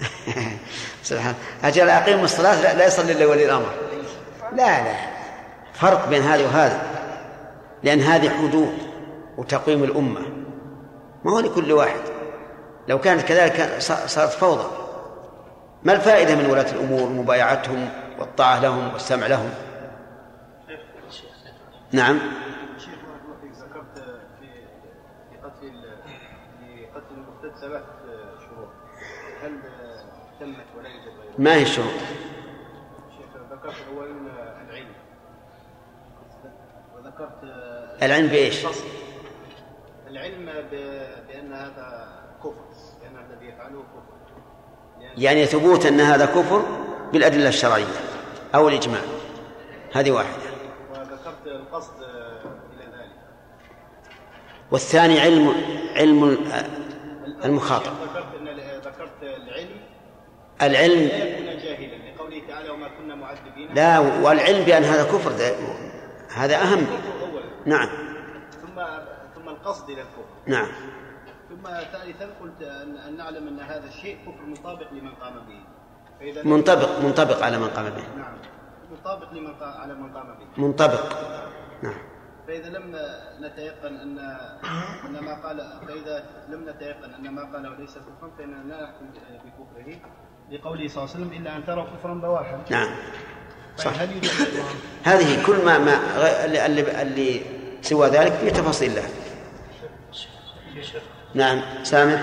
سبحان 1.02 1.34
أجل 1.64 1.88
أقيم 1.88 2.24
الصلاة 2.24 2.62
لا, 2.62 2.74
لا 2.74 2.86
يصلي 2.86 3.12
إلا 3.12 3.26
ولي 3.26 3.44
الأمر. 3.44 3.70
لا 4.52 4.84
لا. 4.84 4.96
فرق 5.74 6.08
بين 6.08 6.22
هذا 6.22 6.44
وهذا. 6.44 6.82
لأن 7.82 8.00
هذه 8.00 8.28
حدود 8.28 8.78
وتقويم 9.38 9.84
الأمة. 9.84 10.20
ما 11.24 11.32
هو 11.32 11.40
لكل 11.40 11.72
واحد. 11.72 12.15
لو 12.88 13.00
كانت 13.00 13.22
كذلك 13.22 13.78
صارت 14.06 14.30
فوضى. 14.32 14.70
ما 15.82 15.92
الفائدة 15.92 16.34
من 16.34 16.50
ولاة 16.50 16.72
الأمور؟ 16.72 17.08
مبايعتهم 17.08 17.88
والطاعة 18.18 18.60
لهم 18.60 18.92
والسمع 18.92 19.26
لهم. 19.26 19.50
نعم. 21.92 22.18
شيخ 22.78 22.90
ذكرت 23.60 23.98
في 24.40 25.36
قتل 25.42 25.72
في 26.58 26.86
قتل 26.86 27.14
المرتد 27.14 27.58
ثلاث 27.60 27.82
شروط 28.38 28.68
هل 29.42 29.60
تمت 30.40 30.66
ولا 30.78 30.88
يوجد 30.88 31.08
غيرها؟ 31.20 31.34
ما 31.38 31.54
هي 31.54 31.62
الشروط؟ 31.62 32.00
شيخ 33.18 33.42
ذكرت 33.52 33.74
اولا 33.88 34.10
العلم. 34.68 34.94
وذكرت 36.96 37.42
العلم 38.02 38.26
بإيش؟ 38.26 38.66
العلم 40.06 40.46
بأن 41.28 41.52
هذا 41.52 42.15
يفعله 43.48 43.80
كفر 43.82 44.16
لأن- 45.00 45.22
يعني 45.22 45.46
ثبوت 45.46 45.86
أن 45.86 46.00
هذا 46.00 46.26
كفر 46.26 46.62
بالأدلة 47.12 47.48
الشرعية 47.48 47.84
أو 48.54 48.68
الإجماع. 48.68 49.00
هذه 49.94 50.10
واحدة. 50.10 50.36
وذكرت 50.92 51.46
القصد 51.46 52.02
إلى 52.02 52.84
ذلك 52.84 53.10
والثاني 54.70 55.20
علم 55.20 55.54
علم 55.96 56.38
المخاطب. 57.44 57.92
ذكرت 57.92 58.34
ان 58.40 58.48
ذكرت 58.80 59.22
العلم 59.22 59.80
العلم 60.62 61.08
لا 61.08 61.24
يكون 61.24 61.46
جاهلا 61.46 62.12
لقوله 62.14 62.42
تعالى 62.48 62.70
وما 62.70 62.88
كنا 62.88 63.14
معذبين 63.14 63.74
لا 63.74 63.98
والعلم 63.98 64.64
بأن 64.64 64.84
هذا 64.84 65.02
كفر 65.04 65.32
ده 65.32 65.52
هذا 66.34 66.56
أهم. 66.62 66.86
نعم. 67.66 67.88
ثم 68.62 68.80
ثم 69.34 69.48
القصد 69.48 69.90
إلى 69.90 70.00
الكفر. 70.00 70.24
نعم. 70.46 70.66
ثم 71.56 71.68
ثالثا 71.92 72.26
قلت 72.40 72.62
ان 72.62 72.96
أن 72.96 73.16
نعلم 73.16 73.48
أن 73.48 73.60
هذا 73.60 73.84
الشيء 73.88 74.16
كفر 74.26 74.46
مطابق 74.46 74.92
لمن 74.92 75.14
قام 75.14 75.34
به. 75.34 75.60
فإذا 76.20 76.42
لم- 76.42 76.50
منطبق 76.52 77.00
منطبق 77.00 77.42
على 77.42 77.58
من 77.58 77.68
قام 77.68 77.84
به. 77.84 78.04
نعم. 78.18 78.36
مطابق 78.92 79.32
لمن 79.32 79.54
قام 79.54 79.80
على 79.80 79.94
من 79.94 80.12
قام 80.16 80.26
به. 80.26 80.62
منطبق. 80.62 81.12
نعم. 81.82 81.98
فإذا 82.46 82.68
لم 82.68 82.96
نتيقن 83.40 83.94
ان 83.96 84.18
أن 85.06 85.24
ما 85.24 85.34
قال 85.46 85.58
فإذا 85.88 86.24
لم 86.48 86.68
نتيقن 86.68 87.14
أن 87.14 87.30
ما 87.34 87.42
قاله 87.52 87.74
ليس 87.78 87.90
كفرا 87.98 88.30
فإننا 88.38 88.62
لا 88.74 88.82
نحكم 88.82 89.06
بكفره 89.44 90.00
لقوله 90.50 90.88
صلى 90.88 91.04
الله 91.04 91.14
عليه 91.14 91.24
وسلم 91.26 91.32
إلا 91.42 91.56
أن 91.56 91.66
تروا 91.66 91.84
كفرا 91.84 92.14
بواحا 92.14 92.60
نعم. 92.70 92.88
صح. 93.76 94.00
هل 94.00 94.12
يوجد 94.12 94.30
هذه 95.04 95.46
كل 95.46 95.64
ما 95.64 95.78
ما 95.78 95.94
اللي, 96.44 97.02
اللي, 97.02 97.40
سوى 97.82 98.08
ذلك 98.08 98.32
في 98.32 98.50
تفاصيل 98.50 98.94
له 98.94 99.02
نعم 101.36 101.60
سامح 101.82 102.20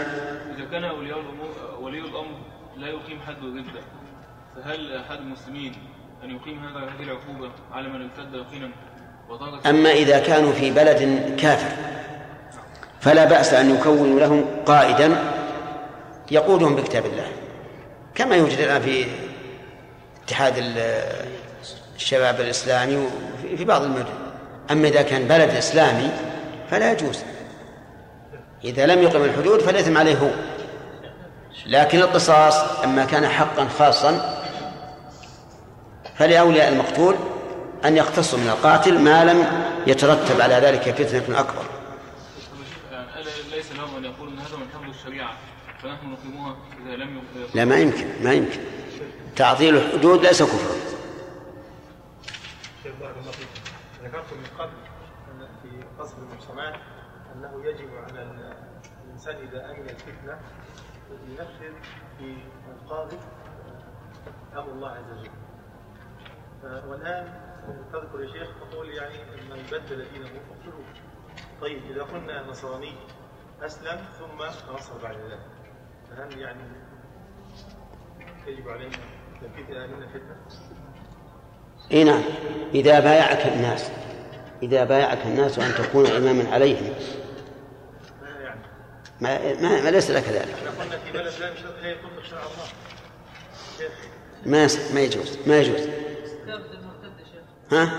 إذا 0.58 0.66
كان 0.72 0.84
أولياء 0.84 1.20
الأمور 1.20 1.78
ولي 1.82 2.00
الأمر 2.00 2.38
لا 2.78 2.88
يقيم 2.88 3.20
حد 3.28 3.38
الردة 3.44 3.82
فهل 4.56 4.96
أحد 4.98 5.18
المسلمين 5.18 5.74
أن 6.24 6.30
يقيم 6.36 6.60
هذا 6.66 6.80
هذه 6.80 7.04
العقوبة 7.04 7.52
على 7.72 7.90
من 7.90 8.02
ارتد 8.02 8.34
يقينا 8.34 8.70
أما 9.66 9.92
إذا 9.92 10.20
كانوا 10.20 10.52
في 10.54 10.72
بلد 10.72 11.34
كافر 11.40 11.76
فلا 13.02 13.26
بأس 13.26 13.54
أن 13.54 13.76
يكونوا 13.76 14.20
لهم 14.20 14.46
قائدا 14.66 15.18
يقودهم 16.32 16.76
بكتاب 16.76 17.06
الله. 17.06 17.28
كما 18.16 18.36
يوجد 18.36 18.60
الآن 18.60 18.82
في 18.82 19.06
اتحاد 20.26 20.58
ال- 20.58 21.02
الشباب 21.96 22.42
الإسلامي 22.42 22.96
وفي 22.98 23.58
في 23.58 23.66
بعض 23.66 23.82
المدن. 23.82 24.06
أما 24.72 24.88
إذا 24.88 25.02
كان 25.02 25.28
بلد 25.28 25.50
إسلامي 25.50 26.10
فلا 26.72 26.92
يجوز. 26.92 27.24
إذا 28.64 28.86
لم 28.86 29.02
يقم 29.04 29.24
الحدود 29.24 29.60
فالإثم 29.60 29.98
عليه 29.98 30.18
هو. 30.18 30.30
لكن 31.66 32.00
القصاص 32.00 32.80
أما 32.84 33.06
كان 33.06 33.28
حقا 33.28 33.68
خاصا 33.68 34.40
فلأولياء 36.16 36.70
المقتول 36.70 37.16
أن 37.86 37.98
يقتصوا 37.98 38.40
من 38.40 38.48
القاتل 38.48 39.00
ما 39.00 39.26
لم 39.26 39.48
يترتب 39.88 40.42
على 40.42 40.54
ذلك 40.54 40.82
فتنة 40.82 41.40
أكبر. 41.40 41.64
ليس 43.52 43.72
لهم 43.72 43.96
أن 43.98 44.06
يقولوا 44.06 44.34
هذا 44.34 44.58
من 44.58 44.68
حمل 44.74 44.90
الشريعة 44.90 45.38
فنحن 45.84 46.06
نقيمها 46.06 46.56
إذا 46.86 46.96
لم 46.96 47.22
لا 47.54 47.66
ما 47.66 47.76
يمكن 47.76 48.08
ما 48.24 48.34
يمكن. 48.34 48.60
تعطيل 49.36 49.76
الحدود 49.76 50.26
ليس 50.26 50.44
كفرا. 50.44 50.76
ذكرت 54.04 54.34
من 54.34 54.46
قبل 54.60 54.72
أن 55.32 55.48
في 55.62 55.70
قصر 56.00 56.14
المجتمعات 56.18 56.74
أنه 57.36 57.66
يجب 57.66 57.90
على 57.96 58.22
ال- 58.24 58.54
الإنسان 59.06 59.36
إذا 59.36 59.66
أمن 59.72 59.90
الفتنة 59.90 60.40
ينفذ 61.30 61.74
في 62.18 62.36
القاضي 62.72 63.18
أمر 64.56 64.72
الله 64.72 64.90
عز 64.90 65.12
وجل. 65.20 65.30
والآن 66.90 67.34
تذكر 67.94 68.24
يا 68.24 68.28
شيخ 68.34 68.48
تقول 68.72 68.90
يعني 68.90 69.18
من 69.50 69.64
بدل 69.72 70.06
دينه 70.14 70.26
فاقتلوه 70.26 70.86
طيب 71.62 71.82
إذا 71.92 72.04
قلنا 72.04 72.44
نصراني 72.48 72.92
أسلم 73.62 74.00
ثم 74.20 74.44
نصر 74.74 74.98
بعد 75.04 75.16
ذلك 75.16 75.40
فهل 76.10 76.40
يعني 76.40 76.60
يجب 78.48 78.70
علينا 78.70 78.98
تنفيذ 79.42 79.76
أهلنا 79.76 79.98
الفتنة؟ 80.06 80.36
إي 81.92 82.04
نعم. 82.04 82.22
إذا 82.74 83.00
بايعك 83.00 83.48
الناس 83.54 83.92
إذا 84.64 84.84
بايعك 84.84 85.26
الناس 85.26 85.60
أن 85.60 85.84
تكون 85.86 86.06
إماما 86.08 86.50
عليهم 86.54 86.94
ما, 89.22 89.54
ما, 89.62 89.82
ما 89.82 89.90
ليس 89.90 90.12
لك 90.12 90.24
ذلك. 90.24 90.56
ما 94.46 94.68
ما 94.94 95.02
يجوز 95.02 95.38
ما 95.48 95.58
يجوز. 95.58 95.88
ها؟ 97.72 97.92